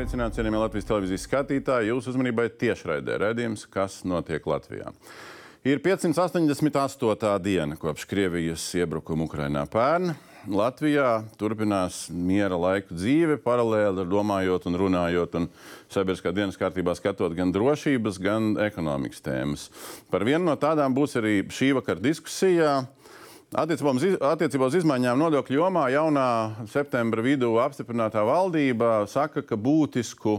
[0.00, 1.90] Sveicināti, cienījamie Latvijas televīzijas skatītāji.
[1.90, 4.94] Jūsu uzmanībai tiešraidē redzējums, kas notiek Latvijā.
[5.68, 7.34] Ir 588.
[7.44, 10.14] diena kopš Krievijas iebrukuma Ukrainā pērn.
[10.48, 15.50] Latvijā turpinās miera laiku dzīve, paralēli domājot un runājot, un
[15.92, 19.66] sabiedriskā dienas kārtībā skatot gan drošības, gan ekonomikas tēmas.
[20.08, 22.78] Par vienu no tādām būs arī šī vakara diskusijā.
[23.50, 26.26] Attiecībā uz izmaiņām nodokļu jomā jaunā
[26.70, 30.36] septembra vidū apstiprinātā valdība saka, ka būtisku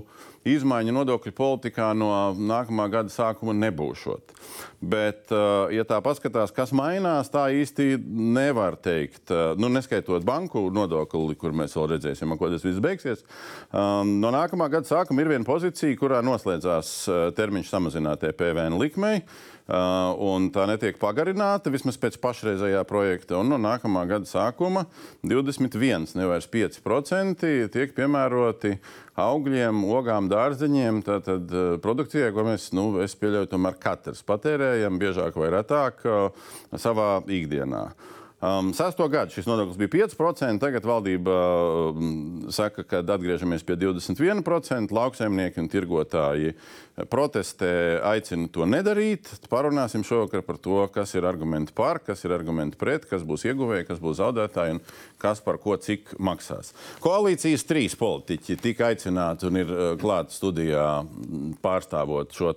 [0.48, 4.32] izmaiņu nodokļu politikā no nākamā gada sākuma nebūšot.
[4.80, 9.28] Bet, eh, ja tā paskatās, kas mainās, tā īsti nevar teikt.
[9.30, 13.28] Eh, nu, neskaitot banku nodokli, kur mēs vēl redzēsim, ko tas viss beigsies.
[13.74, 19.26] Um, no nākamā gada sākuma ir viena pozīcija, kurā noslēdzās eh, termiņš samazinātajai PVN likmei.
[19.72, 23.38] Uh, un tā netiek pagarināta vismaz pēc pašreizējā projekta.
[23.40, 24.84] Un no nākamā gada sākuma
[25.24, 28.74] 21, nevis 5% tiek piemēroti
[29.22, 35.40] augļiem, ogām, dārzeņiem, tātad uh, produkcijai, ko mēs, nu, es pieļauju, tomēr katrs patērējam biežāk
[35.40, 37.86] vai retāk uh, savā ikdienā.
[38.42, 41.34] Um, Sesto gadu šis nodoklis bija 5%, tagad valdība
[41.94, 44.90] um, saka, ka atgriežamies pie 21%.
[44.98, 46.56] Lauksaimnieki un tirgotāji
[47.12, 49.30] protestē, aicina to nedarīt.
[49.52, 53.88] Parunāsim šovakar par to, kas ir argumenti par, kas ir argumenti pret, kas būs ieguvēji,
[53.88, 54.82] kas būs zaudētāji un
[55.22, 56.74] kas par ko cik maksās.
[57.04, 60.86] Koalīcijas trīs politiķi tika aicināti un ir uh, klāti studijā
[61.64, 62.52] pārstāvot šo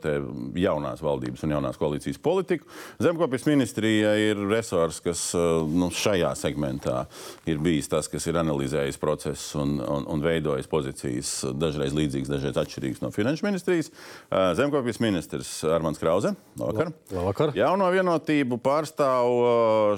[0.58, 2.66] jaunās valdības un jaunās koalīcijas politiku.
[3.02, 7.04] Zemkopjas ministrija ir resurs, kas uh, nu, šajā segmentā
[7.48, 12.58] ir bijis tas, kas ir analizējis procesus un, un, un veidojis pozīcijas dažreiz līdzīgas, dažreiz
[12.64, 13.92] atšķirīgas no finanšu ministrijas.
[14.34, 16.32] Zemkopjas ministrs Armāns Krause.
[16.58, 16.90] Labvakar.
[17.14, 17.52] Labvakar.
[17.54, 19.30] Jauno vienotību pārstāv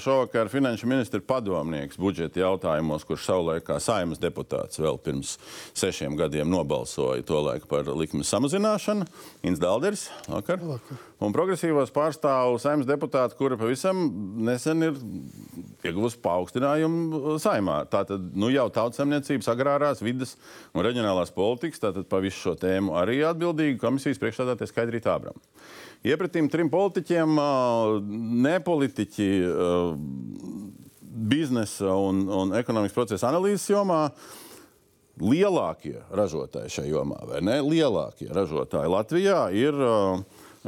[0.04, 5.38] šovakar finanšu ministra padomnieks budžeta jautājumos, kurš savulaik kā saimas deputāts vēl pirms
[5.76, 9.08] sešiem gadiem nobalsoja to laiku par likmes samazināšanu.
[9.48, 10.10] Ins Dalders.
[10.28, 10.60] Labvakar.
[10.60, 11.04] Labvakar.
[11.16, 14.02] Un progresīvos pārstāv saimnes deputāti, kura pavisam
[14.44, 14.98] nesen ir
[15.86, 17.78] ieguvusi paaugstinājumu saimā.
[17.88, 20.34] Tātad nu, jau tautsemniecības, agrārās, vidas
[20.76, 25.38] un reģionālās politikas, tātad pa visu šo tēmu arī atbildīga komisijas priekšstādātais Skaidrīt Ābram.
[26.06, 27.38] Iepratīm trim politiķiem,
[28.44, 29.28] nepolitiķi,
[31.26, 34.02] biznesa un, un ekonomikas procesa analīzes jomā
[35.16, 37.56] lielākie ražotāji šajā jomā, vai ne?
[37.64, 40.20] Lielākie ražotāji Latvijā ir uh,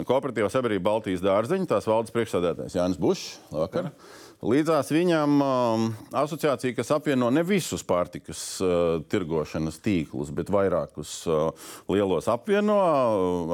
[0.07, 3.27] Kooperatīvā sabiedrība Baltijas dārziņa, tās valdes priekšsēdētājs Jānis Bušs.
[3.51, 3.91] Vakar.
[3.91, 4.27] Ja.
[4.39, 5.85] Līdzās viņam um,
[6.15, 11.49] asociācija, kas apvieno ne visus pārtikas uh, tirgošanas tīklus, bet vairākus uh,
[11.91, 12.77] lielos apvieno.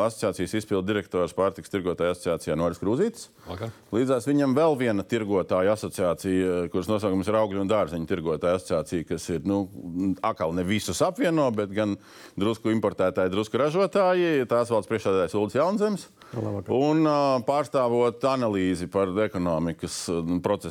[0.05, 3.31] Asociācijas izpildu direktors pārtikas tirgotāja asociācijā Noris Krūzītis.
[3.49, 3.73] Okay.
[3.97, 9.31] Līdzās viņam vēl viena tirgotāja asociācija, kuras nosaukums ir augļu un dārzeņu tirgotāja asociācija, kas
[9.33, 9.63] ir nu,
[10.21, 11.97] atkal ne visus apvieno, bet gan
[12.37, 14.45] drusku importētāji, drusku ražotāji.
[14.53, 16.07] Tās valsts priekšsēdētājs Ulris Jaunzems.
[16.35, 16.77] Labvakar.
[16.77, 20.21] Un uh, pārstāvot analīzi par ekonomikas uh,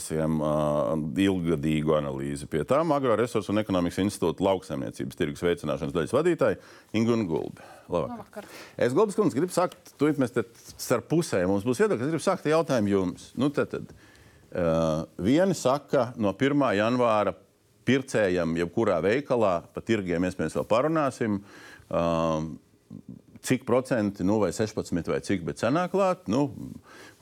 [0.03, 0.93] procesiem, uh,
[1.23, 6.59] ilgadīgu analīzi pie tām, Agroresursu un ekonomikas institūta lauksaimniecības tirgus veicināšanas daļas vadītāja
[6.93, 7.63] Ingūna Gulbi.
[7.87, 8.17] Labvakar.
[8.17, 8.47] Labvakar.
[8.77, 10.43] Es Gulbis kundze gribu sākt, tu mēs te
[10.77, 13.29] starp pusēm mums būs viedokļi, es gribu sākt jautājumu jums.
[13.39, 13.93] Nu, tad, tad,
[14.51, 16.67] uh, vieni saka, no 1.
[16.79, 17.35] janvāra
[17.87, 21.41] pircējam jebkurā veikalā, pa tirgiem mēs vēl parunāsim.
[21.93, 22.53] Uh,
[23.43, 26.27] cik procenti, nu, vai 16 vai cik, bet cenā klāt.
[26.31, 26.45] Nu,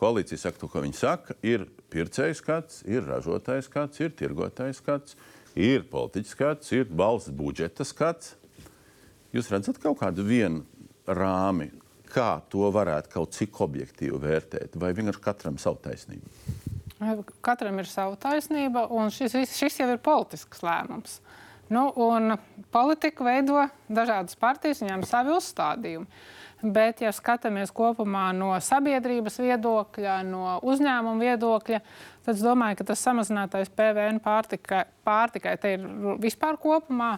[0.02, 1.36] koalīcija saka to, ko viņi saka.
[1.46, 5.18] Ir pircējs skats, ir ražotājs skats, ir tirgotājs skats,
[5.58, 8.36] ir politiķis skats, ir valsts budžeta skats.
[9.31, 10.66] Jūs redzat kaut kādu vienu
[11.07, 11.72] rāmi,
[12.12, 16.28] kā to varētu kaut cik objektīvi vērtēt, vai vienkārši katram savu taisnību?
[17.42, 21.18] Katram ir sava taisnība, un šis, šis jau ir politisks lēmums.
[21.71, 21.88] Nu,
[22.71, 26.23] politiku veido dažādas partijas, viņām ir savi uzstādījumi.
[26.62, 31.79] Bet, ja skatāmies kopumā no sabiedrības viedokļa, no uzņēmuma viedokļa,
[32.25, 35.88] tad es domāju, ka tas samazinātais PVN pārtika, pārtikai ir
[36.21, 37.15] vispār kopumā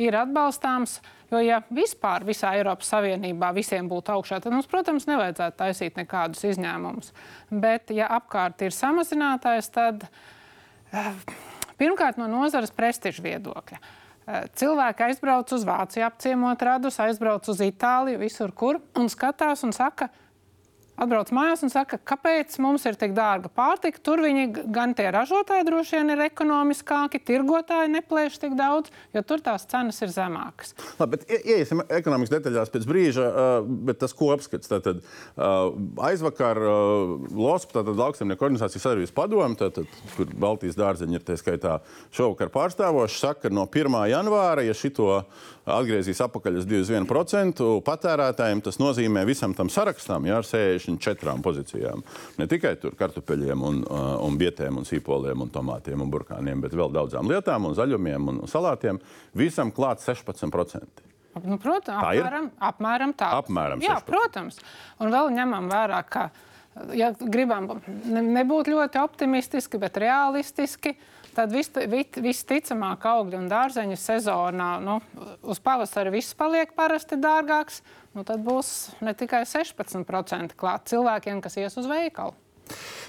[0.00, 1.00] ir atbalstāms.
[1.28, 6.46] Jo, ja vispār visā Eiropas Savienībā visiem būtu augšā, tad mums, protams, nevajadzētu taisīt nekādus
[6.52, 7.10] izņēmumus.
[7.50, 10.06] Bet, ja apkārt ir samazinātais, tad.
[10.94, 11.12] Uh,
[11.80, 13.78] Pirmkārt, no nozares prestiža viedokļa.
[14.26, 19.74] Eh, cilvēki aizbrauc uz Vāciju, apciemot radus, aizbrauc uz Itāliju, visur, kur un skatās un
[19.76, 20.08] saka,
[20.96, 24.00] atbrauc mājās un saka, kāpēc mums ir tik dārga pārtika.
[24.02, 29.42] Tur viņi gan tie ražotāji droši vien ir ekonomiskāki, tirgotāji neplēš tik daudz, jo tur
[29.44, 30.74] tās cenas ir zemākas.
[31.00, 33.26] Labi, bet iesim ekonomikas detaļās pēc brīža,
[33.88, 34.70] bet tas kopskats.
[34.72, 35.02] Tātad
[36.08, 41.80] aizvakar LOSP, tātad lauksaimnieku organizācijas sadarbības padome, tātad, kur Baltijas dārzeņi ir tie skaitā
[42.14, 44.00] šovakar pārstāvoši, saka, ka no 1.
[44.10, 45.20] janvāra, ja šito
[45.66, 52.04] atgriezīs atpakaļ uz 21% patērētājiem, tas nozīmē visam tam sarakstam ja, ar 64 pozīcijām.
[52.38, 56.76] Ne tikai tur kartupeļiem, un, uh, un bietēm, un sīpoliem, un tomātiem un burkāniem, bet
[56.76, 59.00] vēl daudzām lietām, un zaļumiem un salātiem.
[59.36, 61.04] Visam klāt 16%.
[61.44, 63.32] Nu, protams, tā apmēram, apmēram tā.
[63.42, 63.90] Apmēram 16.
[63.90, 64.62] Jā, protams.
[65.04, 66.30] Un vēl ņemam vērā, ka,
[66.96, 67.68] ja gribam
[68.06, 74.96] ne, nebūt ļoti optimistiski, bet realistiski, uh, tad visticamāk vis, augļu un dārzeņu sezonā nu,
[75.44, 77.82] uz pavasara viss paliek parasti dārgāks.
[78.16, 82.32] Nu, tad būs ne tikai 16% klāt cilvēkiem, kas ies uz veikalu.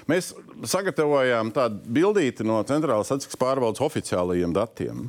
[0.08, 0.30] Mēs
[0.70, 5.08] sagatavojām tādu bildīti no Centrālās statistikas pārvaldes oficiālajiem datiem.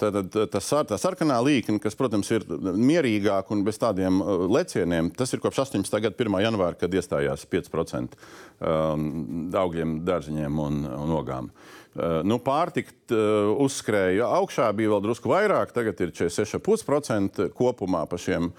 [0.00, 2.42] Tātad tas, tā sarkanā līnija, kas, protams, ir
[2.74, 6.00] mierīgāka un bez tādiem uh, lecieniem, tas ir kopš 18.
[6.02, 6.40] gada 1.
[6.42, 9.06] janvāra, kad iestājās 5% um,
[9.54, 11.52] augļiem, dārziņiem un, un ogām.
[11.54, 11.83] Uh,
[12.26, 18.50] nu, pārtika uh, uzskrēja augšā, bija vēl drusku vairāk, tagad ir 46,5% kopumā pa šiem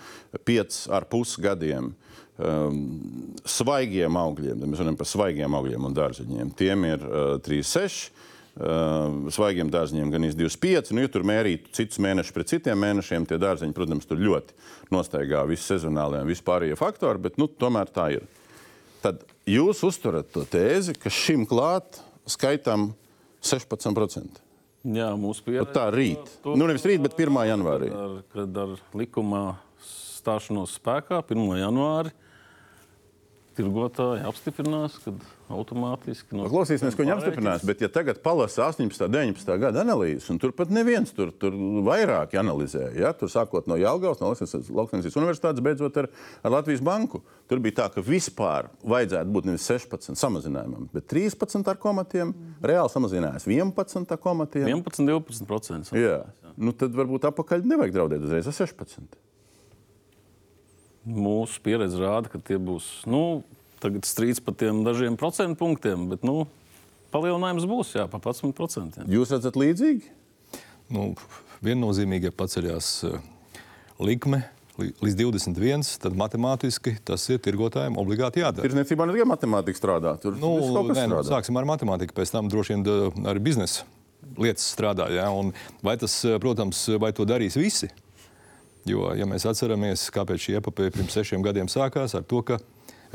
[0.48, 1.92] 5,5 gadiem.
[2.36, 6.50] Um, svaigiem augļiem, mēs runājam par svaigiem augļiem un dārziņiem.
[6.60, 8.10] Tiem ir uh, 3,6.
[8.56, 10.94] Uh, svaigiem dārziņiem gan 25.
[10.96, 14.56] Nu, ja tur mērītu citus mēnešus pret citiem mēnešiem, tie dārziņi, protams, tur ļoti
[14.96, 18.28] nostaigā visi sezonālie un vispārējie faktori, bet nu, tomēr tā ir.
[19.04, 22.00] Tad jūs uzturat to tēzi, ka šim klāt
[22.32, 22.94] skaitam
[23.46, 24.42] 16%.
[24.96, 25.66] Jā, mūsu pieredze.
[25.66, 26.30] Nu, tā rīt.
[26.44, 27.40] To, nu, nevis rīt, bet 1.
[27.50, 27.90] janvārī.
[27.90, 29.44] Kad ar, kad ar likumā
[29.86, 31.48] stāšanos spēkā 1.
[31.62, 32.14] janvārī
[33.56, 36.36] tirgotāji apstiprinās, kad automātiski.
[36.38, 37.66] No Klausīsimies, ko viņi apstiprinās.
[37.68, 39.06] Bet, ja tagad palasa 18.
[39.06, 39.52] un 19.
[39.62, 41.56] gada analīzes, un tur pat neviens tur, tur
[41.86, 43.12] vairāk analizēja, ja?
[43.18, 46.10] tur sākot no Jālgavas, no Latvijas Universitātes, beidzot ar,
[46.44, 51.70] ar Latvijas banku, tur bija tā, ka vispār vajadzētu būt nevis 16 samazinājumam, bet 13
[51.72, 52.34] ar komatiem,
[52.66, 54.68] reāli samazinājās 11 ar komatiem.
[54.72, 55.96] 11, 12%.
[56.00, 56.24] Jā.
[56.56, 59.24] Nu, tad varbūt apakaļ nevajag draudēt uzreiz ar 16.
[61.06, 63.44] Mūsu pieredze rāda, ka tie būs nu,
[64.06, 66.48] strīds par tiem dažiem procentu punktiem, bet nu,
[67.14, 69.04] palielinājums būs jā, pa 11%.
[69.04, 69.08] Jā.
[69.14, 70.10] Jūs redzat līdzīgi?
[70.94, 71.12] Nu,
[71.66, 73.20] viennozīmīgi, ja paceļās uh,
[74.02, 74.44] likme
[74.76, 78.66] līdz 21, tad matemātiski tas ir tirgotājiem obligāti jādara.
[78.66, 80.16] Tirzniecībā ne tikai matemātika strādā.
[80.22, 80.58] Tur nu,
[80.92, 83.86] nē, nu, sāksim ar matemātiku, pēc tam droši vien arī biznesa
[84.42, 85.08] lietas strādā.
[85.14, 85.30] Ja?
[85.32, 85.54] Un
[85.86, 87.92] vai tas, protams, vai to darīs visi?
[88.86, 92.60] Jo, ja mēs atceramies, kāpēc šī epopeja pirms sešiem gadiem sākās, ar to, ka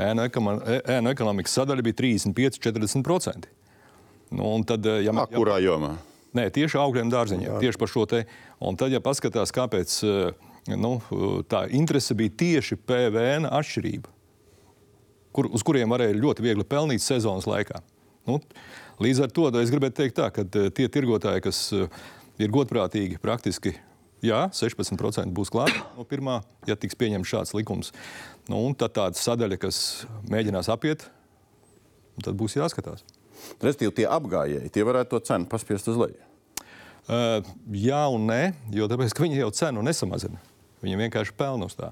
[0.02, 3.46] ēnu, ēnu ekonomikas sadaļa bija 35-40%.
[4.34, 5.94] Nu, tad, eh, ja, A, kurā jomā?
[6.34, 8.24] Nē, tieši augļiem dārziņiem, tieši par šo te.
[8.62, 10.96] Un tad, ja paskatās, kāpēc eh, nu,
[11.50, 14.10] tā interese bija tieši PVN atšķirība,
[15.34, 17.78] kur, uz kuriem varēja ļoti viegli pelnīt sezonas laikā.
[18.26, 18.40] Nu,
[19.02, 21.62] līdz ar to es gribētu teikt, tā, ka tie tirgotāji, kas
[22.42, 23.74] ir godprātīgi, praktiski
[24.24, 27.94] Jā, 16% būs klāta no pirmā, ja tiks pieņemts šāds likums.
[28.50, 29.80] Nu, un tad tāda sadaļa, kas
[30.30, 31.06] mēģinās apiet,
[32.20, 33.06] tad būs jāskatās.
[33.62, 36.20] Respektīvi, tie apgājēji, tie varētu to cenu paspiest uz leju.
[37.10, 37.40] Uh,
[37.74, 38.42] jā un nē,
[38.76, 40.38] jo tāpēc, viņi jau cenu nesamazina.
[40.84, 41.90] Viņi vienkārši pelna uz tā.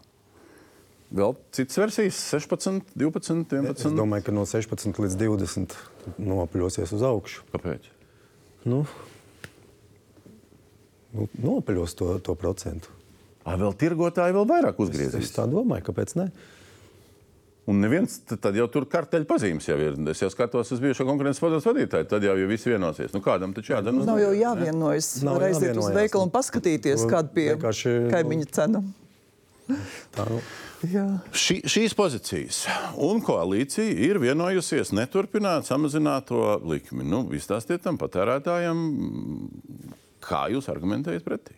[1.08, 3.87] Vēl citas versijas, 16, 12, 11.
[3.88, 5.76] Es domāju, ka no 16 līdz 20
[6.20, 7.47] nopļosies uz augšu.
[7.54, 7.88] Kāpēc?
[8.68, 8.82] Nu,
[11.14, 12.92] nu, nopeļos to, to procentu.
[13.48, 15.22] À, vēl tirgotāji vēl vairāk uzgriezīs.
[15.22, 16.28] Es, es tā domāju, kāpēc ne?
[17.68, 19.96] Un neviens tad jau tur karteļu pazīmes jau ir.
[20.08, 22.06] Es jau skatos uz bijušo konkurences padomus vadītāju.
[22.08, 23.12] Tad jau ir visi vienosies.
[23.12, 23.92] Nu, kādam taču jādara?
[24.08, 25.10] Nav jau jāvienojas.
[25.28, 27.92] Var aiziet uz veikalu un paskatīties, kāda pie vienkārši...
[28.14, 28.82] kaimiņa cena.
[30.16, 30.40] Tā, nu.
[31.34, 32.62] Ši, šīs pozīcijas
[33.02, 37.04] un koalīcija ir vienojusies neturpināt samazināt to likmi.
[37.04, 38.84] Nu, Izstāstiet tam patērētājam,
[40.28, 41.56] Kā jūs argumentējat pretī?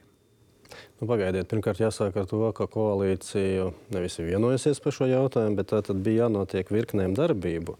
[1.01, 5.73] Nu, pagaidiet, pirmkārt, jāsāk ar to, ka koalīcija nevis ir vienojusies par šo jautājumu, bet
[5.73, 7.75] tā bija jānotiek virknēm darbību,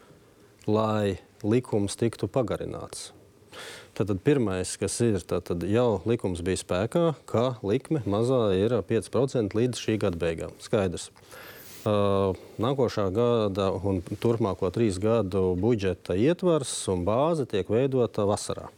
[0.67, 3.11] lai likums tiktu pagarināts.
[3.99, 9.85] Tātad pirmais, kas ir, tad jau likums bija spēkā, ka likme mazā ir 5% līdz
[9.85, 10.57] šī gada beigām.
[10.65, 11.11] Skaidrs.
[11.81, 18.69] Uh, nākošā gada un turpmāko trīs gadu budžeta ietvars un bāze tiek veidota vasarā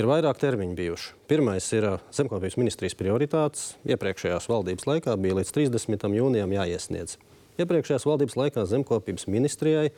[0.00, 1.10] ir vairāk termiņu bijuši.
[1.30, 3.74] Pirmais ir zemkopības ministrijas prioritātes.
[3.88, 6.06] Iepriekšējās valdības laikā bija līdz 30.
[6.16, 7.18] jūnijam jāiesniedz.
[7.60, 9.90] Iepriekšējās valdības laikā zemkopības ministrijai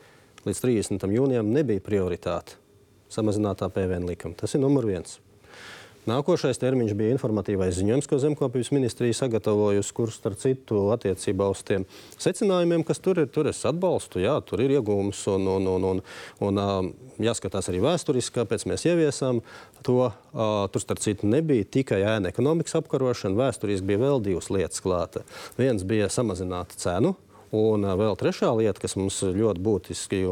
[0.43, 1.07] līdz 30.
[1.15, 2.59] jūnijam nebija prioritāte
[3.13, 4.35] samazinātā PVN likuma.
[4.39, 5.19] Tas ir numur viens.
[6.03, 11.85] Nākošais termiņš bija informatīvais ziņojums, ko Zemkopības ministrija sagatavojusi, kurš, starp citu, attiecībā uz tiem
[12.19, 16.03] secinājumiem, kas tur ir, tur es atbalstu, jā, tur ir iegūms un, un, un, un,
[16.43, 16.91] un, un
[17.23, 19.39] jāskatās arī vēsturiski, kāpēc mēs ieviesām
[19.79, 20.11] to.
[20.33, 25.23] Tur, starp citu, nebija tikai ēna ekonomikas apkarošana, vēsturiski bija vēl divas lietas klāta.
[25.55, 27.15] Viens bija samazināt cenu.
[27.53, 30.23] Un vēl trešā lieta, kas mums ļoti būtiski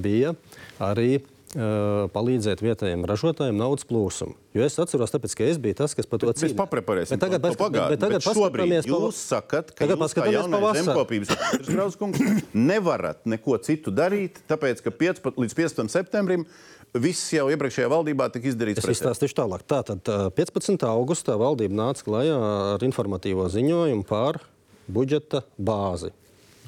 [0.00, 0.32] bija,
[0.80, 1.18] arī
[1.54, 4.34] palīdzēt vietējiem ražotājiem naudas plūsmu.
[4.56, 6.52] Jo es atceros, tāpēc, ka es biju tas, kas par to cīnījās.
[6.52, 7.94] Mēs papreparēsim bet tagad, to pagātni.
[7.94, 11.32] Bet tagad paskatāmies, jūs sakat, ka tagad jūs kā jaunais zemkopības
[11.70, 15.94] ministrs nevarat neko citu darīt, tāpēc, ka 15, līdz 15.
[15.94, 16.44] septembrim
[16.96, 18.80] Viss jau iepriekšējā valdībā tika izdarīts.
[18.80, 19.64] Es izstāstīšu tālāk.
[19.68, 20.86] Tātad 15.
[20.88, 22.38] augustā valdība nāca klajā
[22.76, 24.40] ar informatīvo ziņojumu par
[24.88, 26.14] budžeta bāzi.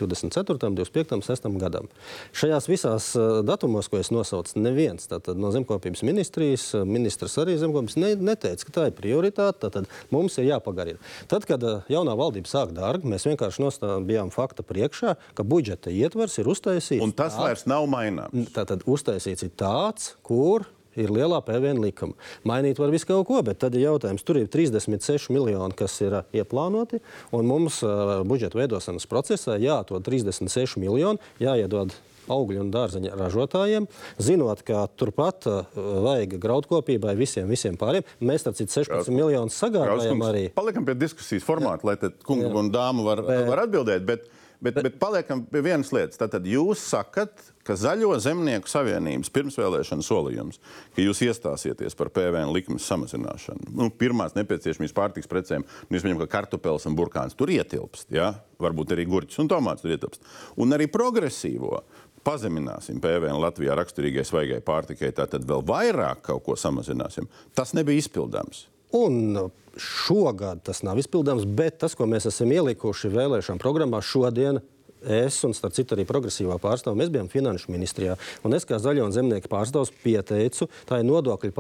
[0.09, 1.49] 24., 25., 6.
[1.61, 1.89] gadam.
[2.37, 7.99] Šajās visās uh, datumos, ko es nosaucu, neviens no zemkopības ministrijas, uh, ministrs arī zemkopības
[8.01, 9.71] ne, neteica, ka tā ir prioritāte.
[9.71, 11.01] Tad mums ir jāpagarina.
[11.31, 13.71] Tad, kad uh, jaunā valdība sāk darbu, mēs vienkārši
[14.09, 17.05] bijām fakta priekšā, ka budžeta ietvers ir uztaisīts.
[17.05, 18.53] Un tas tāds, vairs nav maināms.
[18.55, 20.67] Tātad uztaisīts ir tāds, kur
[21.01, 22.17] ir lielā PVN likuma.
[22.49, 26.21] Mainīt var visu kaut ko, bet tad ir jautājums, tur ir 36 miljoni, kas ir
[26.37, 27.01] ieplānoti,
[27.37, 31.95] un mums uh, budžeta veidošanas procesā jāatrod 36 miljoni, jāiedod
[32.31, 33.87] augļu un dārzeņu ražotājiem,
[34.23, 38.07] zinot, ka turpat uh, vajag graudkopībai visiem, visiem pāriem.
[38.23, 39.17] Mēs tam citu 16 Graudkungs.
[39.17, 40.45] miljonus sagādājam arī.
[40.55, 44.07] Palikam pie diskusijas formāta, lai tad kungi un dāmu var, bet, var atbildēt.
[44.07, 44.31] Bet...
[44.61, 46.19] Bet, bet, bet paliekam pie vienas lietas.
[46.21, 47.33] Tātad jūs sakat,
[47.65, 50.61] ka Zaļo zemnieku savienības pirmsvēlēšana solījums,
[50.93, 56.21] ka jūs iestāsieties par PVN likumu samazināšanu, nu, pirmās nepieciešamības pārtiks precēm, nu, es pieņemu,
[56.27, 58.35] ka kartupēlis un burkāns tur ietilpst, ja?
[58.61, 60.27] varbūt arī gurķis un tomāts tur ietilpst.
[60.61, 61.81] Un arī progresīvo
[62.27, 67.31] pazemināsim PVN Latvijā raksturīgai svaigai pārtikai, tātad vēl vairāk kaut ko samazināsim.
[67.57, 68.67] Tas nebija izpildāms.
[68.97, 74.59] Un šogad tas nav izpildāms, bet tas, ko mēs esam ielikuši vēlēšanu programmā šodien,
[75.05, 78.17] es un, starp citu, arī progresīvā pārstāvja, mēs bijām finanšu ministrijā.
[78.47, 81.53] Un es kā zaļo un zemnieku pārstāvs pieteicu, tā ir nodokļu,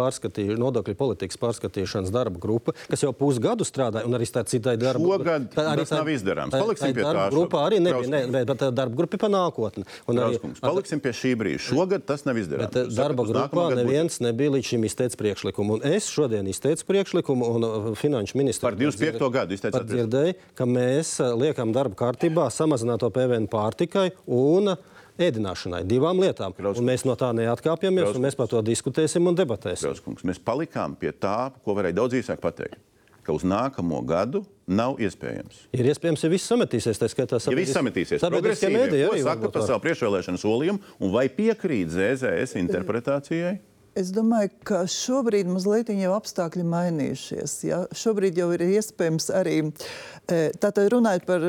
[0.60, 5.38] nodokļu politikas pārskatīšanas darba grupa, kas jau pusgadu strādāja, un arī tā citai darba grupai.
[5.54, 6.54] Tā arī tas tā, nav izdarāms.
[6.54, 7.26] Paliksim pie tā.
[7.34, 9.86] Grupā arī nebija, ne, bet, bet darba grupa ir pa nākotni.
[10.10, 11.62] Un arī, paliksim pie šī brīža.
[11.70, 12.74] Šogad tas nav izdarāms.
[12.74, 14.24] Bet, darba grupā neviens būs.
[14.26, 15.78] nebija līdz šim izteicis priekšlikumu.
[15.78, 19.22] Un es šodien izteicu priekšlikumu, un uh, finanšu ministrs par 25.
[19.34, 19.86] gadu izteicāt.
[19.90, 24.74] Dzirdēju, ka mēs uh, liekam darba kārtībā samazināto PVN PVN pārtikai un
[25.20, 25.84] ēdināšanai.
[25.88, 26.54] Divām lietām.
[26.56, 28.18] Un mēs no tā neatkāpjamies, Grauskungs.
[28.18, 29.90] un mēs par to diskutēsim un debatēsim.
[29.90, 30.26] Grauskungs.
[30.26, 32.80] Mēs palikām pie tā, ko varēja daudz īsāk pateikt.
[33.20, 35.66] Ka uz nākamo gadu nav iespējams.
[35.76, 37.68] Ir iespējams, ja viss sametīsies, tā skaitā sabiedris...
[37.68, 38.22] ja viss sametīsies.
[38.22, 43.58] Sabiedriskie mēdī arī saka par savu priekšvēlēšanu solījumu, un vai piekrīt ZZS interpretācijai?
[43.98, 47.54] Es domāju, ka šobrīd mazliet jau apstākļi mainījušies.
[47.66, 47.82] Ja?
[47.92, 51.46] Šobrīd jau ir iespējams arī e, tātad runājot par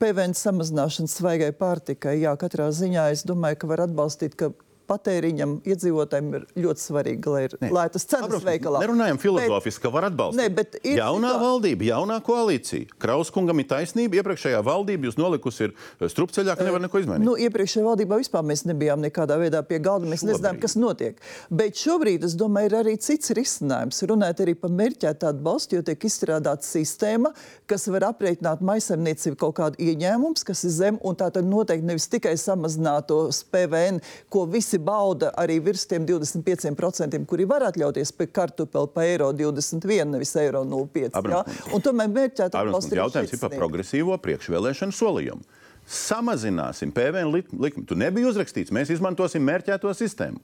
[0.00, 2.16] PVN samazināšana svaigai pārtikai.
[2.22, 4.50] Jā, katrā ziņā es domāju, ka var atbalstīt, ka
[4.90, 8.82] patēriņam, iedzīvotājiem ir ļoti svarīgi, lai ir lētas cenas Abrams, veikalā.
[8.84, 10.40] Nerunājam filozofiski, bet, ka var atbalstīt.
[10.42, 11.40] Ne, bet ir jaunā tā...
[11.42, 12.98] valdība, jaunā koalīcija.
[13.02, 14.20] Krauskungam ir taisnība.
[14.20, 17.26] Iepriekšējā valdība jūs nolikusi ir eh, strupceļā, ka nevar neko izmainīt.
[17.26, 20.08] Nu, iepriekšējā valdībā vispār mēs nebijām nekādā veidā pie galda.
[20.10, 20.34] Mēs šobrīd.
[20.34, 21.20] nezinām, kas notiek.
[21.50, 24.02] Bet šobrīd, es domāju, ir arī cits risinājums.
[24.10, 27.32] Runājot arī par mērķētu atbalstu, jo tiek izstrādāta sistēma,
[27.70, 32.08] kas var aprēķināt maisaimniecību kaut kādu ieņēmumu, kas ir zem, un tā tad noteikti nevis
[32.12, 34.00] tikai samazinātos PVN,
[34.32, 39.32] ko visi visi bauda arī virs tiem 25%, kuri var atļauties pie kartupeli pa eiro
[39.32, 41.30] 21, nevis eiro 0,5.
[41.30, 41.44] Ja?
[41.72, 42.96] Un tomēr mērķēt atbalstu.
[42.98, 45.42] Jautājums ir par progresīvo priekšvēlēšanu solījumu.
[45.84, 47.84] Samazināsim PVN likumu.
[47.84, 50.40] Tur nebija uzrakstīts, mēs izmantosim mērķēto sistēmu.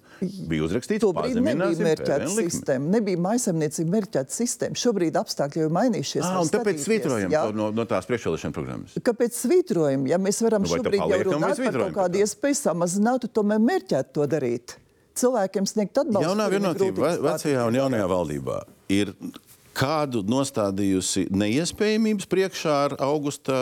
[0.50, 2.92] Bija uzrakstīts, ka tā nebija mērķēta sistēma.
[2.99, 4.76] Nebija maisaimniecība mērķēta sistēma.
[4.80, 6.26] Šobrīd apstākļi jau ir mainījušies.
[6.28, 8.99] Ah, tāpēc svītrojam no, no tās priekšvēlēšana programmas.
[9.09, 10.04] Kāpēc svītrojam?
[10.11, 14.28] Ja mēs varam nu, šobrīd jau runāt par kaut kādu iespēju samazināt, tomēr mērķēt to
[14.28, 14.76] darīt.
[15.20, 16.28] Cilvēkiem sniegt atbalstu.
[16.28, 18.61] Jaunā vienotība vecajā un jaunajā valdībā
[18.92, 19.14] ir
[19.77, 23.55] kādu nostādījusi neiespējamības priekšā ar augusta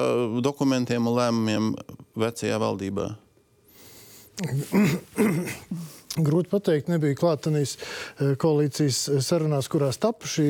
[0.45, 1.71] dokumentiem un lēmumiem
[2.19, 3.13] vecajā valdībā?
[6.19, 7.77] Grūti pateikt, nebija klātenīs
[8.43, 10.47] koalīcijas sarunās, kurās tapu šī,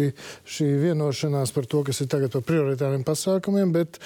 [0.49, 3.99] šī vienošanās par to, kas ir tagad par prioritāriem pasākumiem, bet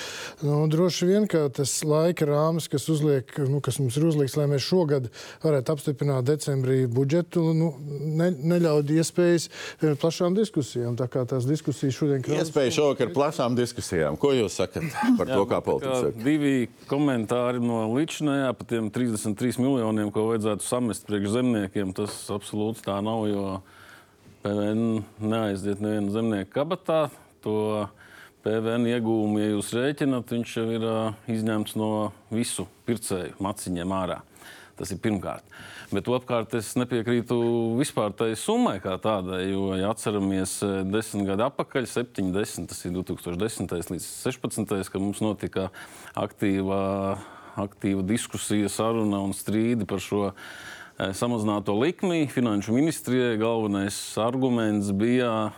[0.42, 4.49] nu, droši vien, ka tas laika rāmis, kas, uzliek, nu, kas mums ir uzlikts, lai
[4.50, 5.09] mēs šogad
[5.45, 7.73] varētu apstiprināt decembrī budžetu, nu,
[8.19, 9.49] ne, neļaud iespējas
[10.02, 10.99] plašām diskusijām.
[10.99, 12.26] Tā kā tās diskusijas šodien...
[12.42, 14.19] Iespēja šovakar plašām diskusijām.
[14.21, 16.26] Ko jūs sakat par Jā, to, kā politiķi saka?
[16.26, 22.15] Divi komentāri no līdzinājā par tiem 33 miljoniem, ko vajadzētu samest priekš zemniekiem zemniekiem tas
[22.33, 23.61] absolūti tā nav, jo
[24.43, 27.11] PVN neaiziet neviena zemnieka kabatā.
[27.45, 27.89] To
[28.43, 30.87] PVN iegūmu, ja jūs rēķinat, viņš jau ir
[31.31, 34.23] izņemts no visu pircēju maciņiem ārā.
[34.79, 35.45] Tas ir pirmkārt.
[35.93, 37.37] Bet otrkārt, es nepiekrītu
[37.77, 40.57] vispār tai summai kā tādai, jo, ja atceramies
[40.89, 43.77] desmit gadu atpakaļ, 70, tas ir 2010.
[43.93, 44.95] līdz 2016.
[44.95, 45.69] kad mums notika
[46.17, 47.19] aktīva,
[47.61, 50.31] aktīva diskusija, saruna un strīdi par šo
[50.99, 52.27] samazināto likmi.
[52.31, 55.53] Finanšu ministrijai galvenais arguments bija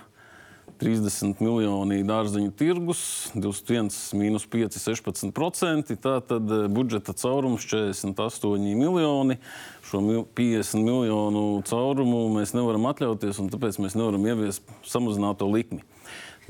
[0.81, 3.01] 30 miljoni dārzeņu tirgus,
[3.37, 5.95] 21 mīnus 5, 16%.
[6.03, 9.39] Tātad eh, budžeta caurums 48 miljoni.
[9.85, 10.03] Šo
[10.35, 15.85] 50 miljonu caurumu mēs nevaram atļauties, un tāpēc mēs nevaram ieviest samazināto likmi.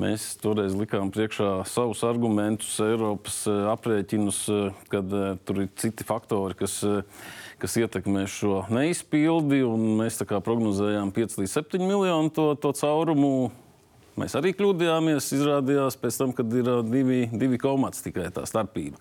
[0.00, 4.44] Mēs toreiz likām priekšā savus argumentus, Eiropas eh, aprēķinus,
[4.90, 6.80] kad tur ir citi faktori, kas
[7.64, 9.62] kas ietekmē šo neizpildi.
[9.96, 13.48] Mēs prognozējām 5 līdz 7 miljonu to, to caurumu.
[14.20, 15.30] Mēs arī kļūdījāmies.
[15.38, 19.00] Izrādījās tam, kad ir divi, divi komats tikai tā starpība.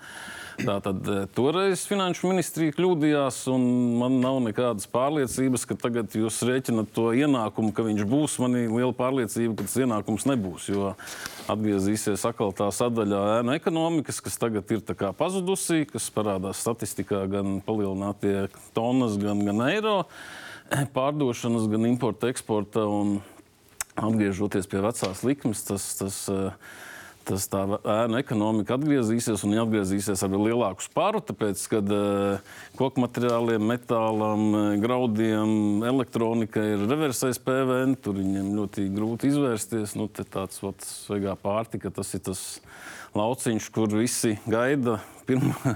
[0.60, 3.64] Tātad toreiz Finanšu ministrija kļūdījās, un
[3.98, 8.38] man nav nekādas pārliecības, ka tagad jūs rēķinat to ienākumu, ka viņš būs.
[8.44, 10.70] Man ir liela pārliecība, ka tas ienākums nebūs.
[10.70, 10.94] Jo
[11.52, 14.86] atgriezīsies atkal tā sadaļā ēna ekonomikas, kas tagad ir
[15.18, 19.98] pazudusi, kas parādās statistikā gan palielinātie tonnas, gan, gan eiro
[20.94, 22.86] pārdošanas, gan importa, eksporta.
[23.94, 26.56] Atgriežoties pie vecās likmes, tas, tas uh,
[27.28, 31.22] tas tā ēnu ekonomika atgriezīsies un atgriezīsies ar lielāku spāru.
[31.24, 38.88] Tāpēc, kad uh, koku materiāliem, metālam, eh, graudiem, elektronikai ir reversais PVN, tur viņiem ļoti
[38.96, 39.96] grūti izvērsties.
[40.00, 42.44] Nu, tāds svaigā pārtika, tas ir tas
[43.18, 45.00] lauciņš, kur visi gaida
[45.30, 45.76] 1.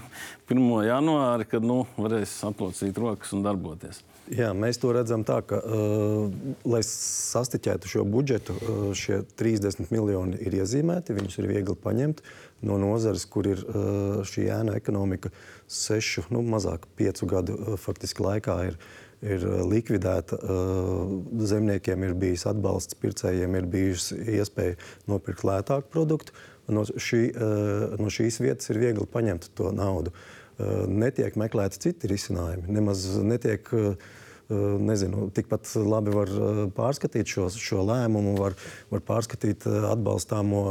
[0.50, 0.70] 1.
[0.92, 4.04] janvāri, kad nu, varēs aplocīt rokas un darboties.
[4.28, 6.28] Jā, mēs to redzam tā, ka, uh,
[6.68, 11.16] lai sastiķētu šo budžetu, uh, šie 30 miljoni ir iezīmēti.
[11.16, 12.20] Viņus ir viegli paņemt
[12.68, 15.32] no nozares, kur ir uh, šī ēna ekonomika
[15.72, 18.58] sešu, nu, mazāk piecu gadu uh, faktiski laikā.
[18.68, 18.80] Ir,
[19.24, 20.38] ir likvidēta.
[20.44, 21.16] Uh,
[21.48, 24.76] zemniekiem ir bijis atbalsts, pircējiem ir bijusi iespēja
[25.08, 26.36] nopirkt lētāku produktu.
[26.68, 30.12] No, šī, uh, no šīs vietas ir viegli paņemt to naudu.
[30.58, 32.68] Uh, netiek meklēti citi risinājumi.
[32.76, 34.16] Nemaz netiek uh,
[34.50, 36.32] nezinu, tikpat labi var
[36.76, 38.56] pārskatīt šo, šo lēmumu, var,
[38.92, 40.64] var pārskatīt atbalstāmo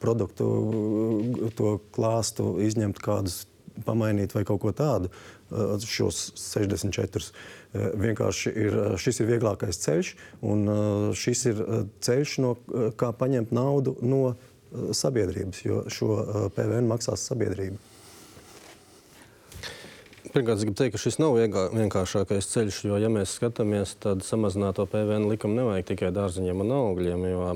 [0.00, 0.48] produktu,
[1.58, 3.44] to klāstu, izņemt kādus,
[3.84, 5.10] pamainīt vai kaut ko tādu.
[5.84, 7.28] Šos 64.
[8.00, 10.12] Vienkārši ir, šis ir vieglākais ceļš,
[10.48, 10.64] un
[11.14, 11.60] šis ir
[12.02, 12.54] ceļš, no
[12.98, 14.22] kā paņemt naudu no
[14.96, 16.16] sabiedrības, jo šo
[16.56, 17.78] PVN maksās sabiedrība.
[20.36, 21.32] Pirmkārt, es gribu teikt, ka šis nav
[21.72, 27.24] vienkāršākais ceļš, jo, ja mēs skatāmies, tad samazināto PVN likumu nevajag tikai dārziņiem un augļiem,
[27.30, 27.46] jo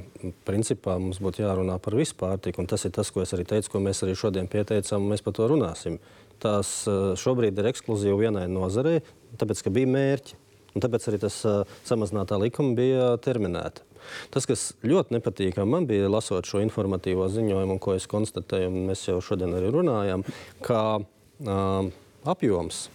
[0.49, 2.65] principā mums būtu jārunā par visu pārtiku.
[2.65, 5.37] Tas ir tas, ko es arī teicu, ko mēs arī šodien pieteicām, un mēs par
[5.37, 6.01] to runāsim.
[6.41, 6.73] Tās
[7.21, 9.05] šobrīd ir ekskluzīvi vienai nozarei,
[9.37, 10.41] tāpēc, ka bija mērķi.
[10.73, 11.41] Un tāpēc arī tas
[11.85, 13.85] samazinātā likuma bija terminēta.
[14.33, 19.11] Tas, kas ļoti nepatīkami man bija, lasot šo informatīvo ziņojumu, ko es konstatēju, un mēs
[19.11, 20.25] jau šodien arī runājām,
[20.65, 21.91] ka uh,
[22.29, 22.89] apjoms.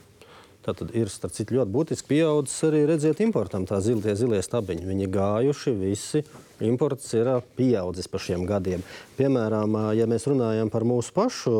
[0.65, 3.67] Tātad ir citu, ļoti būtiski pieaudzis arī redziet, importam.
[3.69, 4.87] Tā zilie, zilie stabiņi.
[4.89, 6.23] Viņi gājuši visi.
[6.65, 8.81] Imports ir pieaudzis pa šiem gadiem.
[9.19, 11.53] Piemēram, ja mēs runājam par mūsu pašu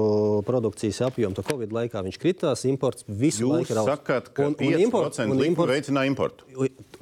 [0.48, 2.66] produkcijas apjomu, tad Covid laikā viņš kritās.
[2.66, 3.92] Imports visu Jūs laiku ir augsts.
[3.92, 6.50] Jūs sakat, ka un, un imports, un imports, veicina importu.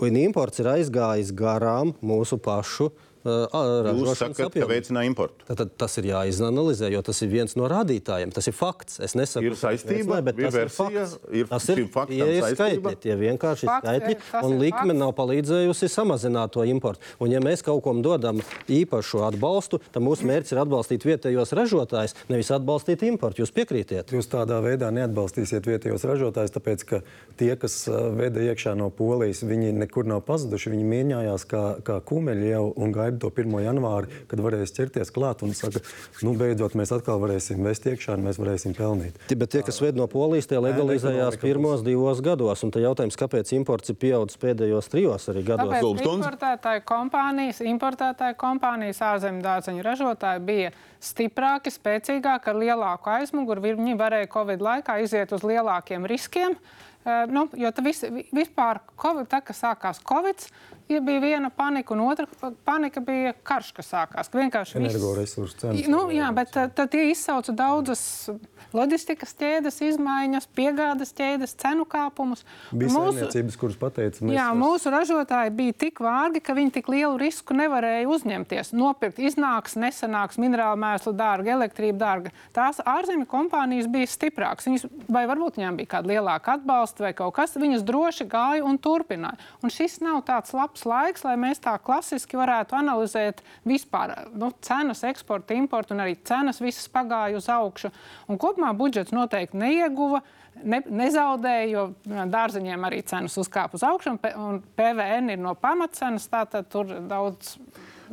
[0.03, 2.89] Un imports ir aizgājis garām mūsu pašu
[3.23, 4.65] Jūs sakat, apjomu.
[4.65, 5.45] ka veicina importu.
[5.47, 8.33] Tad, tad tas ir jāizanalizē, jo tas ir viens no rādītājiem.
[8.35, 8.99] Tas ir fakts.
[9.03, 11.29] Es nesaku, ir saistība, bet tas versija, ir fakts.
[11.31, 11.83] Ir, tas ir,
[12.19, 14.99] ir skaitļi, tie vienkārši ir skaitļi, un likme fakts.
[14.99, 17.03] nav palīdzējusi samazināt to importu.
[17.23, 22.17] Un ja mēs kaut kam dodam īpašu atbalstu, tad mūsu mērķis ir atbalstīt vietējos ražotājus,
[22.31, 23.43] nevis atbalstīt importu.
[23.43, 24.11] Jūs piekrītiet?
[24.13, 27.01] Jūs tādā veidā neatbalstīsiet vietējos ražotājus, tāpēc ka
[27.39, 27.85] tie, kas
[28.17, 30.73] veda iekšā no Polijas, viņi nekur nav pazuduši.
[30.73, 33.63] Viņi mīņājās kā, kā kumeļi jau un gaida gaida to 1.
[33.63, 35.81] janvāri, kad varēs ķerties klāt un saka,
[36.23, 39.17] nu, beidzot mēs atkal varēsim vest iekšā un mēs varēsim pelnīt.
[39.29, 42.63] Bet tie, kas ved no Polijas, tie legalizējās pirmos divos gados.
[42.63, 45.73] Un tad jautājums, kāpēc imports ir pieaudzis pēdējos trijos arī gados?
[45.73, 50.71] Tāpēc importētāju kompānijas, importētāju kompānijas, ārzemju dārzeņu ražotāji bija
[51.03, 53.73] stiprāki, spēcīgāki, ar lielāku aizmuguri.
[53.73, 56.57] Viņi varēja Covid laikā iziet uz lielākiem riskiem.
[57.03, 57.99] Nu, jo tā vis,
[58.31, 60.45] vispār, COVID, tā, kad sākās Covid,
[60.93, 64.29] ja bija viena panika, un otra pa- panika bija karš, kas sākās.
[64.33, 65.87] vienkārši Energoresursu cenas.
[65.87, 68.29] Nu, jā, bet tad, tie izsauca daudzas
[68.73, 72.41] loģistikas ķēdes, izmaiņas, piegādes ķēdes, cenu kāpumus.
[72.71, 76.87] Bija saimniecības, kuras pateica, mēs Jā, vairs- mūsu ražotāji bija tik vārgi, ka viņi tik
[76.89, 78.73] lielu risku nevarēja uzņemties.
[78.73, 82.31] Nopirkt iznāks, nesanāks, minerālu mēslu dārga, elektrība dārga.
[82.53, 84.65] Tās ārzemju kompānijas bija stiprākas.
[84.69, 88.77] Viņas, vai varbūt viņām bija kāda lielāka atbalsta vai kaut kas, viņas droši gāja un
[88.79, 89.37] turpināja.
[89.63, 95.03] Un šis nav tāds labs laiks, lai mēs tā klasiski varētu analizēt vispār nu, cenas,
[95.07, 97.91] eksporta, importa un arī cenas visas pagāja uz augšu.
[98.27, 100.23] Un kopumā budžets noteikti neieguva
[100.61, 101.87] ne, nezaudēja, jo
[102.33, 106.29] dārzeņiem arī cenas uzkāpa uz augšu, un, PVN ir no pamatcenas.
[106.31, 107.55] Tātad tur daudz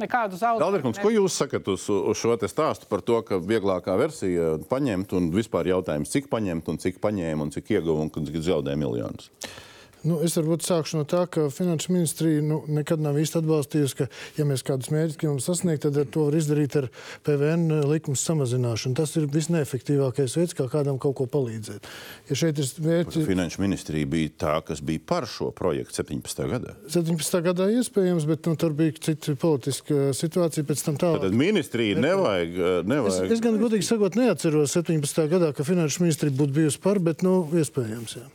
[0.00, 0.64] nekādu zaudējumu.
[0.64, 5.32] Dalderkungs, ko jūs sakat uz, uz šo stāstu par to, ka vieglākā versija paņemt un
[5.34, 9.30] vispār jautājums, cik paņemt un cik paņēma un cik ieguva un cik zaudēja miljonus?
[10.06, 14.06] Nu, es varbūt sākšu no tā, ka Finanšu ministrija nu, nekad nav īsti atbalstījusi, ka,
[14.38, 16.86] ja mēs kādus mērķus gribam sasniegt, tad to var izdarīt ar
[17.26, 18.96] PVN likmes samazināšanu.
[18.96, 21.90] Tas ir visneefektīvākais veids, kā kādam kaut ko palīdzēt.
[22.30, 22.38] Ja
[22.80, 26.42] mērķi Finanšu ministrija bija tā, kas bija par šo projektu 17.
[26.54, 26.74] gadā.
[26.88, 27.40] 17.
[27.50, 30.64] gadā iespējams, bet nu, tur bija cita politiska situācija
[31.00, 31.28] tālāk.
[31.28, 32.56] Tad ministrija nevajag.
[32.56, 33.32] eh, Es, nevajag.
[33.36, 35.28] es gan godīgi sakot, neatceros 17.
[35.28, 38.16] gadā, ka finanšu ministrija būtu bijusi par, bet nu, iespējams.
[38.16, 38.28] Jā.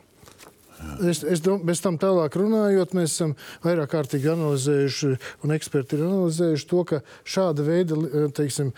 [1.10, 3.34] Es, es dom, bez tam tālāk runājot, mēs esam
[3.66, 5.10] vairāk kārtīgi analizējuši,
[5.44, 8.70] un eksperti ir analizējuši to, ka šāda veida, li- teiksim,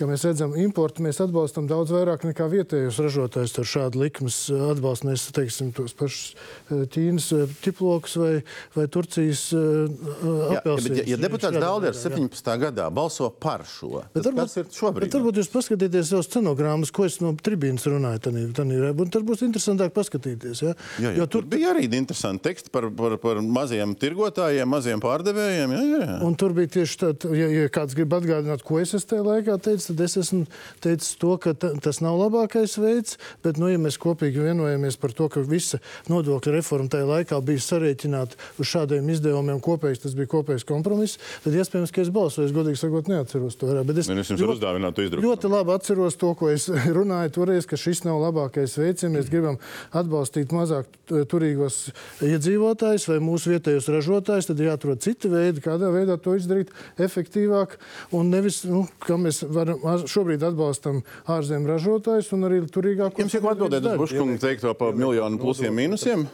[0.00, 5.10] Ja mēs redzam, importu mēs atbalstam daudz vairāk nekā vietējos ražotājus ar šādu likmes atbalstu.
[5.10, 6.34] Mēs teiksim, tos pašus
[6.70, 8.32] eh, Ķīnas eh, ķiplokus vai,
[8.76, 12.50] vai Turcijas Jā, ja, bet, ja, ja deputāts Dārders 17.
[12.62, 15.06] gadā balso par šo, Bet tad kas ir šobrīd?
[15.06, 18.22] Bet varbūt jūs paskatīsieties jau scenogrammas, ko es no tribīnas runāju.
[18.26, 20.62] Tanī, tanī, un tad būs interesantāk paskatīties.
[20.64, 20.74] Ja?
[21.02, 25.76] Jā, jā, tur bija arī interesanti teksti par, par, par maziem tirgotājiem, maziem pārdevējiem.
[25.76, 26.18] Jā, jā.
[26.26, 29.58] Un tur bija tieši tāds, ja, ja kāds grib atgādināt, ko es esmu tajā laikā
[29.62, 30.44] teicis, tad es esmu
[30.84, 33.18] teicis to, ka ta, tas nav labākais veids.
[33.44, 37.64] Bet, nu, ja mēs kopīgi vienojamies par to, ka visa nodokļu reforma tajā laikā bija
[37.66, 42.48] sarēķināta uz šādiem izdevumiem, kopējs, tas bija kopējs kompromiss, tad iespējams, ka es balsoju.
[42.50, 43.88] Es godīgi sakot, neatceros to vairāk.
[43.90, 44.98] Bet es Nu, es jums varu uzdāvināt.
[45.22, 46.66] Ļoti labi atceros to, ko es
[46.98, 49.58] runāju toreiz, ka šis nav labākais veids, ja mēs gribam
[49.96, 50.88] atbalstīt mazāk
[51.30, 51.78] turīgos
[52.26, 57.76] iedzīvotājus vai mūsu vietējos ražotājus, tad ir jāatrod citi veidi, kādā veidā to izdarīt efektīvāk.
[58.16, 59.79] Un nevis, nu, kā mēs varam,
[60.10, 63.24] šobrīd atbalstam ārzemju ražotājus un arī turīgākos.
[63.24, 66.28] Jums jau atbildēt uz Buškungu teikto par miljonu plusiem mīnusiem?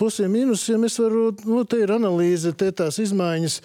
[0.00, 3.58] Plusiem, mīnusiem es varu, nu, te ir analīze, te tās izmaiņas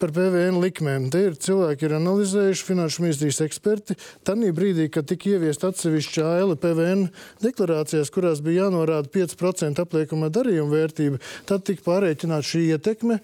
[0.00, 1.10] par PVN likmēm.
[1.12, 3.98] Te ir cilvēki, ir analizējuši, finanšu ministrijas eksperti.
[4.24, 7.04] Tanī brīdī, kad tika ieviest atsevišķa aila PVN
[7.44, 13.20] deklarācijās, kurās bija jānorāda 5% apliekamā darījuma vērtība, tad tika pārreikināta šī ietekme.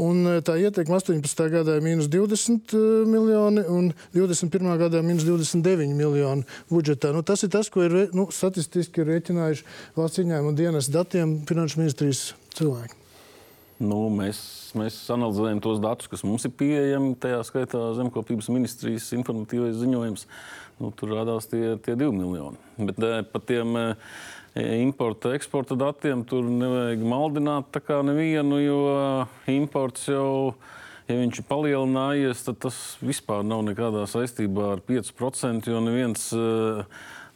[0.00, 1.44] Un eh, tā ietekme 18.
[1.52, 4.72] gadā ir mīnus 20 eh, miljoni un 21.
[4.80, 7.12] gadā mīnus 29 miljoni budžetā.
[7.14, 12.24] Nu, tas ir tas, ko ir nu, statistiski rēķinājuši valsts ieņēmuma dienas datiem finanšu ministrijas
[12.58, 12.98] cilvēki.
[13.84, 17.14] Nu, mēs, mēs analizējam tos datus, kas mums ir pieejami.
[17.20, 20.26] Tajā skaitā Zemkopības ministrijas informatīvais ziņojums.
[20.82, 22.58] Nu, tur rādās tie, tie divi miljoni.
[22.78, 24.14] Bet eh, par tiem eh,
[24.82, 28.80] importa, eksporta datiem tur nevajag maldināt nevienu, jo
[29.50, 30.54] imports jau.
[31.04, 36.86] Ja viņš ir palielinājies, tad tas vispār nav nekādā saistībā ar 5%, jo neviens uh,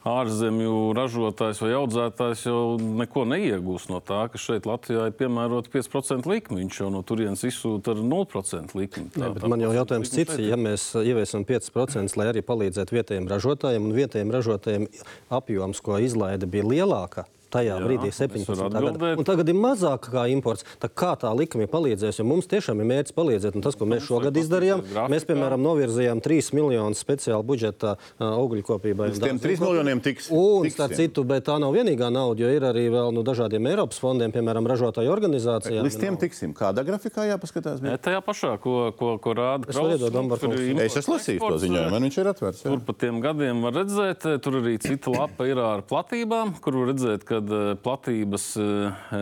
[0.07, 6.29] ārzemju ražotājs vai audzētājs jau neko neiegūs no tā, ka šeit Latvijā ir piemērota 5%
[6.29, 6.61] likme.
[6.61, 9.09] Viņš jau no turienes izsūta ar 0% likmi.
[9.15, 13.89] Tā, bet man jau jautājums cits, ja mēs ieviesam 5%, lai arī palīdzētu vietējiem ražotājiem,
[13.89, 14.87] un vietējiem ražotājiem
[15.35, 17.27] apjoms, ko izlaida, bija lielāka.
[17.49, 18.45] Tajā Jā, brīdī, es 17.
[18.53, 19.11] varu gadā.
[19.17, 20.65] Un tagad ir mazāk kā imports.
[20.81, 22.19] Tā kā tā likme palīdzēs?
[22.21, 23.57] Jo mums tiešām ir mērķis palīdzēt.
[23.57, 28.65] Un tas, ko mēs šogad izdarījām, mēs, piemēram, novirzījām 3 miljonus speciāli budžeta ā, augļu
[28.67, 29.09] kopībai.
[29.09, 30.29] Līdz tiem 3 miljoniem tiks.
[30.29, 33.65] Un, tiks starp citu, bet tā nav vienīgā nauda, jo ir arī vēl no dažādiem
[33.71, 35.85] Eiropas fondiem, piemēram, ražotāju organizācijām.
[35.87, 36.53] Līdz tiem tiksim.
[36.57, 37.81] Kādā grafikā jāpaskatās?
[37.81, 40.45] Ne, tajā pašā, ko, ko, ko rāda imports,
[40.89, 42.63] Es esmu lasījis to ziņojumu, man viņš ir atvērts.
[42.63, 42.71] jā.
[42.71, 46.91] Tur pa tiem gadiem var redzēt, tur arī cita lapa ir ar platībām, kur var
[46.93, 49.13] redzēt, ka kad eh, platības eh,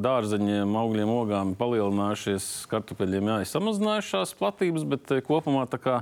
[0.00, 5.96] dārzeņiem, augļiem, ogām palielinājušies, kartupeļiem jā, ir samazinājušās platības, bet kopumā tā kā,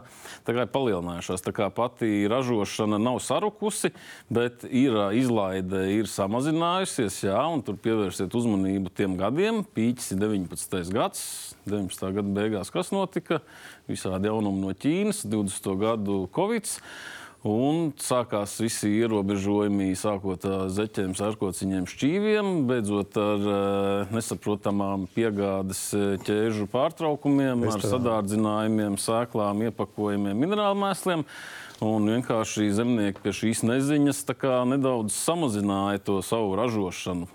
[0.47, 1.45] tā kā ir palielinājušās.
[1.45, 3.93] Tā kā pati ražošana nav sarukusi,
[4.33, 9.65] bet ir izlaide ir samazinājusies, jā, un tur pievērsiet uzmanību tiem gadiem.
[9.65, 10.93] Pīķis ir 19.
[10.95, 11.23] gads,
[11.69, 12.11] 19.
[12.21, 13.41] gada beigās, kas notika?
[13.89, 15.73] Visādi jaunumi no Ķīnas, 20.
[15.81, 16.69] gadu Covid.
[17.47, 25.85] Un sākās visi ierobežojumi, sākot ar zeķiem, sārkociņiem, šķīviem, beidzot ar uh, nesaprotamām piegādes
[26.27, 31.23] ķēžu pārtraukumiem, ar sadārdzinājumiem, sēklām, iepakojumiem, minerālmēsliem.
[31.87, 34.25] Un vienkārši zemnieki pie šīs neziņas
[34.67, 37.31] nedaudz samazināja to savu ražošanu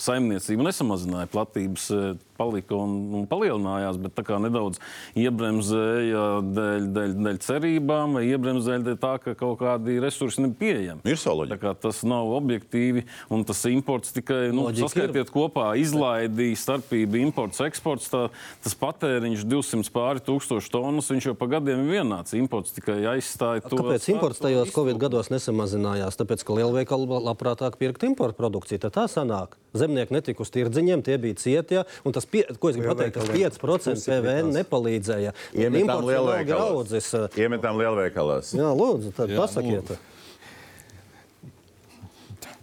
[0.00, 4.80] saimniecība nesamazināja platības, e, palika un, un palielinājās, bet tā kā nedaudz
[5.18, 11.04] iebremzēja dēļ, dēļ, dēļ cerībām, vai iebremzēja dēļ tā, ka kaut kādi resursi nebija pieejami.
[11.08, 11.58] Ir soloģi.
[11.82, 15.32] Tas nav objektīvi, un tas imports tikai nu, saskaitiet ir.
[15.34, 18.10] kopā, izlaidīja starpību imports, eksports.
[18.12, 18.26] Tā,
[18.64, 22.36] tas patēriņš 200 pāri tūkstoši tonnas, viņš jau pa gadiem ir vienāds.
[22.38, 23.78] Imports tikai aizstāja to.
[23.80, 26.18] Kāpēc imports tajos Covid gados nesamazinājās?
[26.20, 28.82] Tāpēc, ka lielveikali labprātāk pirkt importu produkciju.
[28.86, 29.58] Tā, tā sanāk.
[29.74, 31.82] Zemnieki netika uz tirdziņiem, tie bija cieti.
[32.06, 35.34] Un tas, pie, ko es gribu pateikt, tas 5% PVN nepalīdzēja.
[35.56, 37.12] Iemetām lielveikalos.
[37.40, 38.54] Iemetām lielveikalos.
[38.56, 39.94] Jā, lūdzu, tad Jā, pasakiet.
[39.94, 40.02] Nu.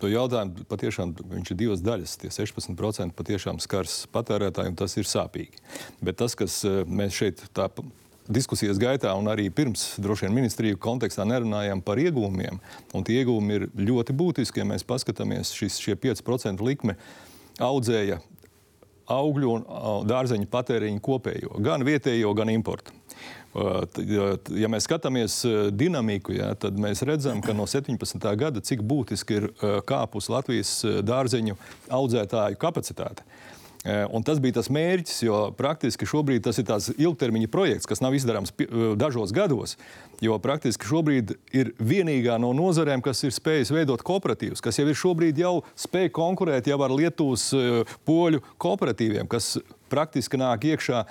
[0.01, 2.15] To jautājumu patiešām viņš ir divas daļas.
[2.23, 5.61] Tie 16% patiešām skars patērētāju, un tas ir sāpīgi.
[6.01, 7.67] Bet tas, kas mēs šeit tā
[8.31, 12.57] diskusijas gaitā un arī pirms droši vien ministriju kontekstā nerunājam par iegūmiem.
[12.97, 16.97] Un tie iegūmi ir ļoti būtiski, ja mēs paskatāmies šis, šie 5% likme
[17.61, 18.21] audzēja
[19.09, 19.63] augļu un
[20.09, 22.93] dārzeņu patēriņu kopējo, gan vietējo, gan importu.
[23.51, 25.41] Ja mēs skatāmies
[25.75, 28.15] dinamiku, ja, tad mēs redzam, ka no 17.
[28.39, 29.47] gada cik būtiski ir
[29.87, 31.57] kāpus Latvijas dārzeņu
[31.91, 33.27] audzētāju kapacitāte.
[33.81, 38.13] Un tas bija tas mērķis, jo praktiski šobrīd tas ir tāds ilgtermiņa projekts, kas nav
[38.13, 38.53] izdarāms
[39.01, 39.73] dažos gados.
[40.21, 44.99] Jo praktiski šobrīd ir vienīgā no nozarēm, kas ir spējis veidot kooperatīvus, kas jau ir
[45.01, 47.47] šobrīd jau spēj konkurēt jau ar Lietuvas
[48.05, 49.55] poļu kooperatīviem, kas
[49.89, 51.01] praktiski nāk iekšā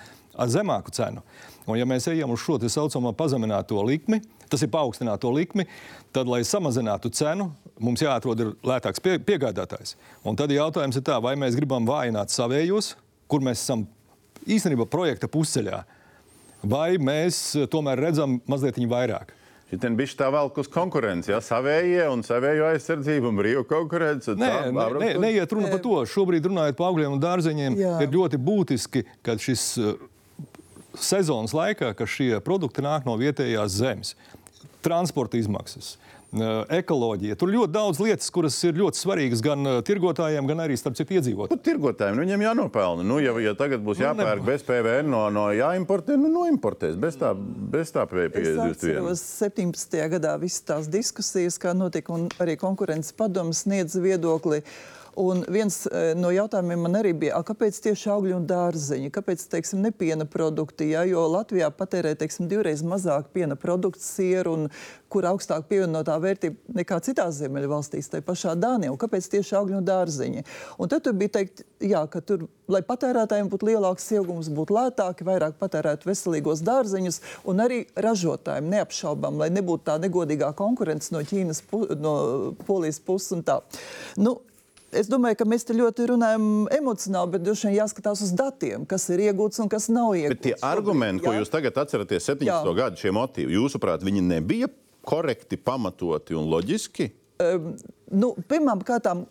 [0.40, 1.24] ar zemāku cenu.
[1.66, 5.66] Un, ja mēs ejam uz šo tā saucamo pazemināto likmi, tas ir paaugstināto likmi,
[6.14, 9.96] tad, lai samazinātu cenu, mums jāatrod lētāks pie, piegādātājs.
[10.26, 12.94] Un tad jautājums ir tā, vai mēs gribam vājināt savējos,
[13.30, 13.86] kur mēs esam
[14.48, 15.82] īstenībā projekta pusceļā,
[16.70, 19.34] vai mēs tomēr redzam mazliet vairāk.
[19.70, 24.34] Šitien bija tā vēl uz konkurenci, ja savējie un savējo aizsardzību un brīvu konkurenci.
[24.34, 26.00] Nē, tā, nē, nē, neiet runa par to.
[26.10, 27.92] Šobrīd runājot par augļiem un dārzeņiem, Jā.
[28.02, 29.68] ir ļoti būtiski, ka šis
[30.98, 34.16] sezonas laikā, ka šie produkti nāk no vietējās zemes.
[34.82, 35.94] Transporta izmaksas,
[36.30, 37.36] ekoloģija.
[37.38, 41.58] Tur ļoti daudz lietas, kuras ir ļoti svarīgas gan tirgotājiem, gan arī starp citu iedzīvotājiem.
[41.58, 43.06] Nu, tirgotājiem nu, viņiem jānopelna.
[43.06, 47.18] Nu, ja, ja tagad būs nu, jāpērk bez PVN no, no jāimportē, nu noimportēs bez
[47.20, 49.26] tā, bez tā pieejas.
[49.40, 49.98] 17.
[50.14, 54.62] gadā visas tās diskusijas, kā notika, un arī konkurences padomus sniedz viedokli.
[54.62, 59.10] Uh, Un viens e, no jautājumiem man arī bija, a, kāpēc tieši augļi un dārzeņi,
[59.14, 61.02] kāpēc teiksim, ne piena produkti, ja?
[61.08, 64.68] jo Latvijā patērē teiksim, divreiz mazāk piena produktu, sieru un
[65.10, 68.94] kur augstāk pievienotā vērtība nekā citās ziemeļvalstīs, tai pašā Dānijā.
[69.00, 70.44] Kāpēc tieši augļi un dārzeņi?
[70.78, 75.26] Un tad tur bija teikt, jā, ka tur, lai patērētājiem būtu lielāks iegums, būtu lētāki,
[75.26, 77.20] vairāk patērētu veselīgos dārzeņus
[77.50, 82.14] un arī ražotājiem neapšaubām, lai nebūtu tā negodīgā konkurence no Ķīnas, pu, no
[82.68, 83.58] Polijas puses un tā.
[84.20, 84.38] Nu,
[84.90, 89.06] Es domāju, ka mēs te ļoti runājam emocionāli, bet droši vien jāskatās uz datiem, kas
[89.14, 90.34] ir iegūts un kas nav iegūts.
[90.34, 92.72] Bet tie argumenti, ko jūs tagad atceraties 17.
[92.74, 94.70] gadu, šie motīvi, jūsuprāt, viņi nebija
[95.06, 97.06] korekti, pamatoti un loģiski?
[97.40, 97.70] Um,
[98.10, 99.24] nu, pirmām kārtām,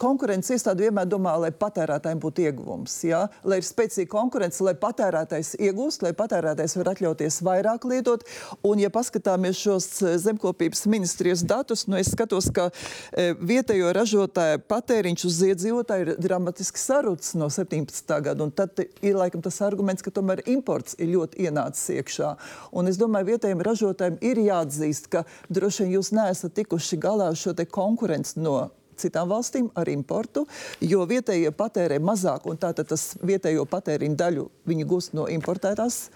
[0.00, 2.96] konkurences iestāde vienmēr domā, lai patērētājiem būtu ieguvums.
[3.06, 3.24] Ja?
[3.46, 8.26] Lai ir spēcīga konkurence, lai patērētājs iegūst, lai patērētājs var atļauties vairāk lietot.
[8.66, 14.62] Un, ja paskatāmies šos eh, zemkopības ministrijas datus, nu es skatos, ka e, vietējo ražotāju
[14.70, 18.14] patēriņš uz iedzīvotāju ir dramatiski sarucis no 17.
[18.24, 18.48] gada.
[18.54, 22.34] Tad ir laikam tas arguments, ka tomēr imports ir ļoti ienācis iekšā.
[22.76, 27.38] Un es domāju, vietējiem ražotājiem ir jāatzīst, ka droši vien jūs neesat tikuši galā ar
[27.38, 28.58] šo konkurenci no
[29.00, 30.46] citām valstīm ar importu,
[30.80, 36.08] jo vietējie patērē mazāk, un tātad tas vietējo patēriņu daļu viņi gūst no importētās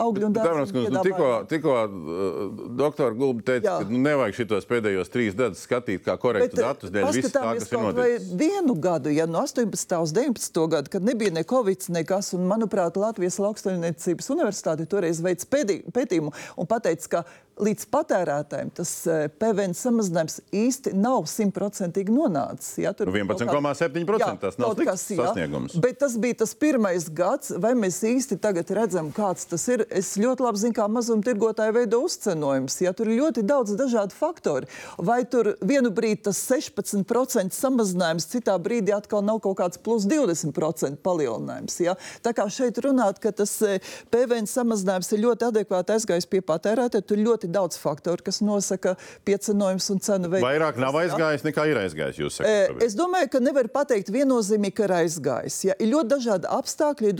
[0.00, 3.76] augļu un kundze, nu, tikko, tikko uh, doktora Gulba teica, Jā.
[3.82, 7.44] ka nu, nevajag šitos pēdējos trīs gadus skatīt kā korektu Bet, datus dēļ viss tā,
[7.54, 8.28] kas ir noticis.
[8.40, 9.96] vienu gadu, ja no 18.
[10.02, 10.66] uz 19.
[10.74, 15.46] gadu, kad nebija ne Covid, nekas, un, manuprāt, Latvijas Lauksaimniecības universitāte toreiz veica
[15.94, 17.24] pētījumu un pateica, ka
[17.62, 22.72] līdz patērētājiem tas eh, PVN samazinājums īsti nav simtprocentīgi nonācis.
[22.82, 25.76] Ja, tur Nu, kaut kā- 11,7% Jā, tas nav slikts sasniegums.
[25.84, 29.83] Bet tas bija tas pirmais gads, vai mēs īsti tagad redzam, kāds tas ir.
[29.90, 32.78] Es ļoti labi zinu, kā mazumtirgotāji veido uzcenojums.
[32.84, 34.68] Ja, tur ir ļoti daudz dažādu faktoru.
[34.98, 41.00] Vai tur vienu brīdi tas 16% samazinājums, citā brīdī atkal nav kaut kāds plus 20%
[41.04, 41.78] palielinājums.
[41.84, 41.96] Ja.
[42.24, 43.80] Tā kā šeit runāt, ka tas eh,
[44.12, 48.96] PVN samazinājums ir ļoti adekvāti aizgājis pie patērētāja, tur ir ļoti daudz faktoru, kas nosaka
[49.26, 50.46] piecenojums un cenu veidu.
[50.46, 52.20] Vairāk nav aizgājis nekā ir aizgājis.
[52.20, 52.86] Jūs sakat, šobrīd.
[52.86, 55.58] Es domāju, ka nevar pateikt viennozīmīgi, ka ir aizgājis.
[55.68, 55.76] Ja?
[55.80, 57.12] Ir ļoti dažādi apstākļi,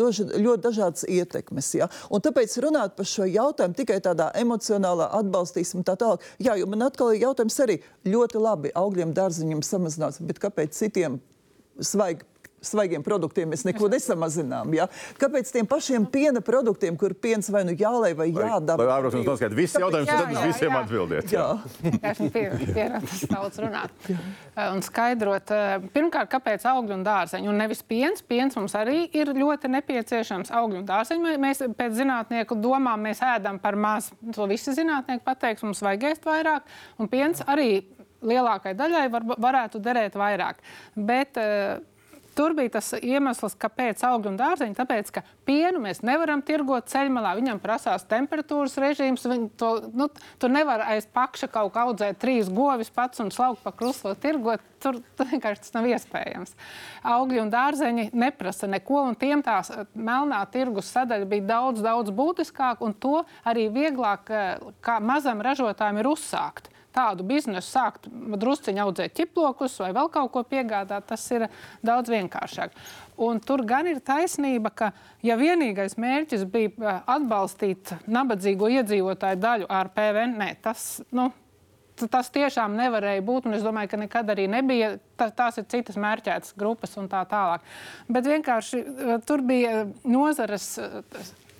[0.44, 1.70] ļoti dažādas ietekmes.
[1.78, 1.88] Ja?
[2.12, 6.24] Un tāpēc runāt par šo jautājumu tikai tādā emocionālā atbalstīsim tā tālāk.
[6.42, 7.78] Jā, jo man atkal ir jautājums arī
[8.08, 11.20] ļoti labi augļiem, dārziņiem samazinās, bet kāpēc citiem
[11.80, 12.26] svaigi?
[12.64, 14.72] Svaigiem produktiem mēs neko nesamazinām.
[14.76, 14.88] Ja?
[15.20, 18.80] Kāpēc tiem pašiem piena produktiem, kur piens vai nu jālai vai jādara?
[18.80, 20.82] Lai Ābrams mums noskaidro visus jautājumus, tad jā, visiem jā.
[20.84, 21.34] atbildiet.
[21.34, 21.48] Jā.
[22.12, 24.04] Esmu pieradis daudz runāt
[24.54, 27.48] Eh, un skaidrot, eh, pirmkārt, kāpēc augļi un dārzeņi.
[27.50, 28.22] Un nevis piens.
[28.22, 30.52] Piens mums arī ir ļoti nepieciešams.
[30.54, 34.12] Augļi un dārzeņi mē- mēs pēc zinātnieku domām mēs ēdam par maz.
[34.34, 36.62] To visi zinātnieki pateiks, mums vajag ēst vairāk.
[36.98, 37.84] Un piens arī
[38.22, 40.54] lielākai daļai var, varētu derēt vairāk.
[40.94, 41.80] Bet, uh,
[42.34, 44.74] Tur bija tas iemesls, kāpēc augļi un dārzeņi.
[44.78, 47.36] Tāpēc, ka pienu mēs nevaram tirgot ceļmalā.
[47.38, 49.26] Viņam prasās temperatūras režīms.
[49.60, 50.08] To, nu,
[50.42, 54.64] tur nevar aiz pakša kaut kā audzēt trīs govis pats un slaukt pa kruslo tirgot.
[54.82, 54.98] Tur
[55.30, 56.56] vienkārši tas nav iespējams.
[57.14, 62.82] Augļi un dārzeņi neprasa neko, un tiem tās melnā tirgus sadaļa bija daudz, daudz būtiskāka,
[62.84, 69.16] un to arī vieglāk eh, kā mazam ražotājam ir uzsākt tādu biznesu sākt drusciņā audzēt
[69.18, 71.48] ķiplokus vai vēl kaut ko piegādāt, tas ir
[71.84, 72.74] daudz vienkāršāk.
[73.24, 74.90] Un tur gan ir taisnība, ka
[75.22, 81.30] ja vienīgais mērķis bija eh, atbalstīt nabadzīgo iedzīvotāju daļu ar PVN, nē, tas, nu,
[82.10, 83.46] tas tiešām nevarēja būt.
[83.46, 84.96] un Es domāju, ka nekad arī nebija.
[85.18, 87.62] Ta, tās ir citas mērķētas grupas un tā tālāk.
[88.10, 90.74] Bet vienkārši eh, tur bija eh, nozares.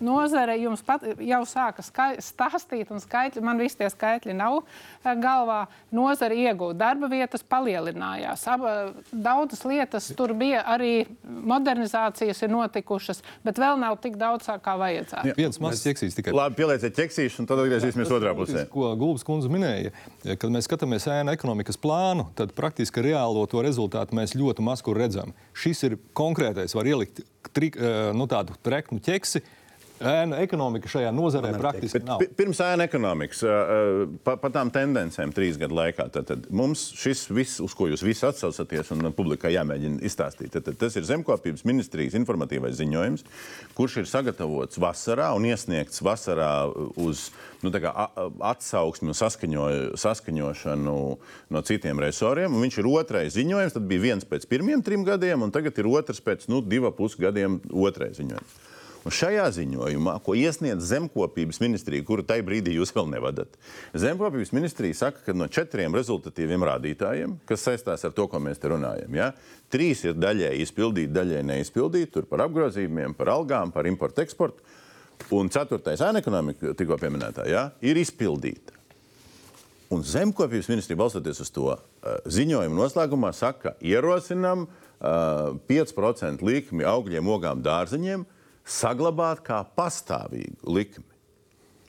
[0.04, 5.64] Nozare jums pat jau sāka stāstīt, un skaitļi, man visi tie skaitļi nav eh, galvā.
[5.94, 8.44] Nozare iegūta, darba vietas palielinājās.
[8.52, 8.66] Ab,
[9.12, 15.36] daudzas lietas tur bija, arī modernizācijas ir notikušas, bet vēl nav tik daudz, kā vajadzētu.
[15.38, 16.34] Viens mazs ķeksīts tikai.
[16.36, 18.66] Labi, pielieciet ķeksīšu, un tad atgriezīsimies otrā pusē.
[18.72, 19.92] Ko Gulbis kundze minēja,
[20.26, 24.84] ja, kad mēs skatāmies ēnu ekonomikas plānu, tad praktiski reālo to rezultātu mēs ļoti maz
[24.84, 25.34] kur redzam.
[25.56, 27.22] Šis ir konkrētais, var ielikt
[27.54, 29.44] tri, eh, nu, tādu treknu ķeksi.
[30.02, 32.18] Ēnu ekonomika šajā nozarē praktiski Bet nav.
[32.18, 33.58] pi- pirms ēna ekonomikas, ā,
[34.26, 38.02] pa, pa tām tendencēm trīs gadu laikā, tad, tad mums šis viss, uz ko jūs
[38.02, 43.22] visi atsaucaties un publikai jāmēģina izstāstīt, tad, tad tas ir Zemkopības ministrijas informatīvais ziņojums,
[43.78, 46.50] kurš ir sagatavots vasarā un iesniegts vasarā
[46.98, 47.28] uz
[47.62, 47.70] nu,
[48.50, 50.98] atsauksmi un saskaņo, saskaņošanu
[51.54, 52.50] no citiem resoriem.
[52.52, 55.86] Un viņš ir otrais ziņojums, tad bija viens pēc pirmiem trim gadiem, un tagad ir
[55.88, 58.62] otrs pēc nu, divu pus gadiem otrais ziņojums.
[59.04, 63.58] Un šajā ziņojumā, ko iesniedz Zemkopības ministrija, kuru tajā brīdī jūs vēl nevadat,
[64.00, 68.70] Zemkopības ministrija saka, ka no četriem rezultatīviem rādītājiem, kas saistās ar to, ko mēs te
[68.72, 69.30] runājam, ja,
[69.72, 74.64] trīs ir daļēji izpildīti, daļēji neizpildīti, tur par apgrozījumiem, par algām, par importu, eksportu,
[75.36, 78.72] un ceturtais ēna ekonomika, tikko pieminētā, ja, ir izpildīta.
[79.92, 86.88] Un Zemkopības ministrija, balstoties uz to uh, ziņojumu, noslēgumā saka, ka ierosinām uh, 5% likmi
[86.88, 88.24] augļiem, ogām, dārzeņiem
[88.64, 91.06] saglabāt kā pastāvīgu likmi.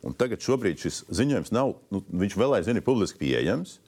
[0.05, 3.79] Un tagad šis ziņojums nav, nu, viņš vēl aizvien ir publiski pieejams.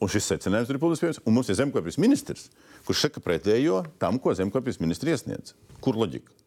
[0.00, 1.22] Un šis secinājums ir publiski pieejams.
[1.24, 2.50] Un mums ir zemkopības ministrs,
[2.88, 5.54] kurš saka pretējo tam, ko zemkopības ministrs iesniedz.
[5.84, 6.39] Kur loģika?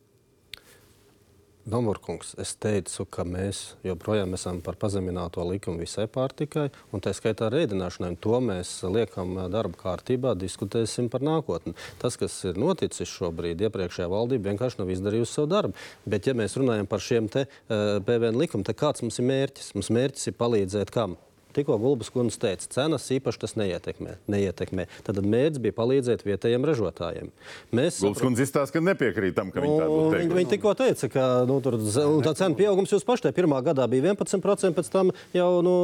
[1.64, 7.48] Domārkungs, es teicu, ka mēs joprojām esam par pazemināto likumu visai pārtikai, un tā skaitā
[7.48, 8.18] arī ēdināšanai.
[8.26, 11.72] To mēs liekam darba kārtībā, diskutēsim par nākotni.
[12.04, 15.86] Tas, kas ir noticis šobrīd, iepriekšējā valdība vienkārši nav izdarījusi savu darbu.
[16.04, 19.72] Bet, ja mēs runājam par šiem te, uh, PVN likumiem, tad kāds mums ir mērķis?
[19.80, 21.16] Mums mērķis ir palīdzēt kam?
[21.56, 24.18] Tikko Gulbas kundze teica, cenas īpaši tas neietekmē.
[24.32, 24.88] neietekmē.
[25.06, 27.32] Tad mērķis bija palīdzēt vietējiem ražotājiem.
[27.76, 30.38] Mēs Gulbas kundze izstāsta, ka nepiekrīt tam, ka viņi tā būtu teikuši.
[30.40, 31.78] Viņi tikko teica, ka nu, tur,
[32.26, 35.76] tā cena pieaugums jūs pašai pirmā gadā bija 11%, pēc tam jau, nu,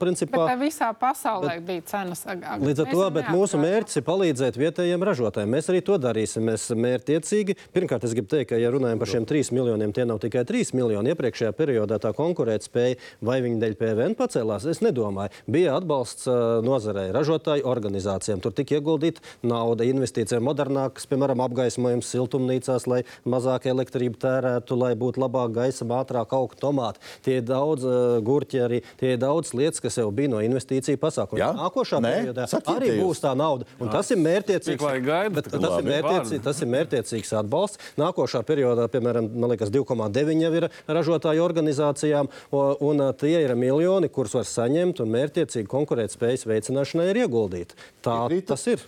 [0.00, 0.44] principā.
[0.52, 2.62] Bet visā pasaulē bet, bija cenas agāk.
[2.64, 5.54] Līdz ar to, bet mūsu mērķis ir palīdzēt vietējiem ražotājiem.
[5.56, 6.44] Mēs arī to darīsim.
[6.44, 7.56] Mēs mērķtiecīgi.
[7.74, 10.74] Pirmkārt, es gribu teikt, ka, ja runājam par šiem 3 miljoniem, tie nav tikai 3
[10.76, 11.14] miljoni.
[11.14, 15.13] Iepriekšējā periodā tā konkurētspēja vai viņa dēļ PVN pacēlās, es nedomāju.
[15.50, 18.42] Bija atbalsts uh, nozarei, ražotāju organizācijām.
[18.44, 25.22] Tur tika ieguldīta nauda, investīcija modernākas, piemēram, apgaismojums siltumnīcās, lai mazāk elektrību tērētu, lai būtu
[25.24, 27.02] labāk gaisa, ātrāk augtu tomāti.
[27.24, 31.00] Tie ir daudz uh, gurķi, arī tie ir daudz lietas, kas jau bija no investīciju
[31.02, 31.60] pasākumiem.
[31.60, 33.68] Nākošā periodā arī būs tā nauda.
[33.82, 34.84] Un tas ir mērķiecīgs.
[35.04, 37.92] Gaida, tas, ir mērķiecīgs tas ir mērķiecīgs atbalsts.
[38.00, 44.36] Nākošā periodā, piemēram, liekas, 2,9 jau ir ražotāju organizācijām, un, un tie ir miljoni, kurus
[44.38, 47.78] var saņemt un mērķiecīgi konkurētspējas veicināšanai ir ieguldīti.
[48.04, 48.48] Tā Piekrītu?
[48.50, 48.84] tas ir.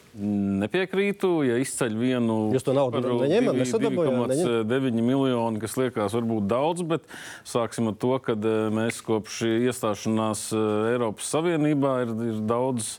[0.65, 2.39] Nepiekrītu, ja izceļ vienu.
[2.57, 4.35] Jūs to naudu neņemat, nesadabojat.
[4.67, 7.07] 9 miljoni, kas liekas varbūt daudz, bet
[7.49, 12.97] sāksim ar to, ka eh, mēs kopš iestāšanās eh, Eiropas Savienībā ir, ir daudz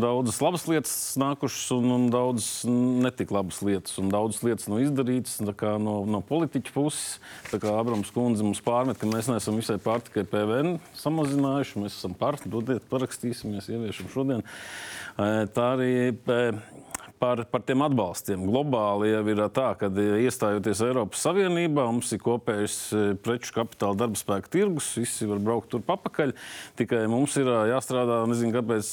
[0.00, 3.96] daudzas labas lietas nākušas un, un daudzas netik labas lietas.
[4.00, 7.18] Un daudzas lietas nav izdarītas no, no politiķa puses.
[7.56, 11.82] Abrams kundze mums pārmet, ka mēs neesam visai pār tikai PVN samazinājuši.
[11.82, 14.44] Mēs esam pār, dodiet, parakstīsimies, ieviešam šodien.
[15.16, 16.12] Tā arī
[17.18, 18.44] par, par tiem atbalstiem.
[18.48, 22.78] Globāli jau ir tā, ka iestājoties Eiropas Savienībā, mums ir kopējs
[23.24, 26.34] preču kapitāla darba spēka tirgus, visi var braukt tur papakaļ.
[26.78, 28.92] Tikai mums ir jāstrādā, nezinu, kāpēc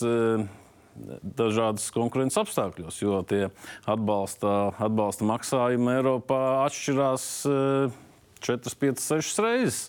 [1.23, 3.47] dažādas konkurences apstākļos, jo tie
[3.89, 7.29] atbalsta, atbalsta maksājumi Eiropā atšķirās
[8.43, 9.87] 4, 5, 6 reizes.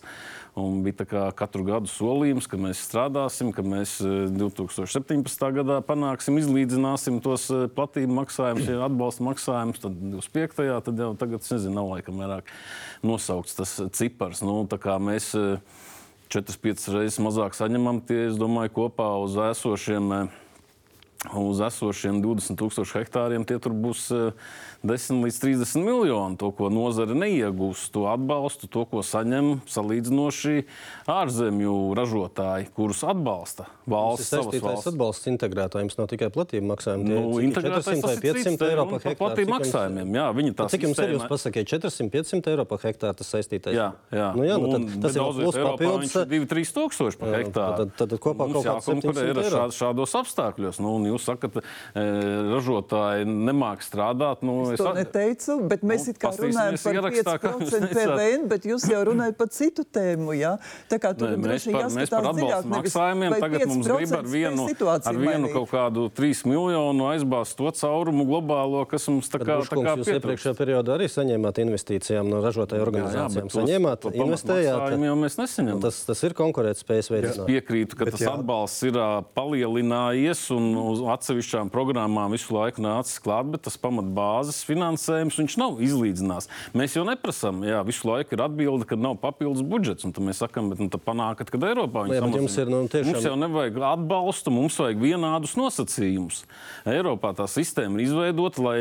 [0.54, 5.26] Un bija katru gadu solījums, ka mēs strādāsim, ka mēs 2017.
[5.26, 9.82] Eh, gadā panāksim, izlīdzināsim tos eh, platību maksājumus, ja atbalsta maksājumus.
[9.82, 10.68] Tad 25.
[10.86, 12.54] tad jau tagad, es nezinu, nav laikam vairāk
[13.02, 14.44] nosaukts tas cipars.
[14.46, 14.60] Nu,
[15.02, 20.14] mēs 4-5 eh, reizes mazāk saņemam tie, es domāju, kopā uz esošiem
[21.32, 24.10] uz esošiem 20,000 hektāriem tie būs
[24.84, 26.38] 10 līdz 30 miljoni.
[26.40, 30.64] To, ko nozare neiegūst, to atbalstu, to, ko saņem salīdzinoši
[31.10, 34.30] ārzemju ražotāji, kurus atbalsta valsts.
[34.32, 37.08] Tas ir valsts atbalsts integrētājiem, nav tikai platība maksājumi.
[37.08, 39.20] Tie, nu, integrētājs 400 vai 500 eiro par hektāru.
[39.22, 40.68] Platība maksājumiem, jā, viņi tā.
[40.74, 43.76] Cik jums ir, jūs pasakāt, 400-500 eiro par hektāru tas saistītais?
[43.76, 44.28] Jā, jā.
[44.36, 46.16] Nu, jā nu, tad, tas ir plus papildus.
[46.34, 47.88] 2-3 tūkstoši par hektāru.
[47.94, 49.46] Tad, tad kopā kaut kāds 700 eiro.
[49.54, 50.80] Šād, šādos apstākļos.
[50.84, 52.06] Nu, jūs sakat, e,
[52.54, 54.44] ražotāji nemāk strādāt.
[54.46, 58.68] Nu, es, to neteicu, bet mēs nu, it kā runājam par ierakstā, 5% PVN, bet
[58.68, 60.36] jūs jau runājat par citu tēmu.
[60.38, 60.54] Jā?
[60.92, 64.68] Tā kā tur ne, mēs par, mēs par atbalstu maksājumiem tagad mums grib ar vienu,
[64.94, 69.80] ar vienu kaut kādu 3 miljonu aizbāzt to caurumu globālo, kas mums tā kā, tā
[69.80, 73.46] kā Jūs iepriekšējā periodā arī saņēmāt investīcijām no ražotāju organizācijām.
[73.46, 74.96] Jā, jā, saņēmāt, investējāt.
[75.04, 75.82] Jau mēs nesaņemam.
[75.84, 77.30] Tas, tas ir konkurētspējas veids.
[77.32, 78.34] Es piekrītu, ka bet tas jā.
[78.36, 78.98] atbalsts ir
[79.36, 85.80] palielinājies un uz atsevišķām programmām visu laiku nācis klāt, bet tas pamatbāzes finansējums viņš nav
[85.84, 86.48] izlīdzinās.
[86.76, 90.06] Mēs jau neprasām, jā, visu laiku ir atbilde, ka nav papildus budžets.
[90.06, 92.42] Un tad mēs sakām, bet nu, panākat, kad Eiropā viņi samazina.
[92.44, 93.10] Mums, ir, nu, tiešām...
[93.10, 96.42] mums jau nevajag atbalstu, mums vajag vienādus nosacījumus.
[96.88, 98.76] Eiropā tā sistēma ir izveidota, lai,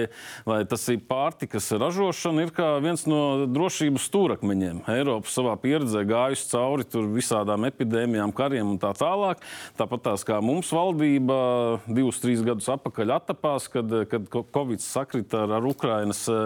[0.49, 4.83] lai tas ir pārtikas ražošana, ir kā viens no drošības stūrakmeņiem.
[4.93, 9.41] Eiropa savā pieredzē gājusi cauri visādām epidēmijām, kariem un tā tālāk.
[9.79, 11.37] Tāpat tās kā mums valdība
[11.87, 16.39] divus, trīs gadus atpakaļ attapās, kad, kad Covid sakrita ar, ar Ukrainas e,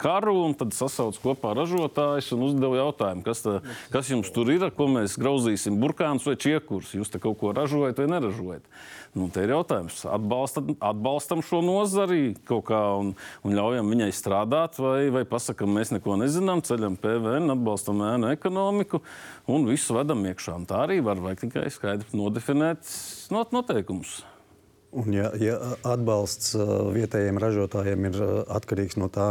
[0.00, 3.58] karu, un tad sasauc kopā ražotājus un uzdeva jautājumu, kas, tā,
[3.92, 6.96] kas jums tur ir, ko mēs grauzīsim, burkānus vai čiekurs.
[6.96, 8.66] Jūs te kaut ko ražojat vai neražojat?
[9.12, 13.10] Nu, te ir jautājums, atbalstam, atbalstam šo nozari kaut kā un,
[13.44, 19.02] un ļaujam viņai strādāt, vai, vai pasakām, mēs neko nezinām, ceļam PVN, atbalstam ēnu ekonomiku
[19.52, 20.56] un visu vedam iekšā.
[20.62, 22.88] Un tā arī var vajag tikai skaidri nodefinēt
[23.34, 24.22] not noteikumus.
[24.92, 25.54] Un ja, ja
[25.88, 26.52] atbalsts
[26.92, 28.18] vietējiem ražotājiem ir
[28.52, 29.30] atkarīgs no tā,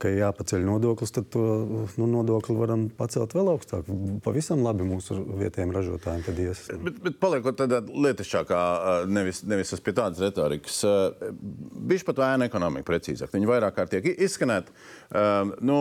[0.00, 1.42] ka jāpaceļ nodoklis, tad to
[1.98, 3.88] nu, nodokli varam pacelt vēl augstāk.
[4.24, 6.64] Pavisam labi mūsu vietējiem ražotājiem tad ies.
[6.82, 8.62] Bet, bet paliekot tādā lietišķākā,
[9.10, 10.82] nevis, nevis pie tādas retorikas,
[11.92, 13.32] Bišķi pat ēna ekonomika precīzāk.
[13.34, 14.74] Viņi vairāk kārt tiek izskanēti.
[15.12, 15.78] Um, nu,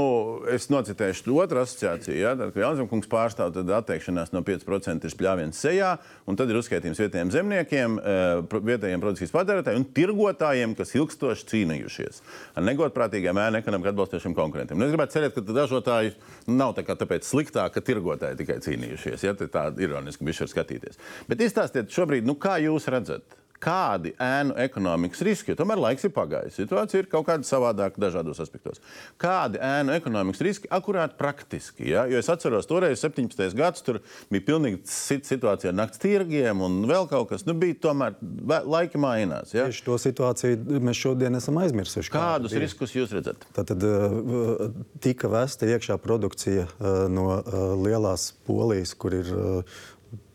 [0.51, 2.17] es nocitēšu otru asociāciju.
[2.17, 2.33] Ja?
[2.39, 5.93] Tad, kad Jānis pārstāv, tad atteikšanās no 5% ir spļāviens sejā,
[6.27, 7.99] un tad ir uzskaitījums vietējiem zemniekiem,
[8.51, 12.21] vietējiem produkcijas patērētājiem un tirgotājiem, kas ilgstoši cīnījušies
[12.55, 14.79] ar negodprātīgiem ēna ekonomiku atbalstošiem konkurentiem.
[14.79, 16.15] Nu, es gribētu cerēt, ka ražotāji
[16.47, 19.27] nu, nav tā tāpēc sliktāk, ka tirgotāji tikai cīnījušies.
[19.27, 19.35] Ja?
[19.41, 20.99] Tā ironiski bija skatīties.
[21.29, 23.40] Bet izstāstiet šobrīd, nu, kā jūs redzat?
[23.61, 26.57] Kādi ēnu ekonomikas riski, jo tomēr laiks ir pagājis.
[26.57, 28.81] Situācija ir kaut kāda savādāka dažādos aspektos.
[29.21, 31.89] Kādi ēnu ekonomikas riski akurāt praktiski?
[31.91, 32.07] Ja?
[32.09, 33.43] Jo es atceros, toreiz 17.
[33.57, 34.01] gads tur
[34.33, 37.45] bija pilnīgi cita situācija ar nakts tirgiem un vēl kaut kas.
[37.47, 38.17] Nu, bija tomēr
[38.65, 39.53] laiki mainās.
[39.55, 39.67] Ja?
[39.69, 42.13] Tieši to situāciju mēs šodien esam aizmirsuši.
[42.13, 42.65] Kādus bija.
[42.65, 43.45] riskus jūs redzat?
[43.57, 44.67] Tad uh,
[45.03, 49.29] tika vesta iekšā produkcija uh, no uh, lielās polijas, kur ir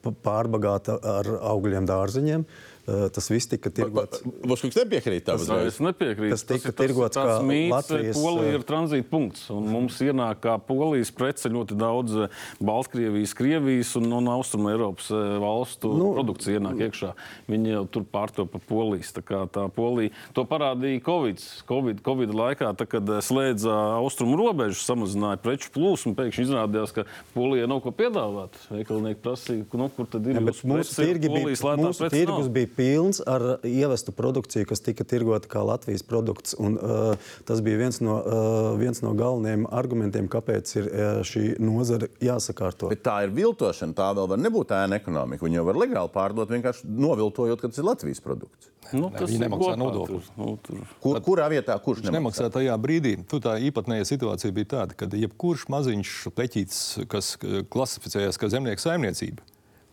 [0.06, 2.44] pārbagāta ar augļiem, dārziņiem.
[2.46, 4.22] Eh, tas viss tika tirgots.
[4.46, 5.72] Voškungs nepiekrīt tam uzreiz.
[5.74, 6.32] Es nepiekrītu.
[6.36, 8.20] Tas tika tas tirgots kā mīts, Latvijas...
[8.20, 9.46] Polija ir tranzīta punkts.
[9.54, 15.10] Un mums ienāk kā Polijas prece ļoti daudz eh, Baltkrievijas, Krievijas un, un Austrum Eiropas
[15.10, 17.12] eh, valstu nu, produkcija ienāk iekšā.
[17.50, 19.10] Viņi jau tur pārtopa Polijas.
[19.16, 21.42] Tā kā tā Polija, to parādīja Covid.
[21.66, 27.66] Covid, COVID laikā, tā, kad slēdza austrumu robežu, samazināja preču plūsmu, pēkšņi izrādījās, ka Polijai
[27.70, 28.54] nav ko piedāvāt.
[28.70, 33.44] Veikalnieki prasīja, nu, kur tad ir ja, mūsu tirgi bija, mūsu tirgus bija pilns ar
[33.66, 36.56] ievestu produkciju, kas tika tirgota kā Latvijas produkts.
[36.60, 41.56] Un, uh, tas bija viens no, uh, viens no galvenajiem argumentiem, kāpēc ir uh, šī
[41.62, 42.90] nozare jāsakārto.
[42.92, 43.96] Bet tā ir viltošana.
[43.96, 45.46] Tā vēl var nebūt ēna ekonomika.
[45.46, 48.70] Viņi jau var legāli pārdot, vienkārši noviltojot, ka tas ir Latvijas produkts.
[48.94, 50.30] Nu, tas Viņi nemaksā nodokļus.
[50.38, 50.82] Nu, tur...
[51.02, 52.18] Kur, kurā vietā kurš nemaksā?
[52.18, 53.16] nemaksā tajā brīdī?
[53.26, 57.34] Tu tā īpatnējā situācija bija tāda, ka jebkurš maziņš pleķītis, kas
[57.72, 59.42] klasificējas kā zemnieku saimniecība,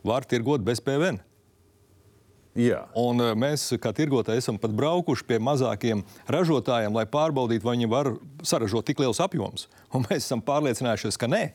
[0.06, 1.18] var tirgot bez PVN.
[2.54, 2.84] Jā.
[2.98, 7.90] Un eh, mēs, kā tirgotāji, esam pat braukuši pie mazākiem ražotājiem, lai pārbaudītu, vai viņi
[7.90, 8.12] var
[8.46, 9.66] saražot tik lielus apjomus.
[9.94, 11.48] Un mēs esam pārliecinājušies, ka nē.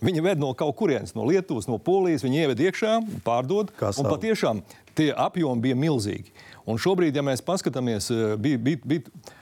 [0.00, 2.94] Viņi ved no kaut kurienes, no Lietuvas, no Polijas, viņi ieved iekšā,
[3.26, 3.74] pārdod.
[4.00, 4.62] Un patiešām
[4.96, 6.32] tie apjomi bija milzīgi.
[6.64, 9.36] Un šobrīd, ja mēs paskatāmies, eh, bija, bija, bija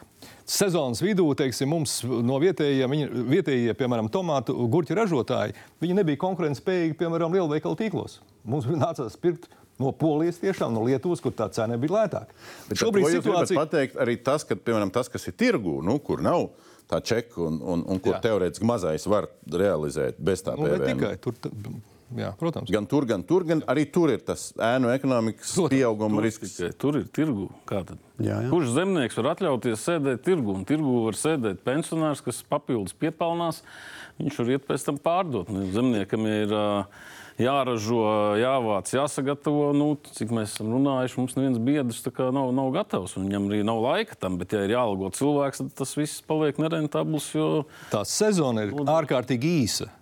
[0.49, 6.97] sezonas vidū, teiksim, mums no vietējiem, viņi, vietējie, piemēram, tomātu gurķu ražotāji, viņi nebija konkurētspējīgi,
[6.97, 8.19] piemēram, lielveikalu tīklos.
[8.49, 12.39] Mums nācās pirkt no Polijas, tiešām no Lietuvas, kur tā cena bija lētāka.
[12.71, 16.25] Bet šobrīd situācija ir pateikt arī tas, ka, piemēram, tas, kas ir tirgū, nu, kur
[16.25, 16.51] nav
[16.89, 18.25] tā čeka un, un, un kur Jā.
[18.31, 20.97] teorētiski mazais var realizēt bez tā nu, PVN.
[20.97, 21.37] Tikai tur.
[22.17, 22.71] Jā, protams.
[22.73, 26.55] Gan tur, gan tur, gan arī tur ir tas ēnu ekonomikas protams, pieauguma risks.
[26.57, 27.51] Tikai, tur ir tirgu.
[27.69, 27.83] Jā,
[28.25, 28.39] jā.
[28.49, 30.55] Kurš zemnieks var atļauties sēdēt tirgu?
[30.57, 33.61] Un tirgu var sēdēt pensionārs, kas papildus piepelnās.
[34.19, 35.53] Viņš var iet pēc tam pārdot.
[35.53, 37.05] Nu, zemniekam ir uh,
[37.43, 38.03] jāražo,
[38.39, 39.71] jāvāc, jāsagatavo.
[39.77, 42.03] Nu, cik mēs esam runājuši, mums neviens biedrs
[42.35, 43.17] nav, nav gatavs.
[43.19, 47.31] Viņam arī nav laika tam, bet, ja ir jāalgo cilvēks, tad tas viss paliek nerentabls.
[47.37, 47.49] Jo...
[47.93, 49.93] Tā sezona ir ārkārtīgi īsa.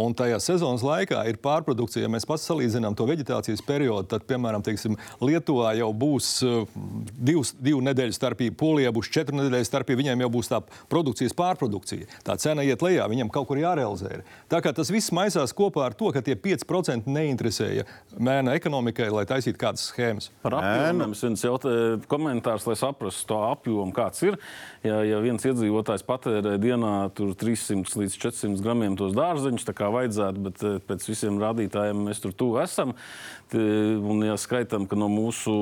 [0.00, 2.02] Un tajā sezonas laikā ir pārprodukcija.
[2.04, 6.72] Ja mēs pats salīdzinām to vegetācijas periodu, tad, piemēram, teiksim, Lietuvā jau būs uh,
[7.14, 10.02] divs, divu nedēļu starpība, Polijā būs četru nedēļu starpība.
[10.02, 12.08] Viņiem jau būs tā produkcijas pārprodukcija.
[12.26, 14.22] Tā cena iet lejā, viņam kaut kur jārealizē.
[14.50, 17.86] Tā kā tas viss maisās kopā ar to, ka tie 5% neinteresēja
[18.18, 20.30] mēnē ekonomikai, lai taisītu kādas schēmas.
[20.42, 24.38] Par apjomiem viens jautāja komentārs, lai saprastu to apjomu, kāds ir.
[24.84, 30.64] Ja, ja viens iedzīvotājs patērē dienā 300 līdz 400 gramiem tos dārzeņus, kā vajadzētu, bet
[30.64, 32.96] eh, pēc visiem rādītājiem mēs tur tuvu esam.
[33.54, 35.52] Un, ja skaitām, ka no mūsu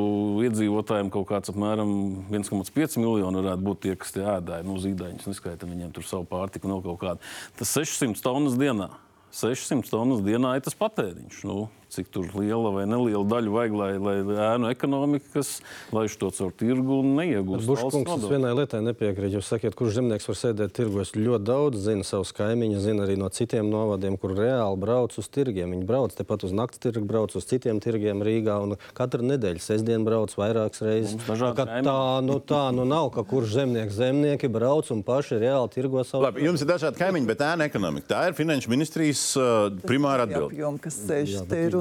[0.47, 1.91] iedzīvotājiem kaut kāds apmēram
[2.33, 6.71] 1,5 miljoni varētu būt tie, kas tie ēdāji, nu, zīdaiņus, neskaitām viņiem tur savu pārtiku,
[6.71, 7.33] no kaut kāda.
[7.59, 8.89] Tas 600 tonnas dienā.
[9.37, 11.43] 600 tonnas dienā ir tas patēriņš.
[11.49, 14.17] Nu, cik liela vai neliela daļa vajag, lai, lai
[14.53, 15.55] ēnu ekonomika, kas
[15.95, 17.69] laiž to caur tirgu un neiegūst.
[17.69, 19.37] Buškungs, es vienai lietai nepiekrītu.
[19.39, 23.29] Jūs sakiet, kurš zemnieks var sēdēt tirgos ļoti daudz, zina savus kaimiņus, zina arī no
[23.33, 25.75] citiem novadiem, kur reāli brauc uz tirgiem.
[25.77, 30.07] Viņi brauc tepat uz nakts tirgu, brauc uz citiem tirgiem Rīgā un katru nedēļu sestdien
[30.07, 31.17] brauc vairākas reizes.
[31.29, 36.05] Tā, tā, nu, tā nu nav, ka kurš zemnieks zemnieki brauc un paši reāli tirgo
[36.07, 36.25] savu.
[36.27, 38.09] Labi, jums ir dažādi kaimiņi, bet ēna ekonomika.
[38.15, 40.57] Tā ir finanšu ministrijas uh, primāra atbilde.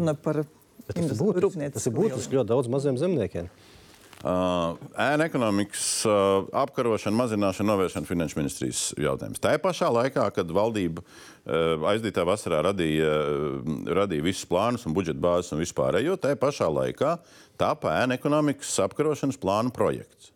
[0.01, 3.51] Ir runa par būtiski, tas ir būtiski ļoti daudz maziem zemniekiem.
[4.21, 9.41] Uh, ēna ekonomikas uh, apkarošana, mazināšana, novēršana finanšu ministrijas jautājums.
[9.41, 15.21] Tā pašā laikā, kad valdība uh, aizdītā vasarā radīja, uh, radīja visus plānus un budžeta
[15.21, 17.15] bāzes un vispārējo, tā pašā laikā
[17.61, 20.30] tāpa ēna ekonomikas apkarošanas plānu projekts.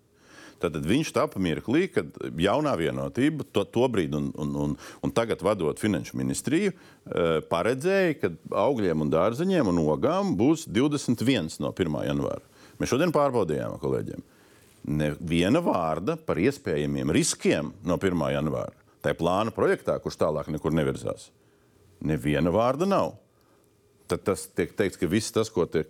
[0.74, 5.44] Tad viņš tapa mirklī, kad jaunā vienotība, to, to brīdi un, un, un, un tagad
[5.46, 8.32] vadot finanšu ministriju, eh, paredzēja, ka
[8.66, 12.00] augļiem un dārzeņiem un ogām būs 21 no 1.
[12.10, 12.42] janvāra.
[12.80, 14.24] Mēs šodien pārbaudījām kolēģiem.
[14.86, 18.26] neviena vārda par iespējamiem riskiem no 1.
[18.36, 18.74] janvāra.
[19.02, 21.30] Tā ir plāna projektā, kurš tālāk nekur nevirzās.
[22.06, 23.16] Neviena vārda nav.
[24.10, 25.90] Tad tas tiek teikts, ka viss tas, ko tiek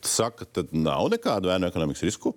[0.00, 2.32] saka, tad nav nekādu ēnu ekonomikas risku.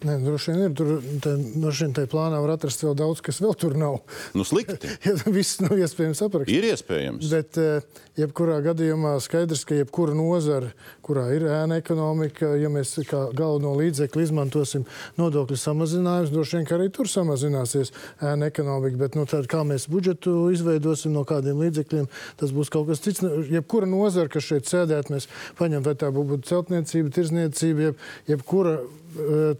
[0.00, 0.74] Nē, droši vien ir.
[0.76, 0.90] Tur
[1.20, 3.98] tā, droši vien tajā plānā var atrast vēl daudz, kas vēl tur nav.
[4.32, 4.88] Nu, slikti.
[5.06, 6.56] ja viss nav iespējams aprakstīt.
[6.56, 7.26] Ir iespējams.
[7.28, 10.70] Bet, eh, jebkurā gadījumā skaidrs, ka jebkura nozara,
[11.04, 14.86] kurā ir ēna ekonomika, ja mēs kā galveno līdzekli izmantosim
[15.20, 17.92] nodokļu samazinājumus, droši vien arī tur samazināsies
[18.24, 19.02] ēna ekonomika.
[19.04, 22.08] Bet nu, tad, kā mēs budžetu izveidosim no kādiem līdzekļiem,
[22.40, 23.20] tas būs kaut kas cits.
[23.52, 25.28] Jebkura nozara, kas šeit sēdēt, mēs
[25.60, 28.78] paņemam, vai tā būtu celtniecība, tirzniecība, jeb, jebkura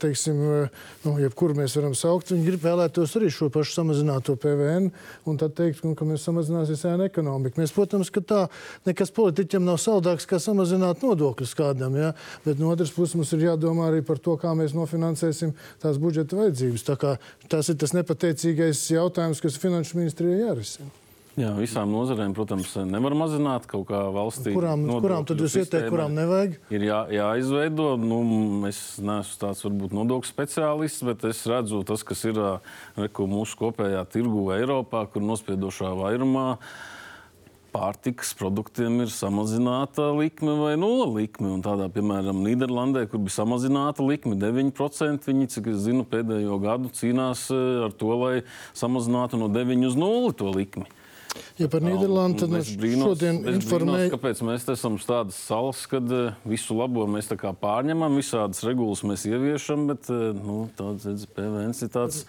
[0.01, 0.38] teiksim,
[1.05, 4.90] nu, jebkuru mēs varam saukt, viņi grib vēlētos arī šo pašu samazināto PVN
[5.28, 7.61] un tad teikt, ka mēs samazināsies ēna ekonomika.
[7.61, 8.44] Mēs, protams, ka tā
[8.88, 12.12] nekas politiķiem nav saldāks, kā samazināt nodokļus kādam, ja?
[12.46, 16.38] bet no otras puses mums ir jādomā arī par to, kā mēs nofinansēsim tās budžeta
[16.38, 16.86] vajadzības.
[16.86, 17.16] Tā kā
[17.51, 20.99] tas ir tas nepateicīgais jautājums, kas finanšu ministrijai jārisina.
[21.41, 24.53] Jā, visām nozarēm, protams, nevar mazināt kaut kā valstī.
[24.53, 26.59] Kurām, kurām tad jūs ieteikt, kurām nevajag?
[26.74, 27.95] Ir jā, jāizveido.
[28.01, 28.20] Nu,
[28.68, 32.41] es neesmu tāds varbūt nodokļu speciālists, bet es redzu tas, kas ir
[32.99, 36.49] reku, mūsu kopējā tirgu Eiropā, kur nospiedošā vairumā
[37.70, 41.53] pārtikas produktiem ir samazināta likme vai nula likme.
[41.55, 46.91] Un tādā, piemēram, Nīderlandē, kur bija samazināta likme 9%, viņi, cik es zinu, pēdējo gadu
[47.01, 48.34] cīnās ar to, lai
[48.76, 50.91] samazinātu no 9 uz 0 to likmi.
[51.61, 54.11] Ja par Nīderlandi tad mēs šodien informējam.
[54.14, 59.87] Kāpēc mēs esam tādas salas, kad uh, visu labo mēs pārņemam, visādas regulas mēs ieviešam,
[59.93, 62.24] bet uh, nu, tāds PVN ir tāds,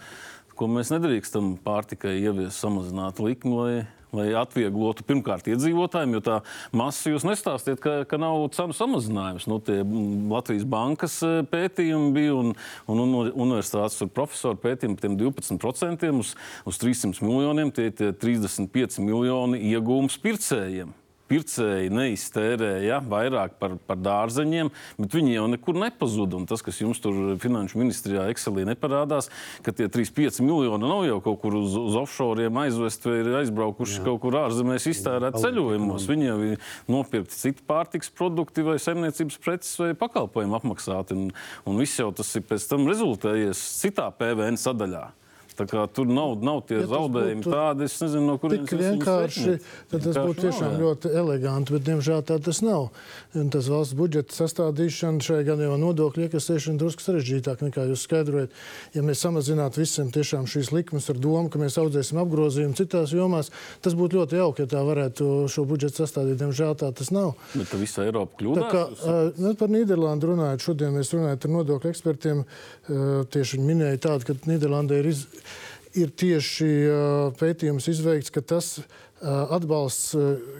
[0.62, 3.74] ko mēs nedrīkstam pārtikai ieviest samazināt likmi, lai
[4.12, 6.34] lai atvieglotu pirmkārt iedzīvotājiem, jo tā
[6.76, 9.46] masa jūs nestāstiet, ka, ka nav cenu samazinājums.
[9.48, 9.78] Nu, tie
[10.28, 12.52] Latvijas bankas e, pētījumi bija un,
[12.92, 16.34] un, un universitātes profesoru pētījumi par tiem 12% uz,
[16.68, 20.92] uz 300 miljoniem, tie ir 35 miljoni iegūmus pircējiem
[21.32, 24.70] pircēji neiztērēja vairāk par, par dārzeņiem,
[25.00, 26.36] bet viņi jau nekur nepazuda.
[26.36, 29.30] Un tas, kas jums tur finanšu ministrijā Excelī neparādās,
[29.64, 34.00] ka tie 3,5 miljoni nav jau kaut kur uz, uz offshore aizvest vai ir aizbraukuši
[34.00, 34.04] Jā.
[34.10, 36.06] kaut kur ārzemēs iztērēt ceļojumos.
[36.10, 41.16] Viņi jau ir nopirkti citu pārtiks produkti vai saimniecības preces vai pakalpojumu apmaksāti.
[41.16, 41.32] Un,
[41.68, 45.08] un viss jau tas ir pēc tam rezultējies citā PVN sadaļā.
[45.52, 49.56] Tur nav, nav tie ja zaudējumi tādi, es nezinu, no kurienes tas vienkārši.
[49.92, 52.88] Tad tas būtu tiešām nav, ļoti eleganti, bet diemžēl tā tas nav.
[53.38, 58.56] Un tas valsts budžeta sastādīšana šajā gadījumā nodokļu iekasēšana drusku sarežģītāk nekā jūs skaidrojat.
[58.96, 63.52] Ja mēs samazinātu visiem tiešām šīs likmes ar domu, ka mēs audzēsim apgrozījumu citās jomās,
[63.84, 66.40] tas būtu ļoti jauki, ja tā varētu šo budžetu sastādīt.
[66.42, 67.34] Diemžēl tā tas nav.
[67.54, 68.62] Bet tā visa Eiropa kļūdās.
[68.62, 69.12] Tā kā,
[69.46, 72.42] uh, par Nīderlandi runājot, šodien mēs runājam ar nodokļu ekspertiem.
[72.42, 75.24] Uh, tieši viņi minēja tādu, ka Nīderlandē ir iz,
[75.98, 76.68] ir tieši
[77.40, 78.78] pētījums izveikts, ka tas
[79.22, 80.16] atbalsts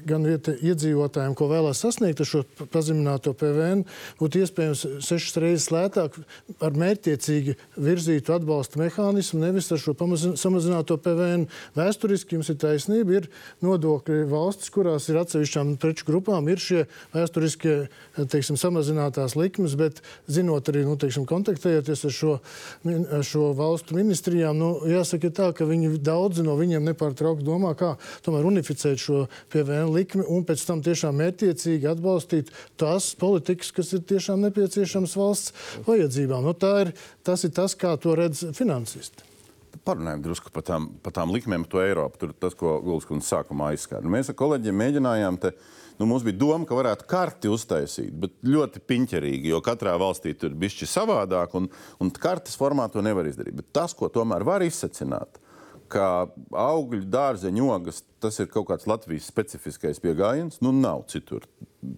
[0.06, 2.42] gan iedzīvotājiem, ko vēlās sasniegt ar šo
[2.72, 3.82] pazemināto PVN,
[4.20, 6.18] būtu iespējams sešas reizes lētāk
[6.62, 9.96] ar mērķtiecīgi virzītu atbalsta mehānismu, nevis ar šo
[10.38, 11.48] samazināto PVN.
[11.78, 13.28] Vēsturiski jums ir taisnība, ir
[13.64, 16.84] nodokļi valstis, kurās ir atsevišķām preču grupām, ir šie
[17.16, 17.76] vēsturiskie
[18.30, 22.38] teiksim, samazinātās likmes, bet zinot arī, nu, teiksim, kontaktējoties ar šo,
[22.86, 27.94] ar šo valstu ministrijām, nu, jāsaka tā, ka viņi daudzi no viņiem nepārtraukti domā, kā
[28.22, 34.07] tomēr unificēt šo PVN likmi un pēc tam tiešām mērķiecīgi atbalstīt tās politikas, kas ir
[34.12, 36.46] tiešām nepieciešamas valsts vajadzībām.
[36.46, 36.94] Nu, ir,
[37.26, 39.32] tas ir tas, kā to redz finansisti
[39.86, 42.20] parunājam drusku par tām, par tām likmēm, to Eiropu.
[42.20, 44.11] Tur tas, ko Gulskundze sākumā aizskāra.
[44.11, 45.53] Mēs ar kolēģiem mēģinājām te.
[45.98, 50.55] Nu, mums bija doma, ka varētu karti uztaisīt, bet ļoti piņķerīgi, jo katrā valstī tur
[50.59, 51.68] bija šķiet savādāk, un,
[52.03, 53.59] un kartes formā to nevar izdarīt.
[53.61, 55.38] Bet tas, ko tomēr var izsacināt,
[55.93, 56.09] ka
[56.57, 60.61] augļu dārzeņu ogas tas ir kaut kāds Latvijas specifiskais pieejams.
[60.64, 61.47] Nu, nav citur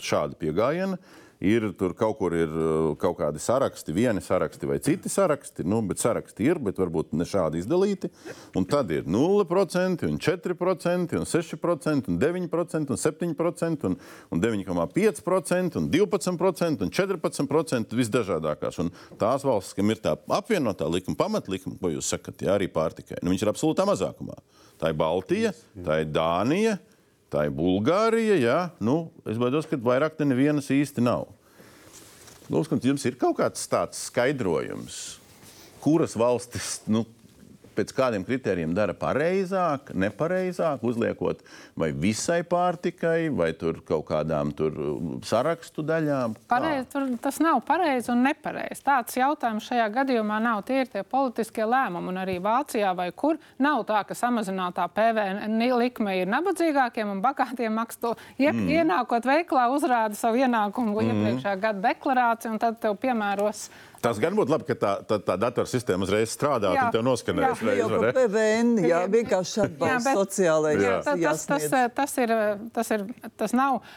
[0.02, 0.98] šāda pieejama.
[1.44, 5.80] Ir tur kaut kur ir uh, kaut kādi saraksti, vieni saraksti vai citi saraksti, nu,
[5.86, 8.10] bet saraksti ir, bet varbūt ne šādi izdalīti.
[8.56, 13.98] Un tad ir 0%, un 4%, un 6%, un 9%, un 7%, un,
[14.30, 18.80] un 9,5%, un 12%, un 14% visdažādākās.
[18.84, 23.20] Un tās valstis, kam ir tā apvienotā likuma, pamatlikuma, ko jūs sakat, jā, arī pārtikai,
[23.22, 24.38] nu, viņas ir absolūtā mazākumā.
[24.80, 25.54] Tā ir Baltija,
[25.84, 26.78] tā ir Dānija
[27.34, 28.38] tā ir Bulgārija.
[28.38, 31.26] Jā, nu, es baidos, ka vairāk nevienas īsti nav.
[32.52, 34.98] Lūdzu, jums ir kaut kāds tāds skaidrojums,
[35.84, 37.06] kuras valstis nu,
[37.76, 41.42] pēc kādiem kritērijiem dara pareizāk, nepareizāk, uzliekot
[41.78, 44.76] vai visai pārtikai, vai kaut kādām tur
[45.26, 46.36] sarakstu daļām?
[46.50, 48.82] Pareiz, tur, tas nav pareizi un nepareizi.
[48.84, 50.62] Tāds jautājums šajā gadījumā nav.
[50.68, 52.12] Tie ir tie politiskie lēmumi.
[52.12, 57.74] Un arī Vācijā vai kur nav tā, ka samazinātā PVN likme ir nabadzīgākiem un bagātiem
[57.74, 58.68] maksā mm.
[58.74, 61.10] Ienākot veiklā, uzrāda savu ienākumu mm.
[61.10, 63.68] iepriekšējā gada deklarāciju, un tad tev piemēros
[64.04, 67.62] Tas gan būtu labi, ka tā, tā, tā datorsistēma uzreiz strādā un tev noskanēs.
[67.64, 70.82] Jā, jau par PVN, jā, vienkārši atbalsts sociālajai.
[70.82, 72.34] Jā, tā, tas, tas, tas, ir,
[72.76, 73.06] tas, ir,
[73.40, 73.94] tas nav uh,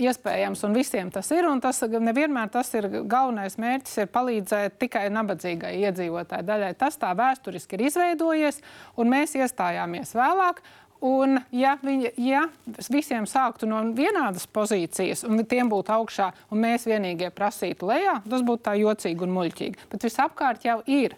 [0.00, 1.48] iespējams un visiem tas ir.
[1.50, 6.74] Un tas nevienmēr tas ir galvenais mērķis, ir palīdzēt tikai nabadzīgai iedzīvotāji daļai.
[6.80, 8.60] Tas tā vēsturiski ir izveidojies
[9.00, 10.62] un mēs iestājāmies vēlāk.
[11.00, 12.42] Un, ja, viņi, ja
[12.92, 18.44] visiem sāktu no vienādas pozīcijas, un tiem būtu augšā, un mēs vienīgie prasītu lejā, tas
[18.44, 19.86] būtu tā jocīgi un muļķīgi.
[19.92, 21.16] Bet visapkārt jau ir.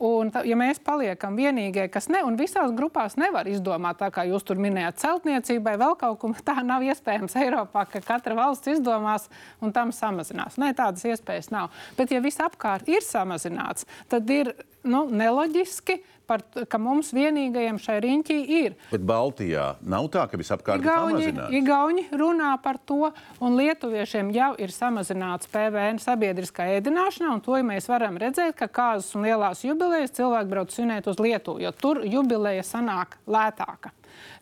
[0.00, 4.46] Un, ja mēs paliekam vienīgie, kas ne, un visās grupās nevar izdomāt, tā kā jūs
[4.48, 9.28] tur minējāt, celtniecībai, vēl kaut ko tā nav iespējams Eiropā, ka katra valsts izdomās
[9.60, 10.56] un tam samazinās.
[10.58, 11.68] Nē, tādas iespējas nav.
[12.00, 14.54] Bet, ja viss apkārt ir samazināts, tad ir
[14.86, 15.98] nu, neloģiski
[16.30, 18.76] par, ka mums vienīgajiem šai riņķī ir.
[18.92, 21.56] Bet Baltijā nav tā, ka visapkārt Igauņi, ir samazināts.
[21.60, 23.10] Igauņi runā par to,
[23.42, 28.70] un lietuviešiem jau ir samazināts PVN sabiedriskā ēdināšanā, un to ja mēs varam redzēt, ka
[28.70, 33.94] kāzas un lielās jubilejas cilvēki brauc svinēt uz Lietuvu, jo tur jubileja sanāk lētāka.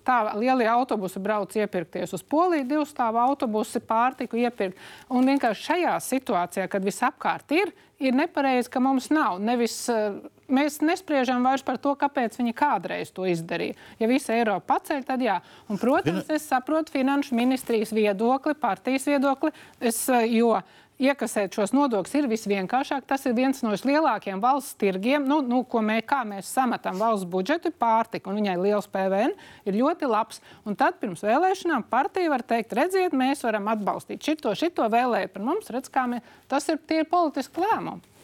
[0.07, 4.79] Tā lielie autobusi brauc iepirkties uz Poliju, divu stāvu autobusi pārtiku iepirkt.
[5.13, 9.39] Un vienkārši šajā situācijā, kad viss apkārt ir, ir nepareizi, ka mums nav.
[9.43, 10.19] Nevis, uh,
[10.49, 13.77] mēs nespriežam vairs par to, kāpēc viņi kādreiz to izdarīja.
[14.01, 15.39] Ja visa Eiropa paceļ, tad jā.
[15.69, 20.57] Un, protams, es saprotu finanšu ministrijas viedokli, partijas viedokli, es, uh, jo
[21.03, 23.07] iekasēt šos nodokļus ir visvienkāršāk.
[23.09, 27.73] Tas ir viens no lielākajiem valsts tirgiem, nu, nu, ko mē, mēs sametam valsts budžetu,
[27.73, 29.35] pārtika, un viņai liels PVN
[29.69, 30.43] ir ļoti labs.
[30.67, 35.47] Un tad pirms vēlēšanām partija var teikt, redziet, mēs varam atbalstīt šito, šito vēlēju par
[35.47, 38.18] mums, redz, kā mēs, tas ir tie politiski lēmumi.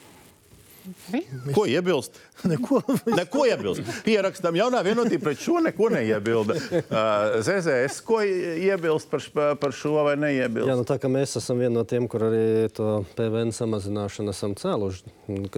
[1.55, 2.19] Ko iebilst?
[2.51, 2.81] Neko.
[3.17, 3.87] neko iebilst.
[4.05, 6.59] Pierakstam jaunā vienotība pret šo neko neiebilda.
[6.95, 9.23] Uh, ZZS, ko iebilst par,
[9.59, 10.69] par šo vai neiebilst?
[10.69, 14.55] Jā, nu tā kā mēs esam viena no tiem, kur arī to PVN samazināšanu esam
[14.59, 15.15] cēluši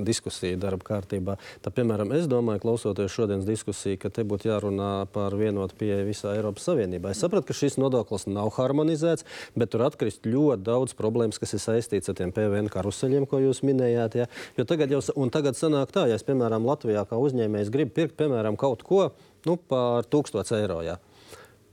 [0.06, 1.36] diskusiju darba kārtībā.
[1.64, 6.36] Tā, piemēram, es domāju, klausoties šodienas diskusiju, ka te būtu jārunā par vienotu pieeju visā
[6.36, 7.12] Eiropas Savienībā.
[7.12, 9.26] Es saprotu, ka šis nodoklis nav harmonizēts,
[9.58, 13.62] bet tur atkrist ļoti daudz problēmas, kas ir saistīts ar tiem PVN karuseļiem, ko jūs
[13.66, 14.20] minējāt.
[14.22, 14.30] Ja?
[14.58, 18.18] Jo tagad jau Un tagad sanāk tā, ja es, piemēram, Latvijā kā uzņēmējs gribu pirkt,
[18.20, 19.06] piemēram, kaut ko
[19.48, 20.82] nu, par 1000 eiro.
[20.84, 20.98] Jā.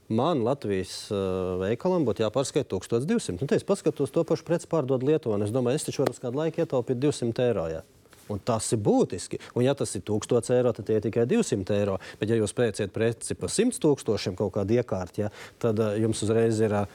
[0.08, 3.44] Man Latvijas uh, veikalam būtu jāpārskaita 1200.
[3.44, 5.38] Nu, es paskatos to pašu preci pārdod Lietuvā.
[5.44, 7.68] Es domāju, es taču varu uz kādu laiku ietaupīt 200 eiro.
[7.72, 7.84] Jā.
[8.32, 9.40] Un tas ir būtiski.
[9.54, 11.98] Un, ja tas ir 1000 eiro, tad tie ir tikai 200 eiro.
[12.20, 15.30] Bet, ja jūs pērciet preci par 100 tūkstošiem kaut kādu iekārtu, ja,
[15.62, 16.86] tad uh, jums uzreiz ir uh,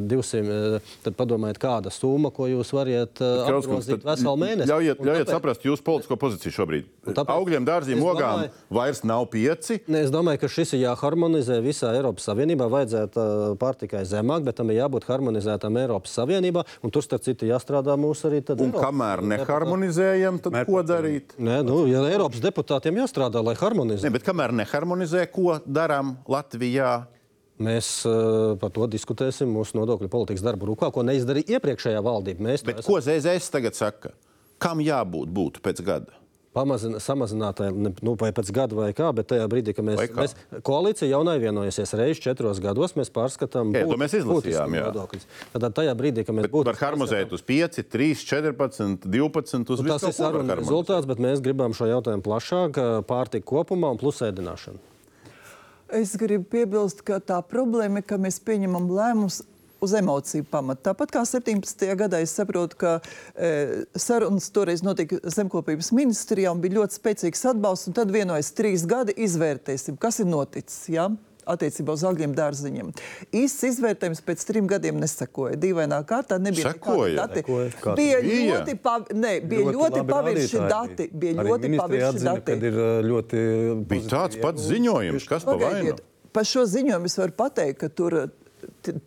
[0.00, 0.42] 200.
[0.48, 4.70] Uh, tad padomājiet, kāda summa, ko jūs varat uh, apgrozīt veselu mēnesi.
[4.70, 5.34] Ļaujiet, ļaujiet tāpēc...
[5.36, 6.88] saprast jūsu politisko pozīciju šobrīd.
[7.08, 7.32] Tāpēc...
[7.34, 8.52] Augļiem, dārziem, ogām domāju...
[8.78, 9.80] vairs nav pieci.
[9.88, 12.68] Ne, es domāju, ka šis ir jāharmonizē visā Eiropas Savienībā.
[12.72, 16.64] Vajadzētu uh, pārtikai zemāk, bet tam ir jābūt harmonizētam Eiropas Savienībā.
[16.84, 18.42] Un tur, starp citu, jāstrādā mūsu arī.
[18.54, 18.84] Un Eiropas.
[18.84, 20.72] kamēr neharmonizējam, zinām, tad Mērķi.
[20.72, 21.34] ko darīt.
[21.38, 24.06] Nē, nu, ja Eiropas deputātiem jāstrādā, lai harmonizētu.
[24.06, 26.92] Ne, bet kamēr neharmonizē, ko darām Latvijā?
[27.58, 32.44] Mēs uh, par to diskutēsim mūsu nodokļu politikas darba rūkā, ko neizdarīja iepriekšējā valdība.
[32.46, 32.92] Mēs bet esam...
[32.92, 34.14] ko ZZS tagad saka?
[34.62, 36.17] Kam jābūt būtu pēc gada?
[36.56, 40.34] Pamazina, samazinātai, nu, vai pēc gada vai kā, bet tajā brīdī, kad mēs, mēs
[40.66, 45.28] koalīcija jaunai vienojusies reizes četros gados, mēs pārskatām jā, būt, mēs izlasījām, nodokļus.
[45.54, 46.70] Tad tajā brīdī, kad mēs būtu...
[46.70, 51.42] Var harmonizēt uz 5, 3, 14, 12, uz nu, Tas ir saruna rezultāts, bet mēs
[51.44, 54.80] gribam šo jautājumu plašāk, pārtika kopumā un plus ēdināšanu.
[55.98, 59.40] Es gribu piebilst, ka tā problēma ir, ka mēs pieņemam lēmumus
[59.80, 60.90] uz emociju pamata.
[60.90, 61.86] Tāpat kā 17.
[61.98, 62.96] gadā es saprotu, ka
[63.34, 68.86] e, sarunas toreiz notika zemkopības ministrijā un bija ļoti spēcīgs atbalsts, un tad vienojas trīs
[68.88, 70.84] gadi izvērtēsim, kas ir noticis.
[70.92, 71.10] Ja?
[71.48, 72.90] attiecībā uz augļiem dārziņiem.
[73.40, 75.56] Īsts izvērtējums pēc trim gadiem nesakoja.
[75.60, 77.14] Dīvainā kārtā nebija Sakoja.
[77.22, 77.44] dati.
[77.44, 77.94] Sekoja.
[77.98, 79.06] Bija ļoti, pav...
[79.14, 81.08] ne, bija ļoti, ļoti pavirši dati.
[81.24, 82.58] Bija ļoti pavirši dati.
[82.68, 83.46] Ir ļoti
[83.88, 85.96] bija tāds pats ziņojums, kas pa vainu.
[86.36, 88.20] Par šo ziņojumu es varu pateikt, ka tur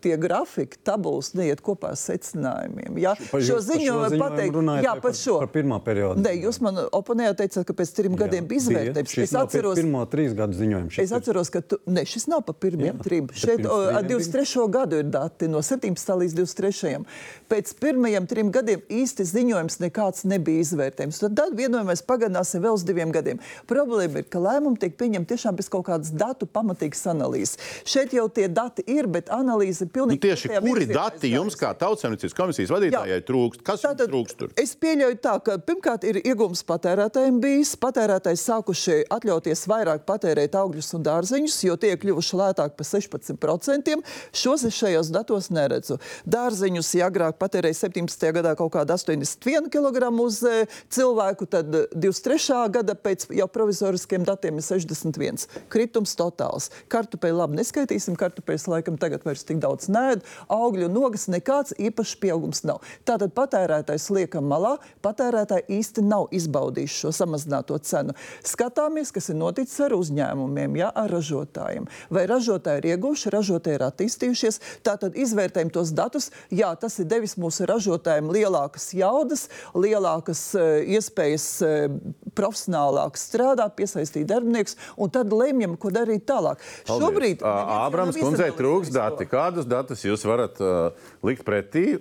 [0.02, 2.98] tie grafiki, tabulas neiet kopā ar secinājumiem.
[3.02, 3.14] Ja?
[3.30, 5.38] Par Šo par ziņojumu pateikt, jā, par par- šo.
[5.42, 6.22] par pirmā periodu?
[6.22, 9.16] Nē, jūs man oponējāt, teicāt, ka pēc trim gadiem bija izvērtējums.
[9.22, 10.92] Es atceros, pirmo trīs gadu ziņojumu.
[11.02, 13.28] Es atceros, ka tu, ne, šis nav par pirmiem Jā, trim.
[13.32, 14.68] Šeit o, ar trījiem 23.
[14.76, 16.16] gadu ir dati no 17.
[16.22, 17.04] līdz 23.
[17.48, 21.20] Pēc pirmajiem trim gadiem īsti ziņojums nekāds nebija izvērtējums.
[21.24, 23.40] Tad, tad vienojamies pagarināsim vēl uz diviem gadiem.
[23.70, 27.56] Problēma ir, ka lēmumi tiek pieņemti tiešām bez kaut kādas datu pamatīgas analīzes.
[27.88, 31.72] Šeit jau tie dati ir, bet analīze Nu, pilnīgi tieši pretējā kuri dati jums, kā
[31.80, 33.64] tautsēmniecības komisijas vadītājai, trūkst?
[33.66, 34.52] Kas jums trūkst tur?
[34.60, 37.74] Es pieļauju tā, ka pirmkārt ir iegūms patērētājiem bijis.
[37.82, 43.96] Patērētāji sākuši atļauties vairāk patērēt augļus un dārzeņus, jo tie ir kļuvuši lētāki par 16%.
[44.42, 45.98] Šos es šajos datos neredzu.
[46.28, 48.28] Dārzeņus, ja agrāk patērēja 17.
[48.38, 52.60] gadā kaut kāda 81 kg uz e, cilvēku, tad e, 23.
[52.76, 55.46] gada pēc jau provizoriskiem datiem ir 61.
[55.72, 56.70] Kritums totāls.
[56.92, 60.22] Kartupeļu labi neskaitīsim, kartupeļus laikam tagad vairs tik daudz nēd.
[60.52, 62.82] Augļu nogas nekāds īpašs pieaugums nav.
[63.08, 68.14] Tātad patērētājs liekam malā, patērētāji īsti nav izbaudījuši šo samazināto cenu.
[68.46, 71.88] Skatāmies, kas ir noticis ar uzņēmumiem, ja, ar ražotājiem.
[72.12, 74.60] Vai ražotāji ir ieguvuši, ražotāji ir attīstījušies.
[74.86, 76.30] Tātad izvērtējam tos datus.
[76.52, 81.98] Jā, tas ir devis mūsu ražotājiem lielākas jaudas, lielākas uh, iespējas uh,
[82.38, 86.62] profesionālāk strādāt, piesaistīt darbiniekus, un tad lemjam, ko darīt tālāk.
[86.88, 89.26] Šobrīd neviens jau Ābrams kundzei trūks dati.
[89.42, 90.92] Kādus datus jūs varat uh,
[91.26, 91.98] likt pretī?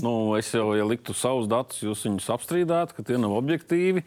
[0.00, 4.04] Nu, es jau, ja liktu savus datus, jūs viņus apstrīdētu, ka tie nav objektīvi.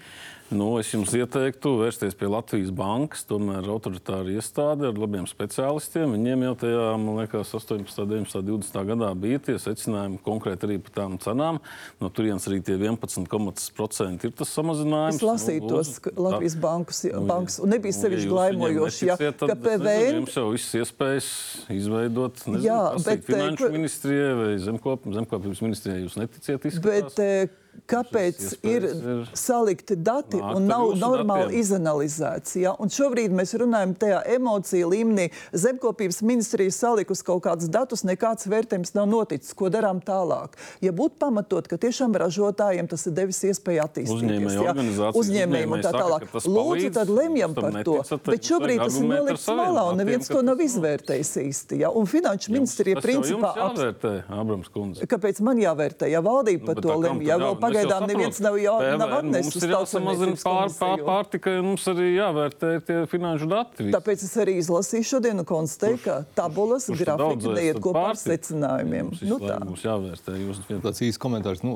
[0.53, 6.13] Nu, es jums ieteiktu vērsties pie Latvijas bankas, tomēr autoritāra iestāde ar labiem speciālistiem.
[6.13, 10.95] Viņiem jau tajā, man liekas, 18, 19, 20 gadā bija tie secinājumi konkrēti arī par
[10.99, 11.57] tām cenām.
[12.01, 15.17] No turienes arī tie 11,5% ir tas samazinājums.
[15.17, 19.57] Es lasīju Nu, tos Latvijas bankas, Nu, bankas un nebija nu, sevišķi viņiem ja, ka
[19.65, 21.31] PVN Jums jau viss iespējas
[21.73, 26.03] izveidot, nezinu, Jā, bet, eh, finanšu ministrijai vai zemkop, zemkopības ministrijai.
[26.03, 27.13] Jūs neticiet, izskatās.
[27.15, 31.59] Bet eh, kāpēc ir ir salikti dati nākt un nav normāli datiem.
[31.61, 32.55] izanalizēts?
[32.61, 32.73] Ja?
[32.81, 35.27] Un šobrīd mēs runājam tajā emociju līmenī.
[35.53, 39.53] Zemkopības ministrija salikusi kaut kādus datus, nekāds vērtējums nav noticis.
[39.53, 40.57] Ko darām tālāk?
[40.81, 44.73] Ja būtu pamatot, ka tiešām ražotājiem tas ir devis iespēju attīstīties, Uzņēmēju ja?
[44.73, 47.97] uzņēmējiem un uzņēmēji tā saka, tālāk, ka tas lūdzu, palīdz, tad lemjam par to.
[48.01, 51.79] neticat, Bet šobrīd tas ir nolikts malā un neviens to nav izvērtējis īsti.
[51.83, 51.91] Ja?
[51.93, 55.07] Un finanšu ministrija principā jums ap- jāvērtē, Abrams kundze.
[55.09, 56.09] Kāpēc man jāvērtē?
[56.11, 59.53] Ja valdība par Bet to lemj, ja vēl pagaidām neviens nav, jā, PVN nav atnesis
[59.53, 63.87] Mums ir jāsamazina pār, pār, pārtika, un mums arī jāvērtē tie finanšu dati.
[63.87, 63.95] visi.
[63.95, 69.11] Tāpēc es arī izlasīju šodien un konstatēju, ka tabulas daudzēs neiet kopā ar secinājumiem.
[69.11, 69.57] Mums Nu, tā.
[69.65, 71.63] būs jāvērtē jūs Tāds īsts komentārs.
[71.63, 71.75] Nu,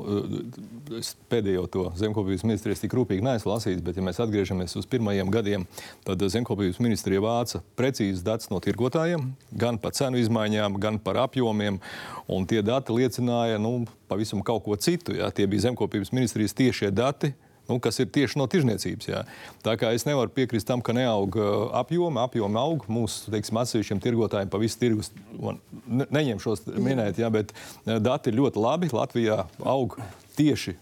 [0.98, 5.30] es pēdējo to zemkopības ministrijas tik rūpīgi neesmu lasījis, bet, ja mēs atgriežamies uz pirmajiem
[5.32, 5.66] gadiem,
[6.06, 11.80] tad zemkopības ministrija vāca precīzus datus no tirgotājiem, gan par cenu izmaiņām, gan par apjomiem.
[12.28, 15.16] Un tie dati liecināja nu, pavisam kaut ko citu.
[15.18, 15.30] Jā.
[15.34, 17.34] Tie bija zemkopības ministrijas tiešie dati.
[17.68, 19.10] Nu, kas ir tieši no tirzniecības.
[19.10, 19.22] Jā.
[19.64, 21.36] Tā kā es nevaru piekrist tam, ka neaug
[21.76, 25.12] apjomi, apjomi aug mūsu atsevišķiem tirgotājiem pa visu tirgus.
[25.36, 27.52] Ne, neņemšos minēt, jā, bet
[27.84, 28.88] dati ir ļoti labi.
[28.96, 29.98] Latvijā aug
[30.40, 30.78] tieši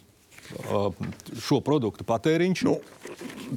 [1.43, 2.63] šo produktu patēriņš.
[2.67, 2.77] Nu,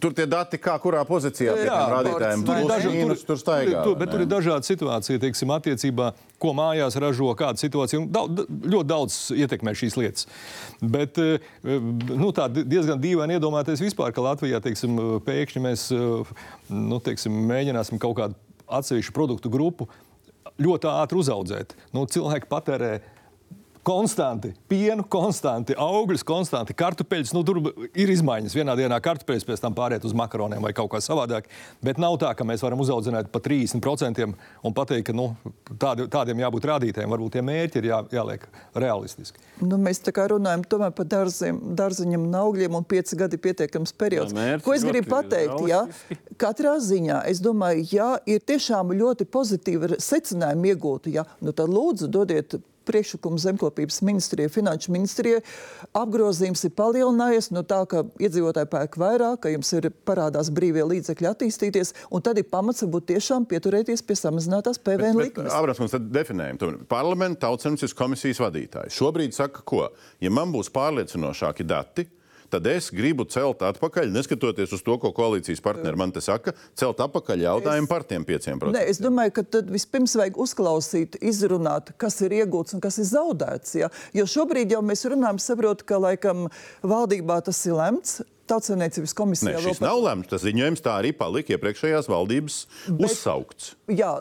[0.02, 3.84] tur tie dati, kā kurā pozīcijā tiem rādītājiem tur ir plus, daži- mīnus, tur staigā.
[3.86, 8.04] Tur, bet tur ir dažādi situācija, teiksim, attiecībā, ko mājās ražo, kāda situācija.
[8.08, 10.28] Daudz, ļoti daudz ietekmē šīs lietas.
[10.82, 16.36] Bet eh, nu, tā diezgan dīvaini iedomāties vispār, ka Latvijā teiksim, pēkšņi mēs eh,
[16.70, 19.90] nu, teiksim, mēģināsim kaut kādu atsevišķu produktu grupu
[20.60, 21.76] ļoti ātri uzaudzēt.
[21.96, 23.00] Nu, cilvēki patērē
[23.84, 27.32] konstanti pienu, konstanti augļus, konstanti kartupeļus.
[27.36, 27.62] Nu, tur
[27.94, 28.56] ir izmaiņas.
[28.58, 31.50] Vienā dienā kartupeļus pēc tam pāriet uz makaroniem vai kaut kā savādāk.
[31.86, 35.30] Bet nav tā, ka mēs varam uzaudzināt par 30% un pateikt, ka nu,
[35.80, 37.14] tādi, tādiem jābūt rādītājiem.
[37.16, 39.42] Varbūt tie mērķi ir jā, jāliek realistiski.
[39.64, 43.44] Nu, mēs tā kā runājam tomēr par dārziem, dārziņiem un augļiem, un pieci gadi ir
[43.48, 44.36] pietiekams periods.
[44.36, 45.66] Jā, Ko es gribu pateikt?
[45.70, 45.84] Jā,
[46.42, 52.10] katrā ziņā es domāju, ja ir tiešām ļoti pozitīvi secinājumi iegūti, ja, nu tad lūdzu
[52.12, 52.60] dodiet
[52.90, 55.44] priekšlikumu zemkopības ministrijai, finanšu ministrijai.
[55.98, 61.32] Apgrozījums ir palielinājies no tā, ka iedzīvotāji pērk vairāk, ka jums ir parādās brīvie līdzekļi
[61.32, 65.54] attīstīties, un tad ir pamats varbūt tiešām pieturēties pie samazinātās PVN likmes.
[65.56, 68.96] Abrams, mums tad definējam, parlamenta tautsemniecības komisijas vadītājs.
[69.00, 69.88] Šobrīd saka, ko?
[70.24, 72.10] Ja man būs pārliecinošāki dati,
[72.52, 77.02] tad es gribu celt atpakaļ, neskatoties uz to, ko koalīcijas partneri man te saka, celt
[77.06, 78.72] atpakaļ jautājumu par tiem 5%.
[78.76, 83.10] Nē, es domāju, ka tad vispirms vajag uzklausīt, izrunāt, kas ir iegūts un kas ir
[83.12, 83.78] zaudēts.
[83.80, 83.92] Ja?
[84.18, 86.48] Jo šobrīd jau mēs runājam, saprotu, ka laikam
[86.84, 88.20] valdībā tas ir lemts.
[88.50, 90.32] Tautsēmniecības Nē, komisijā šis nav lemts.
[90.32, 92.56] Tas ziņojums tā arī palika iepriekšējās valdības
[92.88, 93.76] Bet- uzsaukts.
[93.94, 94.16] Jā,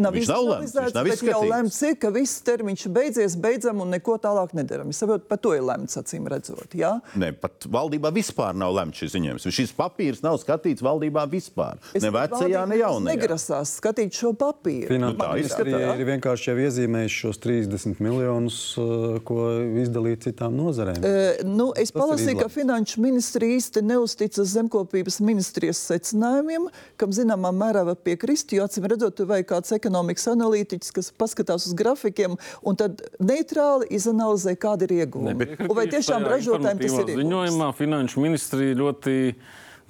[0.00, 3.90] nav Viņš nav lemts, viņš nav jau lemts ir, ka viss termiņš beidzies, beidzam un
[3.92, 4.88] neko tālāk nedaram.
[4.92, 6.72] Es saprotu, par to ir lemts, acīm redzot.
[6.78, 6.94] Jā?
[7.20, 9.48] Ne, pat valdībā vispār nav lemts šis ziņojums.
[9.52, 11.76] Šis papīrs nav skatīts valdībā vispār.
[11.92, 13.18] Es ne vecajā, ne jaunajā.
[13.18, 14.88] Negrasās skatīt šo papīru.
[14.88, 16.00] Finanses ministrija izskatās.
[16.00, 19.50] ir vienkārši jau iezīmējuši šos 30 miljonus, uh, ko
[19.84, 21.04] izdalīt citām nozarēm.
[21.04, 22.50] E, nu, es Tas palasīju, ka.
[22.54, 26.68] Finanšu ministrija īsti neusticas zemkopības ministrijas secinājumiem,
[27.00, 28.54] kam zināmā mērā var piekrist.
[28.54, 33.90] Jo, acīm redzot, tur vajag kāds ekonomikas analītiķis, kas paskatās uz grafikiem un tad neitrāli
[33.94, 35.48] izanalizē, kāda ir ieguvuma.
[35.74, 37.12] Vai tiešām ražotājiem tas ir?
[37.20, 39.18] Ziņojumā Finanšu ministrija ļoti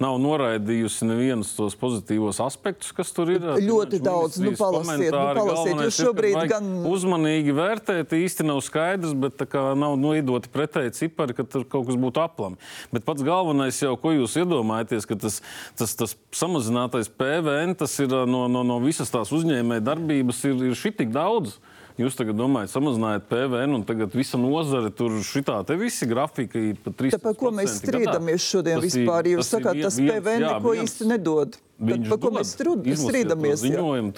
[0.01, 3.39] nav noraidījusi nevienus tos pozitīvos aspektus, kas tur ir.
[3.39, 4.39] Ļoti Finanšu daudz.
[4.43, 5.83] Nu, palasiet, nu, palasiet.
[5.85, 10.51] Jūs ir, šobrīd vajag gan- Uzmanīgi vērtēt, īsti nav skaidrs, bet tā kā nav noidoti
[10.51, 12.59] pretēji cipari, ka tur kaut kas būtu aplami.
[12.91, 15.41] Bet pats galvenais jau, ko jūs iedomājaties, ka tas,
[15.75, 20.69] tas, tas samazinātais PVN, tas ir ā, no, no, no visas tās uzņēmēja darbības, ir,
[20.71, 21.57] ir šitik daudz.
[21.95, 26.81] Jūs tagad domājat, samazinājāt PVN, un tagad visa nozare tur šitā te visi grafika ir
[26.83, 27.13] pa 3.
[27.15, 29.29] Tad par ko mēs strīdamies šodien vispār?
[29.31, 31.55] Jūs sakāt, tas PVN neko īsti nedod.
[31.75, 33.63] Tad Viņš par ko mēs strīdamies?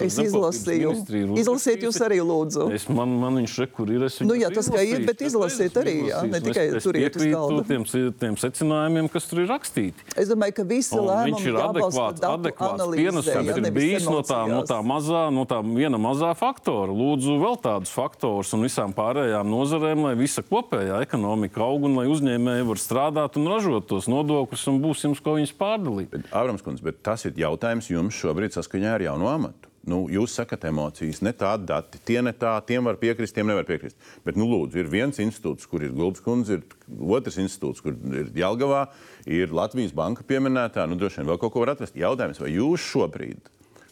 [0.06, 0.92] Es izlasīju.
[1.40, 2.68] Izlasiet jūs arī lūdzu.
[2.76, 4.04] Es, man, man viņš ir, kur ir.
[4.06, 7.16] Es Nu, jā, tas kā ir, bet izlasiet arī, jā, ne tikai es- es turiet
[7.18, 7.64] uz galda.
[7.66, 7.82] Tiem,
[8.14, 10.06] tiem secinājumiem, kas tur ir rakstīti.
[10.14, 13.56] Es domāju, ka visi lēmumi viņš ir adekvāts, adekvāts pienesums.
[13.58, 16.94] ir bijis no tā, no tā mazā, no tā viena mazā faktora.
[16.94, 22.06] Lūdzu, vēl tādus faktorus un visām pārējām nozarēm, lai visa kopējā ekonomika aug un lai
[22.06, 26.14] uzņēmēji var strādāt un ražot tos nodokļus un būs jums, ko viņus pārdalīt.
[26.32, 29.68] Avrams Kundze, bet tas ir jautājums jums šobrīd saskaņā ar jaunu amatu.
[29.88, 32.00] Nu, jūs sakat emocijas, ne tādi dati.
[32.04, 33.96] Tie ne tā, tiem var piekrist, tiem nevar piekrist.
[34.26, 38.28] Bet, nu, lūdzu, ir viens institūts, kur ir Gulbs kundze, ir otrs institūts, kur ir
[38.36, 38.88] Jelgavā,
[39.24, 40.84] ir Latvijas banka pieminētā.
[40.90, 41.96] Nu, droši vien vēl kaut ko var atrast.
[41.96, 43.48] Jautājums, vai jūs šobrīd,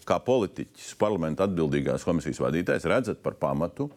[0.07, 3.89] kā politiķis, parlamenta atbildīgās komisijas vadītājs, redzat par pamatu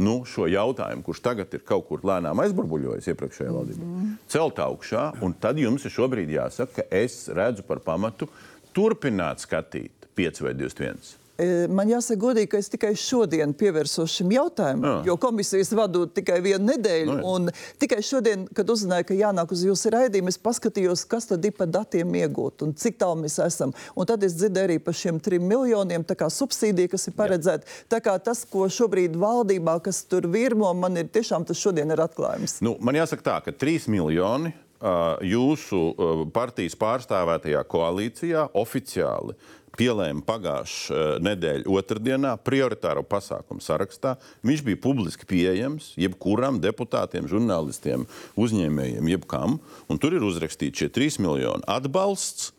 [0.00, 3.88] nu, šo jautājumu, kurš tagad ir kaut kur lēnām aizburbuļojis iepriekšējā valdībā,
[4.30, 8.30] celt augšā, un tad jums ir šobrīd jāsaka, ka es redzu par pamatu
[8.76, 11.20] turpināt skatīt 5 vai 21.
[11.40, 15.08] E, Man jāsaka, godīgi, ka es tikai šodien pievērsos šim jautājumam, Jā.
[15.08, 17.08] jo komisijas vadu tikai vienu nedēļu.
[17.08, 17.34] Nu, jā.
[17.34, 21.54] un tikai šodien, kad uzzināju, ka jānāk uz jūsu raidījumu, es paskatījos, kas tad ir
[21.56, 23.72] par datiem iegūt un cik tālu mēs esam.
[23.96, 27.68] Un tad es dzirdēju arī par šiem trim miljoniem subsīdiju, kas ir paredzēta.
[27.88, 32.04] Tā kā tas, ko šobrīd valdībā, kas tur virmo, man ir tiešām tas šodien ir
[32.04, 32.58] atklājums.
[32.64, 39.34] Nu, man jāsaka tā, ka 3 miljoni jūsu uh, partijas pārstāvētajā koalīcijā oficiāli
[39.78, 44.16] pielēma pagājušā nedēļa otrdienā prioritāro pasākumu sarakstā.
[44.46, 48.06] Viņš bija publiski pieejams jebkuram deputātiem, žurnālistiem,
[48.40, 49.58] uzņēmējiem, jebkam.
[49.88, 52.50] Un tur ir uzrakstīts šie 3 miljoni atbalsts.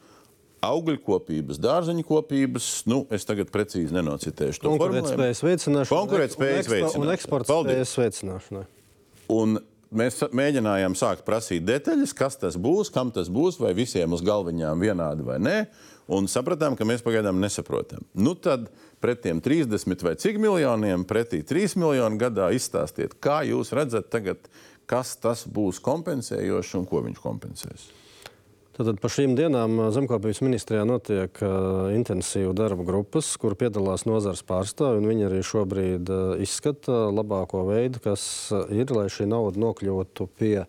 [0.61, 7.01] Augļkopības, dārzeņu kopības, nu, es tagad precīzi nenocitēšu to Konkurētspējas veicināšana Konkurētspējas un ekspor- veicināšana.
[7.01, 8.65] un eksporta spējas veicināšanai.
[9.34, 9.57] Un
[9.92, 14.84] mēs mēģinājām sākt prasīt detaļas, kas tas būs, kam tas būs, vai visiem uz galviņām
[14.84, 15.58] vienādi vai nē.
[16.12, 18.04] Un sapratām, ka mēs pagaidām nesaprotam.
[18.14, 18.68] Nu tad
[19.04, 24.50] pret tiem 30 vai cik miljoniem, pretī 3 miljonu gadā izstāstiet, kā jūs redzat tagad,
[24.89, 27.88] kas tas būs kompensējošs un ko viņš kompensēs.
[28.82, 35.03] Tātad par šīm dienām Zemkopības ministrijā notiek uh, intensīva darba grupas, kur piedalās nozars pārstāvji.
[35.05, 40.63] Viņi arī šobrīd uh, izskata labāko veidu, kas uh, ir, lai šī nauda nokļūtu pie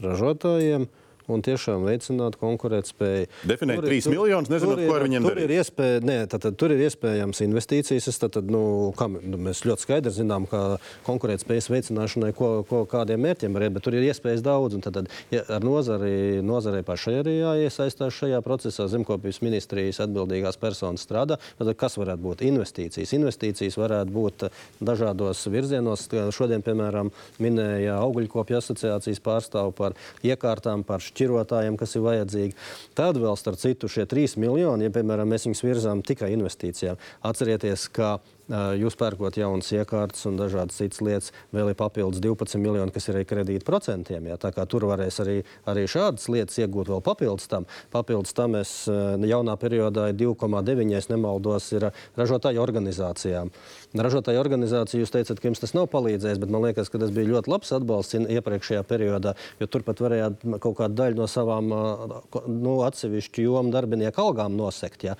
[0.00, 0.88] ražotājiem.
[1.30, 3.26] Un tiešām veicināt konkurētspēju.
[3.46, 5.44] Definēt Tur ir- trīs tur- miljonus, nezinot, ko ar viņiem tur darīt.
[5.50, 8.08] ir iespēja, nē, tātad, tur ir iespējams investīcijas.
[8.08, 13.22] Es Tātad, nu, kam, nu, mēs ļoti skaidri zinām, ka konkurētspējas veicināšanai, ko, ko, kādiem
[13.24, 14.74] mērķiem var iet, bet tur ir iespējas daudz.
[14.76, 18.88] un Tātad, ja ar nozari, nozarei pašai arī jāiesaistās šajā procesā.
[18.92, 21.38] Zemkopības ministrijas atbildīgās personas strādā.
[21.58, 23.14] Tātad, kas varētu būt investīcijas?
[23.16, 24.48] Investīcijas varētu būt
[24.82, 26.08] dažādos virzienos.
[26.34, 27.10] Šodien, piemēram,
[27.40, 29.94] minēja augļkopju asociācijas pārstāvu par
[30.26, 32.58] iekārtām, par šķirotājiem, kas ir vajadzīgi.
[32.96, 36.96] Tad vēl starp citu šie 3 miljoni, ja piemēram mēs viņus virzām tikai investīcijām.
[37.28, 38.16] Atcerieties, ka
[38.50, 43.20] jūs pērkot jaunas iekārtas un dažādas citas lietas, vēl ir papildus 12 miljoni, kas ir
[43.20, 44.26] arī kredīta procentiem.
[44.26, 44.40] Jā.
[44.42, 45.36] Tā kā tur varēs arī,
[45.70, 47.68] arī šādas lietas iegūt vēl papildus tam.
[47.94, 53.52] Papildus tam es jaunā periodā ir 2,9, ja es nemaldos, ir ražotāju organizācijām.
[53.90, 57.26] Ražotāju organizācija, jūs teicat, ka jums tas nav palīdzējis, bet man liekas, ka tas bija
[57.26, 63.42] ļoti labs atbalsts iepriekšējā periodā, jo turpat varējāt kaut kādu daļu no savām nu, atsevišķu
[63.48, 65.16] jomu darbinieku algām nosekt ja,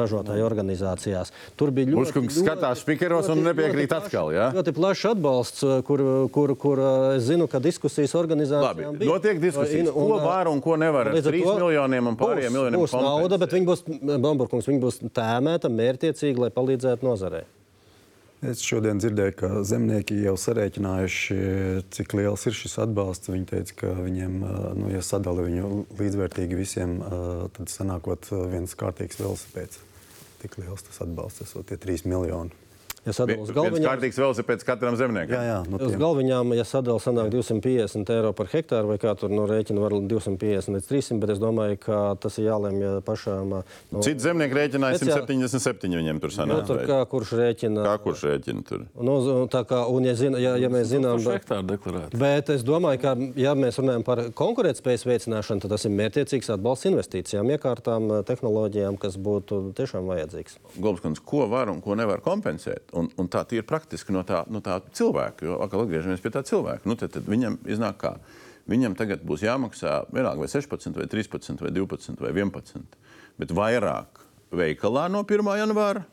[0.00, 1.30] ražotāju organizācijās.
[1.54, 4.32] Tur bija ļoti, Uzkungs, skatās spikeros un nepiekrīt atkal.
[4.34, 4.48] Ja?
[4.56, 6.02] Ļoti plašs atbalsts, kur,
[6.34, 6.82] kur, kur
[7.14, 11.14] es zinu, ka diskusijas organizācijām Labi, notiek diskusijas, Un- ko var un ko nevar ar
[11.20, 13.86] līdz 3 to miljoniem un pārējiem būs- miljoniem Būs nauda, bet viņi būs,
[14.26, 17.44] Bamburkungs, viņi būs tēmēta mērķiecīgi, lai palīdzētu nozarei.
[18.46, 21.36] Es šodien dzirdēju, ka zemnieki jau sarēķinājuši,
[21.94, 23.30] cik liels ir šis atbalsts.
[23.32, 24.36] Viņi teica, ka viņiem,
[24.78, 26.98] nu, ja sadala viņu līdzvērtīgi visiem,
[27.56, 29.82] tad sanākot viens kārtīgs velosipēds.
[30.44, 32.65] Tik liels tas atbalsts, esot tie 3 miljoni.
[33.06, 35.36] Ja sadala uz Viens galviņām, kārtīgs velosipēds katram zemniekam.
[35.38, 39.30] Jā, jā, no uz galviņām, ja sadala sanāk 250 eiro par hektāru, vai kā tur
[39.30, 43.54] no rēķina var 250 līdz 300, bet es domāju, ka tas ir jālemj pašām.
[43.94, 46.64] No, Citi zemnieki rēķināja Speciāli- 177 viņiem tur nu, sanāk.
[46.66, 47.84] tur kā kurš rēķina.
[47.86, 48.82] Kā kurš rēķina tur?
[48.98, 49.14] Nu,
[49.54, 52.18] tā kā, un, ja, zina, ja, ja mēs zinām, deklarēt.
[52.18, 56.90] Bet es domāju, ka, ja mēs runājam par konkurētspējas veicināšanu, tad tas ir mērķiecīgs atbalsts
[56.90, 60.58] investīcijām, iekārtām, tehnoloģijām, kas būtu tiešām vajadzīgs.
[60.82, 62.95] Golbskundze, ko var un ko nevar kompensēt.
[62.96, 66.42] Un, un tā ir praktiski no tā, no tā cilvēka, jo atkal atgriežamies pie tā
[66.46, 66.88] cilvēka.
[66.88, 68.16] Nu, tad, tad viņam iznāk kā.
[68.70, 72.96] Viņam tagad būs jāmaksā vienalga vai 16, vai 13, vai 12, vai 11,
[73.38, 74.22] bet vairāk
[74.56, 75.52] veikalā no 1.
[75.60, 76.06] janvāra.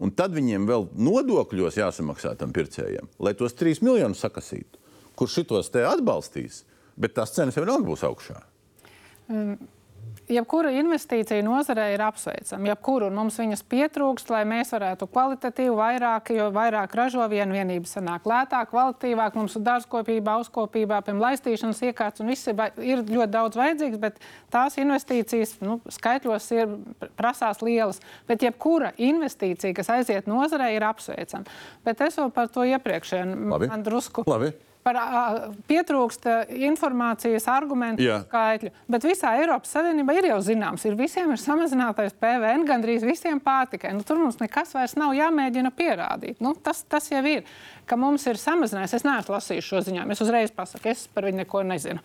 [0.00, 4.80] Un tad viņiem vēl nodokļos jāsamaksā tam pircējiem, lai tos 3 miljonus sakasītu.
[5.16, 6.64] Kurš šitos te atbalstīs,
[7.00, 8.42] bet tās cenas jau vienalga būs augšā.
[10.30, 12.68] Jebkura investīcija nozarē ir apsveicama.
[12.70, 18.28] Jebkuru mums viņas pietrūkst, lai mēs varētu kvalitatīvi vairāk, jo vairāk ražo viena vienība, sanāk
[18.30, 19.34] lētāk, kvalitīvāk.
[19.38, 24.22] Mums ir dārzkopībā, uzkopībā, piemēram, laistīšanas iekārtas un viss ir, ir ļoti daudz vajadzīgs, bet
[24.54, 26.78] tās investīcijas nu, skaitļos ir
[27.18, 27.98] prasās lielas.
[28.30, 31.60] Bet jebkura investīcija, kas aiziet nozarē, ir apsveicama.
[31.86, 34.28] Bet es vēl par to iepriekšēju man drusku.
[34.30, 34.54] Labi.
[34.86, 35.22] Par ā,
[35.68, 36.24] pietrūkst
[36.70, 38.22] informācijas, argumentu, Jā.
[38.24, 38.70] skaitļu.
[38.88, 43.92] Bet visā Eiropas Savienībā ir jau zināms, ir visiem ir samazinātais PVN, gandrīz visiem pārtikai.
[43.96, 46.40] Nu, tur mums nekas vairs nav jāmēģina pierādīt.
[46.40, 47.44] Nu, tas, tas jau ir,
[47.90, 48.94] ka mums ir samazinājies.
[49.00, 52.02] Es neesmu lasījis šo ziņojumu, es uzreiz pasaku, es par viņu neko nezinu.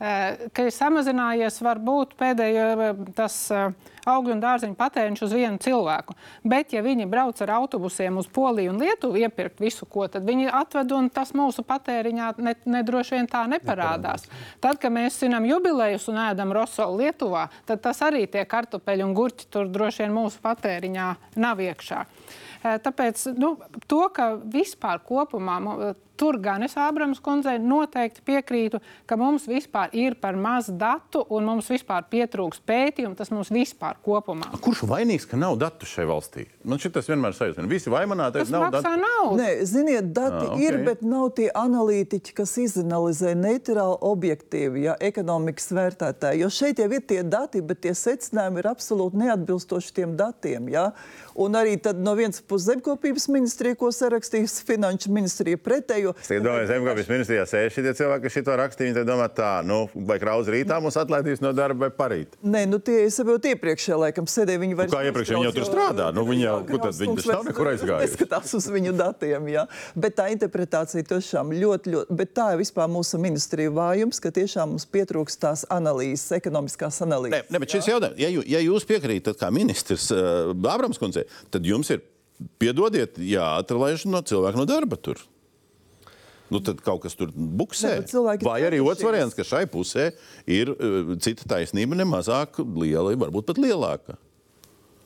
[0.00, 3.74] Eh, Ka ir samazinājies varbūt pēdējo eh, tas eh,
[4.08, 6.16] augļu un dārzeņu patēriņš uz vienu cilvēku.
[6.46, 10.48] Bet, ja viņi brauc ar autobusiem uz Poliju un Lietuvu iepirkt visu, ko, tad viņi
[10.48, 14.28] atved un tas mūsu patēriņā ne, nedroši vien tā neparādās.
[14.64, 19.14] Tad, kad mēs svinam jubilejus un ēdam rosolu Lietuvā, tad tas arī tie kartupeļi un
[19.16, 21.12] gurķi tur droši vien mūsu patēriņā
[21.42, 22.04] nav iekšā.
[22.82, 23.52] Tāpēc nu,
[23.86, 29.92] to, ka vispār kopumā postopoma tur gan es Ābrams kundzei noteikti piekrītu, ka mums vispār
[29.96, 33.16] ir par maz datu un mums vispār pietrūks pētījumu.
[33.18, 34.48] Tas mums vispār kopumā.
[34.64, 36.46] Kurš vainīgs, ka nav datu šai valstī?
[36.64, 37.66] Man šis vienmēr sajūta.
[37.70, 38.94] Visi vainināti, Tas nav datu.
[39.00, 39.36] naudu.
[39.40, 44.96] Nē, ziniet, dati Ah, ah, ir, bet nav tie analītiķi, kas izanalizē neitrāli, objektīvi, ja,
[45.00, 46.40] ekonomikas vērtētāji.
[46.42, 50.68] Jo šeit jau ir tie dati, bet tie secinājumi ir absolūti neatbilstoši tiem datiem.
[50.72, 50.90] Ja.
[51.36, 55.58] Un arī tad no vienas puses zemkopības ministrija, ko sarakstīs finanšu ministrija
[56.12, 56.36] pretējo.
[56.36, 58.92] Es domāju, zemkopības ministrijā sēž šie cilvēki, kas šito rakstīja.
[58.92, 62.36] Viņi domā, tā, nu, vai krauzi rītā mūs atlaidīs no darba vai parīt.
[62.44, 64.60] Nē, nu tie es saprotu, iepriekšējā laikam sēdēja.
[64.62, 66.08] Viņi vairs kā iepriekšēji, viņi jau tur jo- strādā.
[66.14, 68.06] Nu, viņi jau- kur tad viņi nav nekur aizgājuši.
[68.06, 69.66] Neskatās uz viņu datiem, jā.
[69.96, 74.74] Bet tā interpretācija tiešām ļoti, ļoti, bet tā ir vispār mūsu ministrija vājums, ka tiešām
[74.74, 77.50] mums pietrūkst tās analīzes, ekonomiskās Nē, analīzes.
[77.50, 81.90] ne, bet šis jautājums, ja, ja jūs piekrītat kā ministrs uh, Abrams kundzei, tad jums
[81.90, 82.02] ir,
[82.60, 85.16] piedodiet, jāatralaiž no cilvēka no darba tur.
[86.52, 87.98] Nu, tad kaut kas tur buksē.
[88.44, 90.12] Vai arī otrs variants, ka šai pusē
[90.46, 94.20] ir uh, cita taisnība, nemazāk liela, varbūt pat lielāka.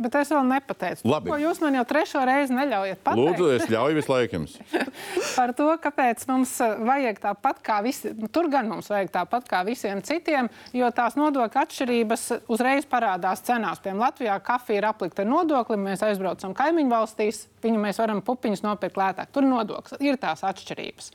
[0.00, 1.28] Bet es vēl nepateicu, Labi.
[1.28, 3.20] ko jūs man jau trešo reizi neļaujat pateikt.
[3.20, 4.54] Lūdzu, es ļauju visu laiku jums.
[5.38, 9.60] par to, kāpēc mums eh, vajag tāpat kā visiem, tur gan mums vajag tāpat kā
[9.68, 13.82] visiem citiem, jo tās nodokļu atšķirības uzreiz parādās cenās.
[13.84, 18.64] Piemēram, Latvijā kafija ir aplikta ar nodokli, mēs aizbraucam kaimiņu valstīs, viņu mēs varam pupiņus
[18.64, 19.34] nopirkt lētāk.
[19.36, 21.12] Tur nodoklis ir tās atšķirības.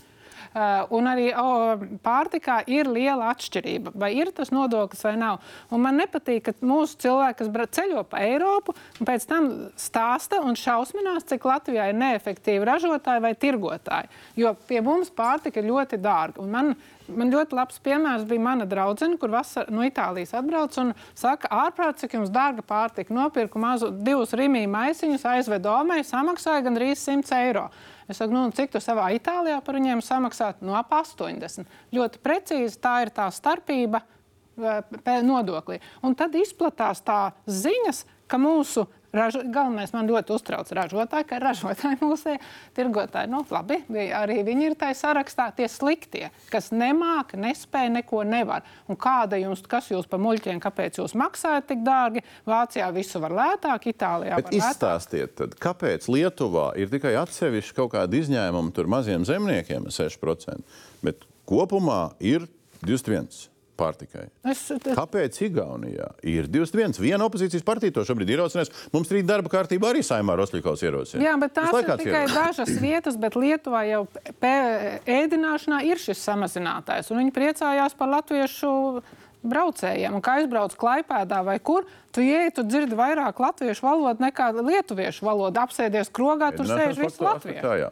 [0.56, 3.92] Uh, un arī o, pārtikā ir liela atšķirība.
[4.00, 5.42] Vai ir tas nodoklis vai nav?
[5.68, 11.26] Un man nepatīk, ka mūsu cilvēki, kas ceļo pa Eiropu, pēc tam stāsta un šausminās,
[11.28, 14.08] cik Latvijā ir neefektīvi ražotāji vai tirgotāji.
[14.40, 16.46] Jo pie mums pārtika ir ļoti dārga.
[16.48, 16.72] Man,
[17.12, 22.00] man ļoti labs piemērs bija mana draudzene, kur vasar, no Itālijas atbrauc un saka, ārprāt,
[22.00, 23.12] cik jums dārga pārtika.
[23.12, 27.68] Nopirku mazu divus rīmī maisiņus, aizvedu omei, samaksāja gandrīz 100 eiro.
[28.08, 30.62] Es saku, nu, cik tu savā Itālijā par viņiem samaksāt?
[30.66, 31.66] No ap 80.
[31.96, 35.80] Ļoti precīzi tā ir tā starpība eh, nodoklī.
[36.06, 38.86] Un tad izplatās tā ziņas, ka mūsu
[39.16, 42.36] ražo, galvenais man ļoti uztrauc ražotāji, ka ražotāji mūsu
[42.78, 43.80] tirgotāji, nu, labi,
[44.16, 48.66] arī viņi ir tajā sarakstā, tie sliktie, kas nemāca, nespēja, neko nevar.
[48.92, 52.26] Un kāda jums, kas jūs pa muļķiem, kāpēc jūs maksājat tik dārgi?
[52.50, 58.24] Vācijā visu var lētāk, Itālijā Bet izstāstiet, tad, kāpēc Lietuvā ir tikai atsevišķi kaut kādi
[58.24, 62.48] izņēmumi tur maziem zemniekiem, 6%, bet kopumā ir
[62.86, 64.28] 21% pārtikai.
[64.48, 66.98] Es, es, Kāpēc Igaunijā ir 21?
[67.04, 68.76] Viena opozīcijas partija to šobrīd ir ierosinājusi.
[68.96, 71.24] Mums rīt darba kārtībā arī saimā Rosļikovs ierosina.
[71.26, 72.46] Jā, bet tās ir tikai ierosina.
[72.48, 74.02] dažas vietas, bet Lietuvā jau
[74.40, 77.12] ēdināšanā ir šis samazinātājs.
[77.12, 78.74] un Viņi priecājās par latviešu
[79.46, 80.16] braucējiem.
[80.18, 85.26] Un kā aizbrauc klaipēdā vai kur, tu ieej, tu dzirdi vairāk latviešu valodu nekā lietuviešu
[85.28, 85.62] valodu.
[85.62, 87.92] Apsēdies krogā, tur sēž visi latvieši.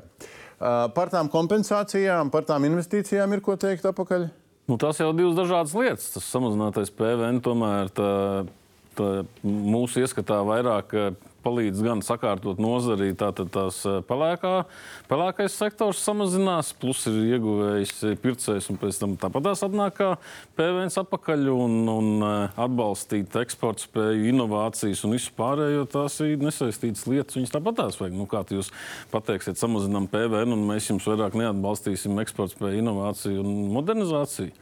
[0.64, 4.30] Par tām kompensācijām, par tām investīcijām ir ko teikt apakaļ.
[4.70, 6.10] Nu, tās jau ir divas dažādas lietas.
[6.16, 8.12] Tas samazinātais PVN tomēr tā,
[8.98, 9.10] tā
[9.44, 10.96] mūsu ieskatā vairāk
[11.44, 14.54] palīdz gan sakārtot nozarī, tātad tās eh, pelēkā,
[15.10, 20.10] pelēkais sektors samazinās, plus ir ieguvējis eh, pircējs, un pēc tam tāpat tās atnāk kā
[20.58, 25.88] PVN atpakaļ un, un eh, atbalstīt eksporta spēju, inovācijas un visu pārējo.
[25.94, 28.16] Tās ir nesaistītas lietas, viņas tāpat tās vajag.
[28.18, 28.72] Nu, kā jūs
[29.14, 34.54] pateiksiet, samazinām PVN un mēs jums vairāk neatbalstīsim eksporta spēju, inovāciju un modernizāciju.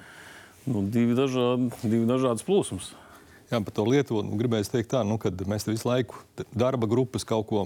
[0.70, 2.92] Nu, divi, dažādi, divi dažādas plūsmas.
[3.52, 6.22] Jā, par to Lietuvu nu, gribēju teikt, tā, nu, ka mēs visu laiku
[6.56, 7.66] darba grupas kaut ko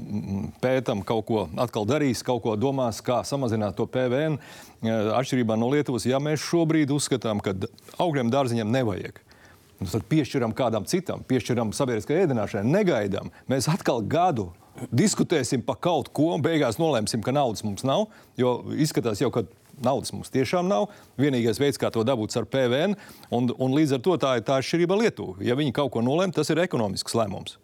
[0.64, 4.40] pētām, kaut ko atkal darīs, kaut ko domās, kā samazināt to PVN.
[4.82, 7.53] Eh, Atšķirībā no Lietuvas, ja mēs šobrīd uzskatām, ka
[8.02, 9.22] augļiem dārziņiem nevajag.
[9.78, 13.30] nu, Tad piešķiram kādam citam, piešķiram sabiedriskai ēdināšanai, negaidām.
[13.45, 14.49] Mēs atkal gadu
[14.90, 18.07] diskutēsim par kaut ko, un beigās nolēmsim, ka naudas mums nav.
[18.41, 19.45] Jo izskatās jau, ka
[19.84, 20.89] naudas mums tiešām nav.
[21.19, 22.97] Vienīgais veids, kā to dabūt, ir ar PVN.
[23.34, 25.39] Un, un līdz ar to tā ir tā atšķirība Lietuvā.
[25.45, 27.57] Ja viņi kaut ko nolēma, tas ir ekonomisks lēmums.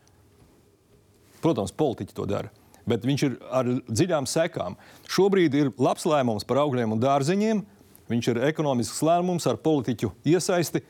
[1.41, 2.51] Protams, politiķi to dara.
[2.89, 4.75] Bet viņš ir ar dziļām sekām.
[5.09, 7.63] Šobrīd ir labs lēmums par augļiem un dārzeņiem.
[8.11, 10.83] Viņš ir ekonomisks lēmums ar politiķu iesaisti.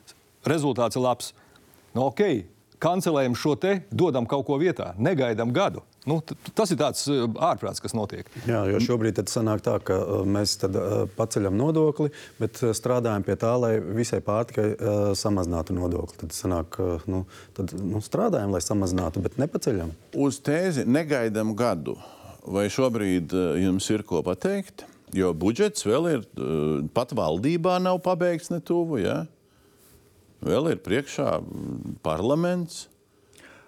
[0.48, 1.34] Rezultāts ir labs.
[1.94, 2.24] Nu, ok,
[2.82, 5.84] kancelējam šo te, dodam kaut ko vietā, negaidām gadu.
[6.10, 6.18] Nu,
[6.58, 8.30] tas ir tāds uh, ārprāts, kas notiek.
[8.50, 12.10] Jā, jo šobrīd tad sanāk tā, ka uh, mēs tad, uh, paceļam nodokli,
[12.42, 16.24] bet uh, strādājam pie tā, lai visai pārtikai uh, samazinātu nodokli.
[16.24, 17.26] Tad, sanāk, uh, nu,
[17.58, 19.94] tad nu, strādājam, lai samazinātu, bet nepaceļam.
[20.18, 22.00] Uz tēzi negaidām gadu.
[22.42, 24.88] Vai šobrīd jums ir ko pateikt?
[25.14, 26.22] Jo budžets vēl ir,
[26.96, 28.98] pat valdībā nav pabeigts ne tuvu.
[29.04, 29.20] Ja?
[30.42, 31.36] Vēl ir priekšā
[32.06, 32.88] parlaments.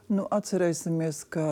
[0.09, 1.45] Nu, atcerēsimies, ka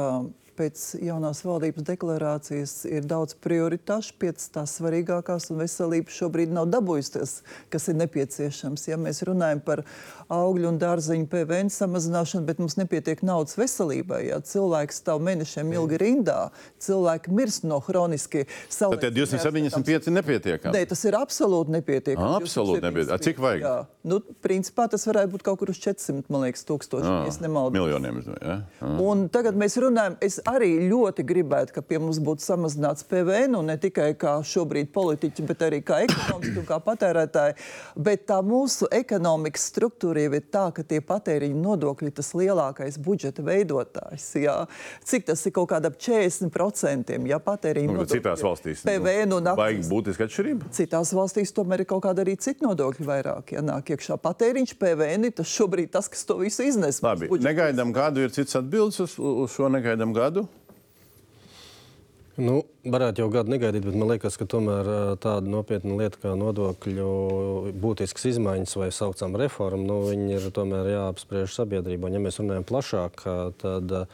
[0.57, 7.13] pēc jaunās valdības deklarācijas ir daudz prioritāšu, piecas tās svarīgākās, un veselība šobrīd nav dabūjusi
[7.15, 7.35] tas,
[7.73, 8.87] kas ir nepieciešams.
[8.91, 9.83] Ja mēs runājam par
[10.31, 15.99] augļu un dārzeņu PVN samazināšanu, bet mums nepietiek naudas veselībai, ja cilvēks stāv mēnešiem ilgi
[16.01, 16.39] rindā,
[16.81, 20.73] cilvēki mirst no hroniski Tad tie 275 nepietiekami.
[20.75, 22.37] Nē, tas ir absolūti nepietiekami.
[22.41, 23.25] Absolūti nepietiekami.
[23.27, 23.65] Cik vajag?
[23.65, 23.75] Jā.
[24.07, 27.05] Nu, principā tas varētu būt kaut kur uz 400, man liekas, tūkstoši.
[27.05, 27.75] Ah, Ja es nemaldos.
[27.75, 28.17] miljoniem.
[28.19, 28.57] es domāju, Ja?
[28.81, 28.97] Ah.
[29.05, 33.69] Un tagad mēs runājam, es arī ļoti gribētu, ka pie mums būtu samazināts PVN, un
[33.71, 37.57] ne tikai kā šobrīd politiķi, bet arī kā ekonomiski un kā patērētāji.
[37.95, 42.99] Bet tā mūsu ekonomikas struktūra jau ir tā, ka tie patēriņa nodokļi ir tas lielākais
[43.03, 44.27] budžeta veidotājs.
[44.41, 44.57] Jā.
[45.07, 47.17] Cik tas ir kaut kāda ap 40%?
[47.27, 49.89] Jā, patēriņa Nu, citās valstīs PVN un vajag akcijas.
[49.91, 50.71] būtiska atšķirība.
[50.75, 53.51] Citās valstīs tomēr ir kaut kāda arī cita nodokļa vairāk.
[53.57, 57.01] Ja nāk iekšā patēriņš, PVN tas šobrīd tas, kas to visu iznes.
[57.03, 60.30] Labi, negaidām gadu, ir cits atbildes uz, uz šo negaidām gadu.
[62.41, 64.87] Nu, varētu jau gadu negaidīt, bet man liekas, ka tomēr
[65.21, 67.09] tāda nopietna lieta kā nodokļu
[67.83, 72.07] būtiskas izmaiņas vai saucam reformu, nu, viņi ir tomēr jāapspriež sabiedrībā.
[72.07, 73.25] Un, Ja mēs runājam plašāk,
[73.61, 74.05] tad ā,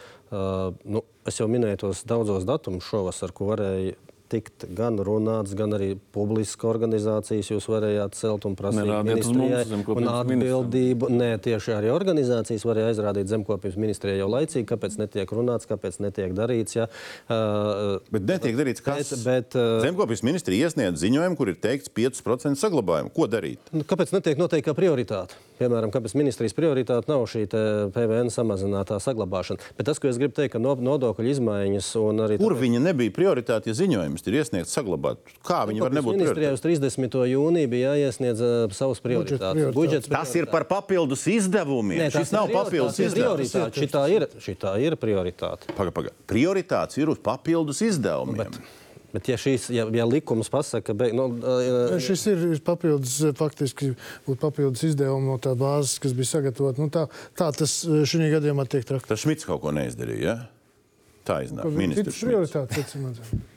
[0.84, 3.96] nu, es jau minēju tos daudzos datumus šovasar, ko varēja
[4.32, 9.40] tikt gan runāts, gan arī publiskas organizācijas jūs varējāt celt un prasīt Nerādiet uz mums,
[9.40, 11.10] ministrijai zemkopības un atbildību.
[11.18, 16.36] Nē, tieši arī organizācijas varēja aizrādīt zemkopības ministrijai jau laicīgi, kāpēc netiek runāts, kāpēc netiek
[16.38, 16.78] darīts.
[16.78, 16.88] Ja.
[17.28, 19.14] Uh, Bet netiek darīts kas.
[19.16, 23.14] Bet- bet, uh, Zemkopijas ministrija iesniedz ziņojumu, kur ir teikts 5% saglabājumu.
[23.16, 23.60] Ko darīt?
[23.72, 25.38] Nu, Kāpēc netiek noteikta prioritāte?
[25.58, 27.48] Piemēram, kāpēc ministrijas prioritāte nav šī
[27.96, 29.64] PVN samazinātā saglabāšana?
[29.78, 33.14] Bet tas, ko es gribu teikt, ka no, nodokļu izmaiņas un arī Kur viņa nebija
[33.16, 33.78] prioritāte, ja
[34.18, 35.20] ziņojums ir iesniegts saglabāt?
[35.46, 36.98] Kā viņa var nebūt Ministrijai uz prioritāte?
[36.98, 37.20] 30.
[37.32, 39.42] jūniju bija jāiesniedz uh, savas prioritātes.
[39.42, 39.76] prioritātes.
[39.76, 42.06] Budžets Tas ir par papildus izdevumiem.
[42.06, 43.52] Nē, Šis nav papildus izdevums.
[43.52, 43.86] prioritāte.
[43.86, 45.72] Šitā ir, šitā ir prioritāte.
[45.78, 46.12] Paga, paga.
[46.28, 48.38] Prioritāts ir uz papildus izdevumiem.
[48.48, 48.60] Bet,
[49.14, 53.94] bet ja, šīs, ja, ja likums pasaka, ka nu, uh, Šis ir ir papildus, faktiski
[54.28, 56.82] būtu papildus izdevumi no tā bāzes, kas bija sagatavota.
[56.82, 57.08] Nu, tā,
[57.38, 59.14] tā tas šī gadījumā tiek traktāts.
[59.16, 60.24] Tas Šmits kaut ko neizdarīja.
[60.28, 60.38] Ja?
[61.28, 61.68] Tā iznāk.
[61.76, 63.48] Ministrs prioritātes, acīm redzam.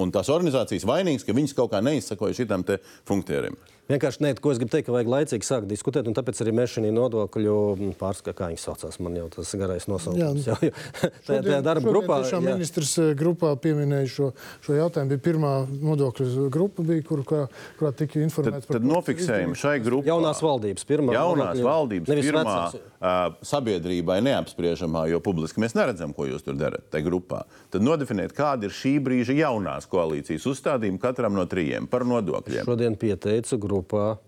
[0.00, 3.58] Un tās organizācijas vainīgas, ka viņas kaut kā neizsakoja šitam te funkcionērim.
[3.90, 6.76] Vienkārši ne, ko es gribu teikt, ka vajag laicīgi sākt diskutēt, un tāpēc arī mēs
[6.76, 7.54] šī nodokļu
[7.98, 10.46] pārskatā, kā viņi saucās, man jau tas garais nosaukums.
[10.46, 10.74] Jā, Jā, jā.
[11.26, 12.20] Tajā, tajā darba grupā.
[12.24, 12.54] Tiešām jā.
[12.54, 14.28] ministrs eh, grupā pieminēja šo,
[14.64, 15.10] šo jautājumu.
[15.14, 17.46] Bija pirmā nodokļu grupa, bija, kur, kurā,
[17.80, 20.10] kurā tika Tad, informēts tad nofiksējam šai grupai.
[20.10, 21.14] Jaunās valdības pirmā.
[21.16, 22.78] Jaunās nodokļu- valdības pirmā vecās.
[23.00, 23.18] uh,
[23.50, 27.42] sabiedrībai neapspriežamā, jo publiski mēs neredzam, ko jūs tur darat tajā grupā.
[27.74, 32.64] Tad nodefinēt, kāda ir šī brīža jaunās koalīcijas uzstādījuma katram no trījiem par nodokļiem.
[32.68, 34.18] Šodien pieteicu grupā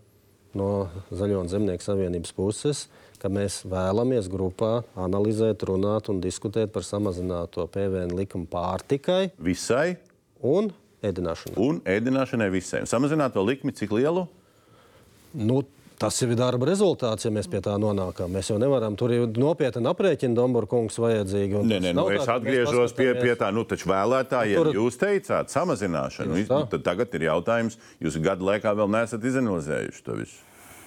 [0.57, 2.87] no Zaļo un Zemnieku savienības puses,
[3.23, 9.97] ka mēs vēlamies grupā analizēt, runāt un diskutēt par samazināto PVN likumu pārtikai Visai
[10.43, 10.73] un
[11.03, 11.57] ēdināšanai.
[11.57, 12.83] un ēdināšanai visai.
[12.87, 14.27] Samazināt to likmi cik lielu?
[15.33, 15.63] Nu,
[16.03, 18.33] tas ir darba rezultāts, ja mēs pie tā nonākam.
[18.35, 21.63] Mēs jau nevaram tur nopietni aprēķina Dombora kungs vajadzīgi.
[21.63, 25.53] Nē, nē, nu, es tā, atgriežos pie, pie tā, nu, taču vēlētājiem Tur- jūs teicāt
[25.55, 26.41] samazināšanu.
[26.49, 26.63] Tā.
[26.65, 30.41] Nu, tad tagad ir jautājums, jūs gadu laikā vēl neesat izanalizējuši to visu.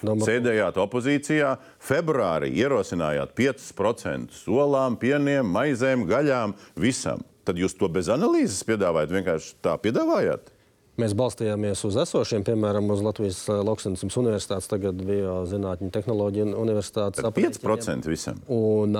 [0.04, 7.24] Domāju- Sēdējāt opozīcijā, februārī ierosinājāt 5% olām, pieniem, maizēm, gaļām, visam.
[7.46, 10.52] Tad jūs to bez analīzes piedāvājat, vienkārši tā piedāvājāt.
[10.96, 17.36] Mēs balstījāmies uz esošiem, piemēram, uz Latvijas eh, Lauksaimniecības Universitātes, tagad Biozinātņu tehnoloģiju universitātes Tad
[17.36, 18.38] 5% visam.
[18.48, 18.96] Un,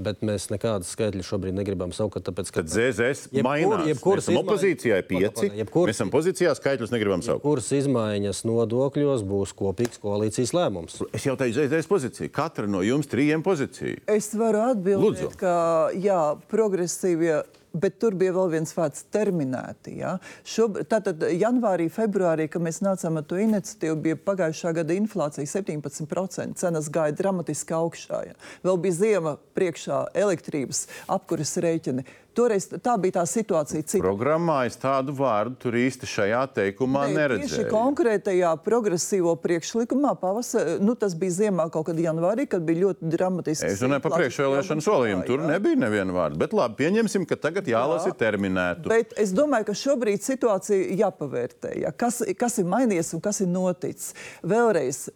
[0.00, 3.84] bet mēs nekādas skaitļus šobrīd negribam saukt, tāpēc, ka Tad ZZS Jebkur- mainās.
[3.90, 5.02] jebkuras Mēs esam 5.
[5.10, 7.42] pagaid, jebkuras- Mēs esam pozīcijā, skaitļus negribam saukt.
[7.42, 11.02] kuras izmaiņas nodokļos būs kopīgs koalīcijas lēmums.
[11.12, 12.30] Es jau teicu, ZZS pozīcija.
[12.32, 13.98] Katra no jums trījiem pozīcija.
[14.06, 15.36] Es varu atbildēt, Lūdzu.
[15.36, 17.42] ka jā, progresīvie.
[17.72, 19.96] Bet tur bija vēl viens vārds- terminēti.
[20.00, 20.16] Ja?
[20.44, 26.56] Šob, tātad janvārī, februārī, kad mēs nācām ar to iniciatīvu, bija pagājušā gada inflācija 17%.
[26.56, 28.26] Cenas gāja dramatiski augšā.
[28.26, 28.34] Ja?
[28.64, 32.04] Vēl bija ziema priekšā, elektrības apkuras rēķini.
[32.36, 33.82] Toreiz tā bija tā situācija.
[33.82, 34.02] Cita.
[34.04, 37.66] Programmā es tādu vārdu tur īsti šajā teikumā Tieši neredzēju.
[37.72, 43.66] konkrētajā progresīvo priekšlikumā, pavasarī, nu, tas bija ziemā kaut kad janvārī, kad bija ļoti dramatiski.
[43.66, 45.26] Es runāju par priekšvēlēšanu solījumu.
[45.26, 46.38] Tur nebija neviena vārda.
[46.40, 48.86] Bet labi, pieņemsim, ka tagad jālasa terminētu.
[48.90, 51.76] Bet es domāju, ka šobrīd situācija jāpavērtē.
[51.82, 51.90] Ja?
[51.92, 54.14] Kas, kas ir mainījies un kas ir noticis?
[54.46, 55.08] Vēlreiz.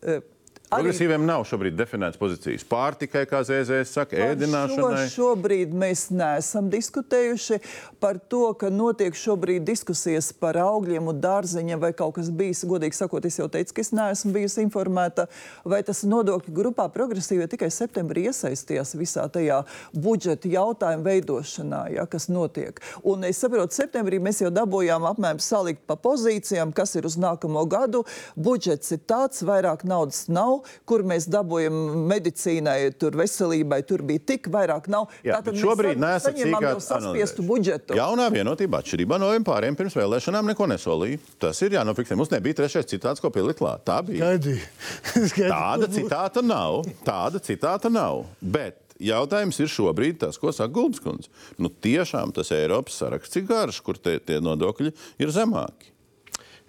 [0.75, 2.65] Progresīviem nav šobrīd definētas pozīcijas.
[2.69, 5.05] Pārtikai, kā ZZS saka, par ēdināšanai.
[5.07, 7.61] Šo, šobrīd mēs neesam diskutējuši
[8.03, 12.65] par to, ka notiek šobrīd diskusijas par augļiem un dārzeņiem, vai kaut kas bijis.
[12.69, 15.27] Godīgi sakot, es jau teicu, ka es neesmu bijusi informēta,
[15.69, 19.63] vai tas nodokļu grupā progresīvi tikai septembrī iesaistījās visā tajā
[19.95, 22.83] budžeta jautājumu veidošanā, ja, kas notiek.
[23.07, 27.65] Un es saprotu, septembrī mēs jau dabūjām apmēram salikt pa pozīcijām, kas ir uz nākamo
[27.71, 28.05] gadu.
[28.37, 31.81] Budžets ir tāds, vairāk naudas nav, kur mēs dabūjam
[32.11, 35.09] medicīnai, tur veselībai, tur bija tik, vairāk nav.
[35.25, 37.97] Jā, Tātad mēs šobrīd nesat saņemam jau saspiestu budžetu.
[37.99, 41.21] Jaunā vienotība atšķirībā no vispāriem pirms vēlēšanām neko nesolīja.
[41.43, 42.17] Tas ir jānofiksē.
[42.19, 43.85] Mums nebija trešais citāts, ko pielikt klāt.
[43.87, 44.33] Tā bija.
[44.33, 44.65] Gaidīju.
[45.39, 46.83] Gaidīju, Tāda citāta nav.
[47.07, 48.25] Tāda citāta nav.
[48.41, 51.31] Bet jautājums ir šobrīd tas, ko saka Gulbis kundze.
[51.59, 55.94] Nu, tiešām tas Eiropas saraksts ir garš, kur tie, tie nodokļi ir zemāki.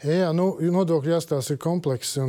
[0.05, 2.19] Jā, nu, nodokļu jāstāsta ir komplekss.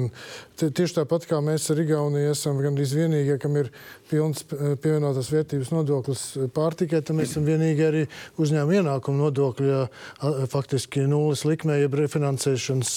[0.57, 3.69] Tieši tāpat kā mēs ar Igauniju esam gandrīz vienīgie, kam ir
[4.09, 6.23] pilns pievienotās vērtības nodoklis
[6.57, 8.05] pārtikai, tad mēs esam vienīgi arī
[8.41, 9.83] uzņēmuma ienākuma nodokļu, ja,
[10.25, 12.93] a, faktiski nulles likmē, jeb refinansēšanas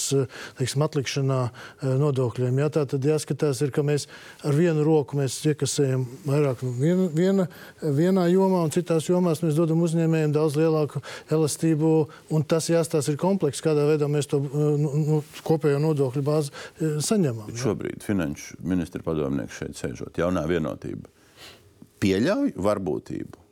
[0.60, 2.62] teiksim, atlikšanā eh, nodokļiem.
[2.62, 4.06] Jā, tā tad jāskatās, ir, ka mēs
[4.46, 7.48] ar vienu roku iekasējam vairāk viena, viena,
[7.82, 11.92] vienā jomā, un citās jomās mēs dodam uzņēmējiem daudz lielāku elastību,
[12.48, 14.40] tas jāstāsta ir komplekss, kādā veidā mēs to
[14.70, 17.50] eh, nu, nu, kopējo nodokļu bāzi eh, saņemam.
[17.50, 21.10] Bet šobrīd finanšu ministra padomnieks šeit sēžot, jaunā vienotība.
[22.00, 23.46] Pieļauj varbūtību,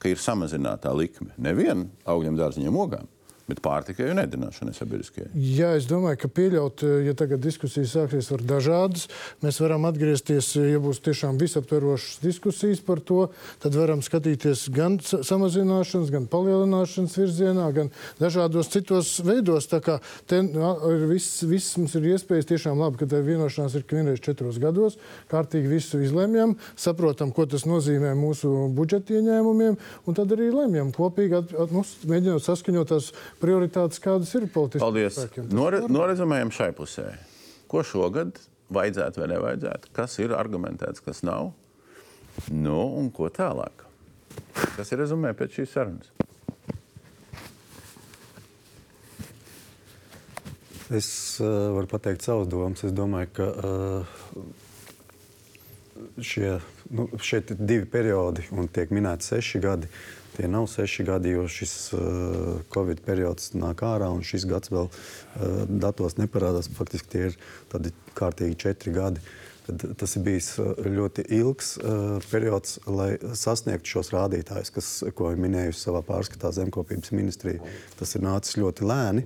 [0.00, 1.34] ka ir samazinātā likme.
[1.42, 3.11] Nevienu augļiem, dārziņiem, ogām,
[3.48, 5.30] bet pārtikai un ēdināšanai sabiedriskajai.
[5.34, 9.08] Jā, es domāju, ka pieļaut, eh, ja tagad diskusijas sāksies ar dažādas,
[9.42, 14.98] mēs varam atgriezties, eh, ja būs tiešām visaptverošas diskusijas par to, tad varam skatīties gan
[15.00, 17.90] sa- samazināšanas, gan palielināšanas virzienā, gan
[18.20, 19.66] dažādos citos veidos.
[19.68, 23.84] Tā kā te nu, viss, viss mums ir iespējas tiešām labi, ka tā vienošanās ir
[23.88, 24.96] vienreiz četros gados,
[25.30, 31.38] kārtīgi visu izlemjam, saprotam, ko tas nozīmē mūsu budžeta ieņēmumiem, un tad arī lemjam kopīgi,
[31.38, 33.12] at, at, nu, mēģinot saskaņot tās
[33.42, 35.18] prioritātes, kādas ir politiskiem Paldies!
[35.52, 37.08] Nore, norezumējam šai pusē.
[37.70, 38.38] Ko šogad
[38.72, 39.92] vajadzētu vai nevajadzētu?
[39.96, 41.52] Kas ir argumentēts, kas nav?
[42.48, 43.84] Nu, un ko tālāk?
[44.76, 46.12] Tas ir rezumē pēc šīs sarunas.
[50.92, 51.08] Es
[51.40, 52.82] uh, varu pateikt savus domas.
[52.84, 54.04] Es domāju, ka uh,
[56.20, 56.58] šie,
[56.92, 59.88] nu, šeit ir divi periodi un tiek minēti seši gadi.
[60.36, 62.00] Tie nav seši gadi, jo šis uh,
[62.72, 66.70] Covid periods nāk ārā, un šis gads vēl uh, datos neparādās.
[66.72, 67.38] Faktiski tie ir
[67.72, 69.24] tādi kārtīgi četri gadi.
[69.62, 71.76] Tad tas ir bijis ļoti ilgs
[72.32, 77.62] periods, lai sasniegtu šos rādītājus, kas, ko ir minējusi savā pārskatā Zemkopības ministrija.
[78.00, 79.22] Tas ir nācis ļoti lēni,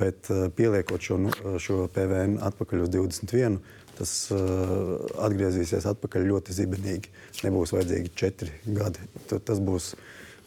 [0.00, 0.26] bet
[0.58, 1.30] pieliekot šo, nu,
[1.62, 3.60] šo PVN atpakaļ uz 21
[3.98, 7.12] tas uh, atgriezīsies atpakaļ ļoti zibenīgi.
[7.46, 9.04] Nebūs vajadzīgi četri gadi.
[9.28, 9.92] T tas būs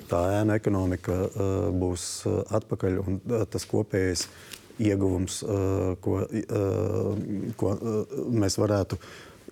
[0.10, 4.28] tā ēna ekonomika, uh, būs uh, atpakaļ un uh, tas kopējais
[4.78, 7.16] ieguvums, uh, ko, uh,
[7.58, 9.00] ko uh, mēs varētu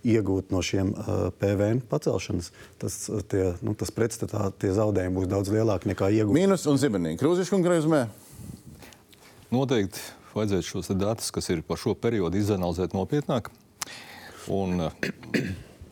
[0.06, 2.52] iegūt no šiem uh, PVN pacelšanas,
[2.82, 3.00] tas,
[3.32, 6.44] tie, nu, tas pretstatā tie zaudējumi būs daudz lielāki nekā ieguvumi.
[6.44, 7.20] Mīnus un zibenīgi.
[7.24, 8.04] Krūzišķi un greizumē.
[9.54, 10.04] Noteikti
[10.36, 13.50] vajadzētu šos datus, kas ir par šo periodu, izanalizēt nopietnāk.
[14.52, 14.92] Un, eh,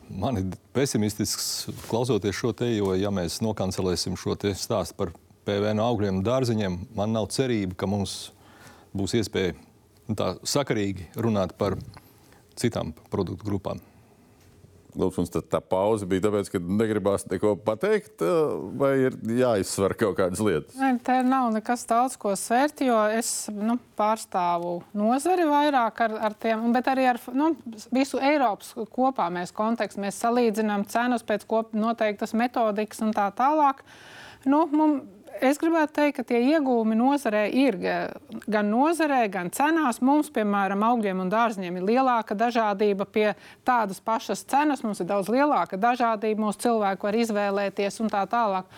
[0.09, 5.13] man ir pesimistisks klausoties šo te, jo, ja mēs nokancelēsim šo stāstu par
[5.47, 8.31] PVN augļiem un dārziņiem, man nav cerība, ka mums
[8.95, 9.55] būs iespēja
[10.15, 11.77] tā sakarīgi runāt par
[12.59, 13.81] citām produktu grupām.
[14.99, 18.21] Lūdzu, tā pauze bija tāpēc, ka negribās neko pateikt,
[18.79, 20.75] vai ir jāizsver kaut kādas lietas?
[20.77, 26.37] Ne, te nav nekas daudz ko svērt, jo es nu, pārstāvu nozari vairāk ar, ar
[26.37, 27.53] tiem, bet arī ar nu,
[27.93, 30.03] visu Eiropas kopā mēs kontekstu.
[30.03, 33.83] Mēs salīdzinām cenas pēc noteiktas metodikas un tā tālāk.
[34.45, 40.01] Nu, mums, es gribētu teikt, ka tie iegūmi nozarē ir gan nozarē, gan cenās.
[40.05, 43.27] Mums, piemēram, augļiem un dārziem ir lielāka dažādība pie
[43.65, 44.83] tādas pašas cenas.
[44.85, 48.69] Mums ir daudz lielāka dažādība, mūsu cilvēki var izvēlēties un tā tālāk.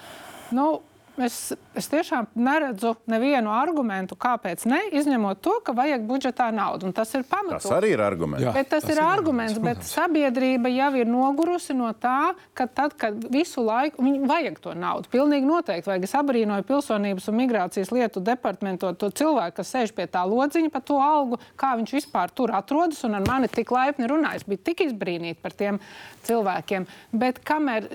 [0.56, 0.82] Nu,
[1.16, 6.90] Es, es tiešām neredzu nevienu argumentu, kāpēc ne, izņemot to, ka vajag budžetā naudu.
[6.96, 7.64] Tas ir pamatots.
[7.64, 8.44] Tas arī ir arguments.
[8.44, 12.68] Jā, bet tas, tas ir, ir arguments, bet sabiedrība jau ir nogurusi no tā, ka
[12.68, 15.12] tad, kad visu laiku viņi vajag to naudu.
[15.14, 16.08] Pilnīgi noteikti vajag.
[16.10, 20.84] Es abrīnoju pilsonības un migrācijas lietu departamentu to cilvēku, kas sēž pie tā lodziņa par
[20.84, 24.44] to algu, kā viņš vispār tur atrodas un ar mani tik laipni runājas.
[24.50, 25.80] Bija tik izbrīnīti par tiem
[26.28, 26.90] cilvēkiem.
[27.16, 27.94] Bet kamēr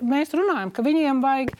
[0.00, 1.54] mēs runājam, ka viņiem vajag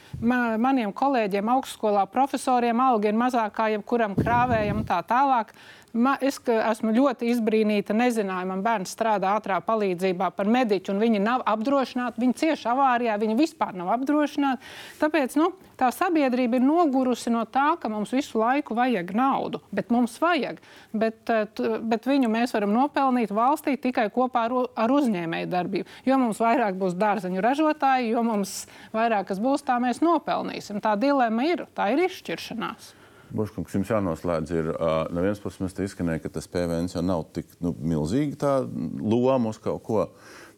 [0.62, 5.52] maniem kolēģiem, augstskolā profesoriem, alga ir mazākā jebkuram krāvējam un tā tālāk.
[5.96, 7.94] Ma, es esmu ļoti izbrīnīta.
[7.96, 12.20] Nezināju, man bērns strādā ātrā palīdzībā par mediķu, un viņi nav apdrošināti.
[12.20, 14.66] Viņi cieši avārijā, viņi vispār nav apdrošināti.
[15.00, 15.48] Tāpēc nu,
[15.80, 19.62] tā sabiedrība ir nogurusi no tā, ka mums visu laiku vajag naudu.
[19.72, 20.60] Bet mums vajag.
[20.92, 21.46] Bet, eh,
[21.80, 25.88] bet viņu mēs varam nopelnīt valstī tikai kopā ar, ar uzņēmēju darbību.
[26.04, 30.82] Jo mums vairāk būs dārzeņu ražotāji, jo mums vairāk kas būs, tā mēs nopelnīsim.
[30.84, 33.05] Tā dilemma ir, tā ir izšķiršanās.
[33.34, 34.52] Buškungs, jums jānoslēdz.
[34.54, 38.58] Ir, uh, no vienas puses, izskanējām, ka tas PVN jau nav tik nu, milzīgi tā
[38.66, 40.08] loma uz kaut ko.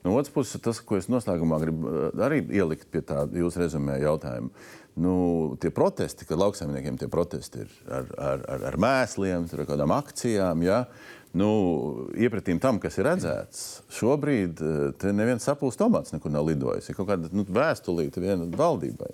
[0.05, 1.93] No otras puses, tas, ko es noslēgumā gribu
[2.23, 4.53] arī ielikt pie tā jūsu rezumē jautājuma.
[4.99, 5.15] Nu,
[5.63, 10.65] tie protesti, kad lauksaimniekiem tie protesti ir ar, ar, ar, ar mēsliem, ar kādām akcijām,
[10.67, 10.83] ja?
[11.39, 11.51] nu,
[12.19, 13.65] iepratīm tam, kas ir redzēts,
[13.95, 14.63] šobrīd
[15.15, 16.89] neviens sapulcē tomāts nekur nav lidojis.
[16.89, 19.13] Ir kaut kāda nu, vēstulīte vienai valdībai.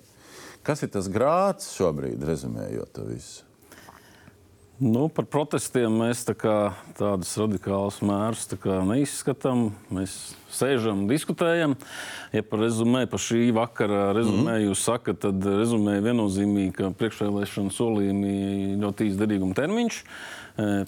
[0.64, 3.44] Kas ir tas grāts šobrīd, rezumējot to visu?
[4.80, 6.54] Nu, par protestiem mēs tā kā,
[6.98, 8.48] tādus radikālus mērus
[8.88, 9.68] neizskatām.
[9.94, 11.76] Mēs sēžam, diskutējam.
[12.34, 14.68] Ja par rezumē, par šī vakara rezumē mm.
[14.68, 18.34] jūs sakat, tad rezumē viennozīmīgi, ka priekšvēlēšana solījumi
[18.82, 20.00] ļoti īsderīguma termiņš.
[20.04, 20.44] Uh,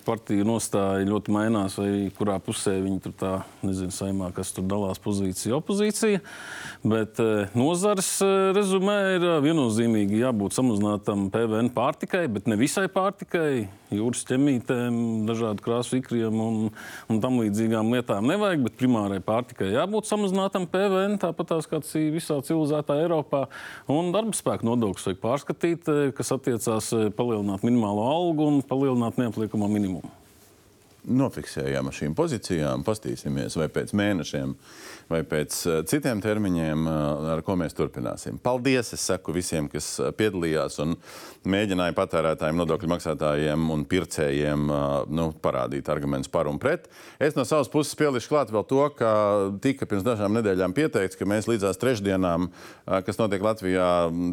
[0.06, 3.32] partiju nostāja ļoti mainās, vai kurā pusē viņi tur tā,
[3.66, 6.20] nezinu, saimā, kas tur dalās pozīcija, opozīcija.
[6.86, 7.18] Bet
[7.58, 8.12] nozars
[8.54, 15.98] rezumē ir viennozīmīgi jābūt samazinātam PVN pārtikai, bet ne visai pārtikai, jūras ķemītēm, dažādu krāsu
[15.98, 16.62] ikriem un,
[17.10, 21.82] un tam līdzīgām lietām nevajag, bet primārai pārtikai jābūt samazinātam PVN, tāpat tās kā
[22.14, 23.46] visā civilizētā Eiropā.
[23.90, 29.68] Un darba spēka nodokļus vajag pārskatīt, kas attiecās palielināt minimālo algu un palielināt neapliekumu notikumu
[29.72, 30.10] minimumu.
[31.06, 34.56] Nofiksējām ar šīm pozīcijām, pastīsimies, vai pēc mēnešiem,
[35.10, 36.86] vai pēc citiem termiņiem,
[37.34, 38.40] ar ko mēs turpināsim.
[38.42, 38.92] Paldies!
[38.96, 40.96] Es saku visiem, kas piedalījās un
[41.46, 44.66] mēģināja patērētājiem, nodokļu maksātājiem un pircējiem
[45.14, 46.88] nu, parādīt argumentus par un pret.
[47.22, 49.12] Es no savas puses pielišu klāt vēl to, ka
[49.62, 52.50] tika pirms dažām nedēļām pieteikts, ka mēs līdzās trešdienām,
[53.06, 53.88] kas notiek Latvijā,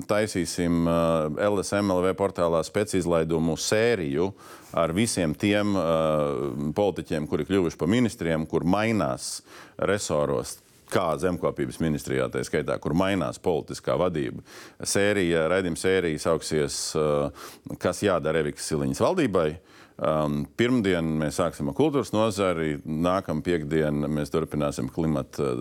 [0.09, 0.89] taisīsim
[1.37, 4.31] LSMLV portālā speciālaidumu sēriju
[4.73, 9.43] ar visiem tiem uh, politiķiem, kuri kļuvuši par ministriem, kur mainās
[9.77, 10.62] resoros.
[10.94, 14.44] Kā zemkopības ministrijā, tā skaitā, kur mainās politiskā vadība.
[14.86, 17.48] Sērija, raidījuma sērija sauksies, uh,
[17.82, 19.48] kas jādara Evikas Siliņas valdībai.
[19.94, 25.52] Um, pirmdien mēs sāksim ar kultūras nozari, nākamā piekdiena mēs turpināsim klimata,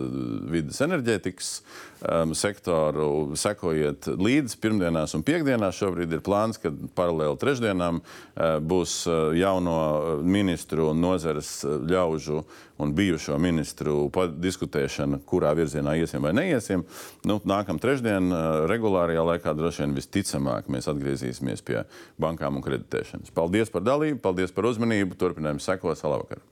[0.49, 1.51] vidas, enerģētikas
[2.03, 3.07] um, sektoru.
[3.39, 5.79] Sekojiet līdzi pirmdienās un piekdienās.
[5.79, 9.03] Šobrīd ir plāns, ka paralēli trešdienām uh, būs
[9.39, 9.77] jauno
[10.23, 12.43] ministru un nozares ļaužu
[12.83, 14.09] un bijušo ministru
[14.41, 16.85] diskutēšana, kurā virzienā iesim vai neiesim.
[17.27, 21.83] Nu, Nākamā trešdiena, regulārajā laikā, droši vien visticamāk, mēs atgriezīsimies pie
[22.21, 23.33] bankām un kreditēšanas.
[23.35, 25.19] Paldies par dalību, paldies par uzmanību.
[25.19, 26.03] Turpinājums sekos.
[26.03, 26.43] Labvakar!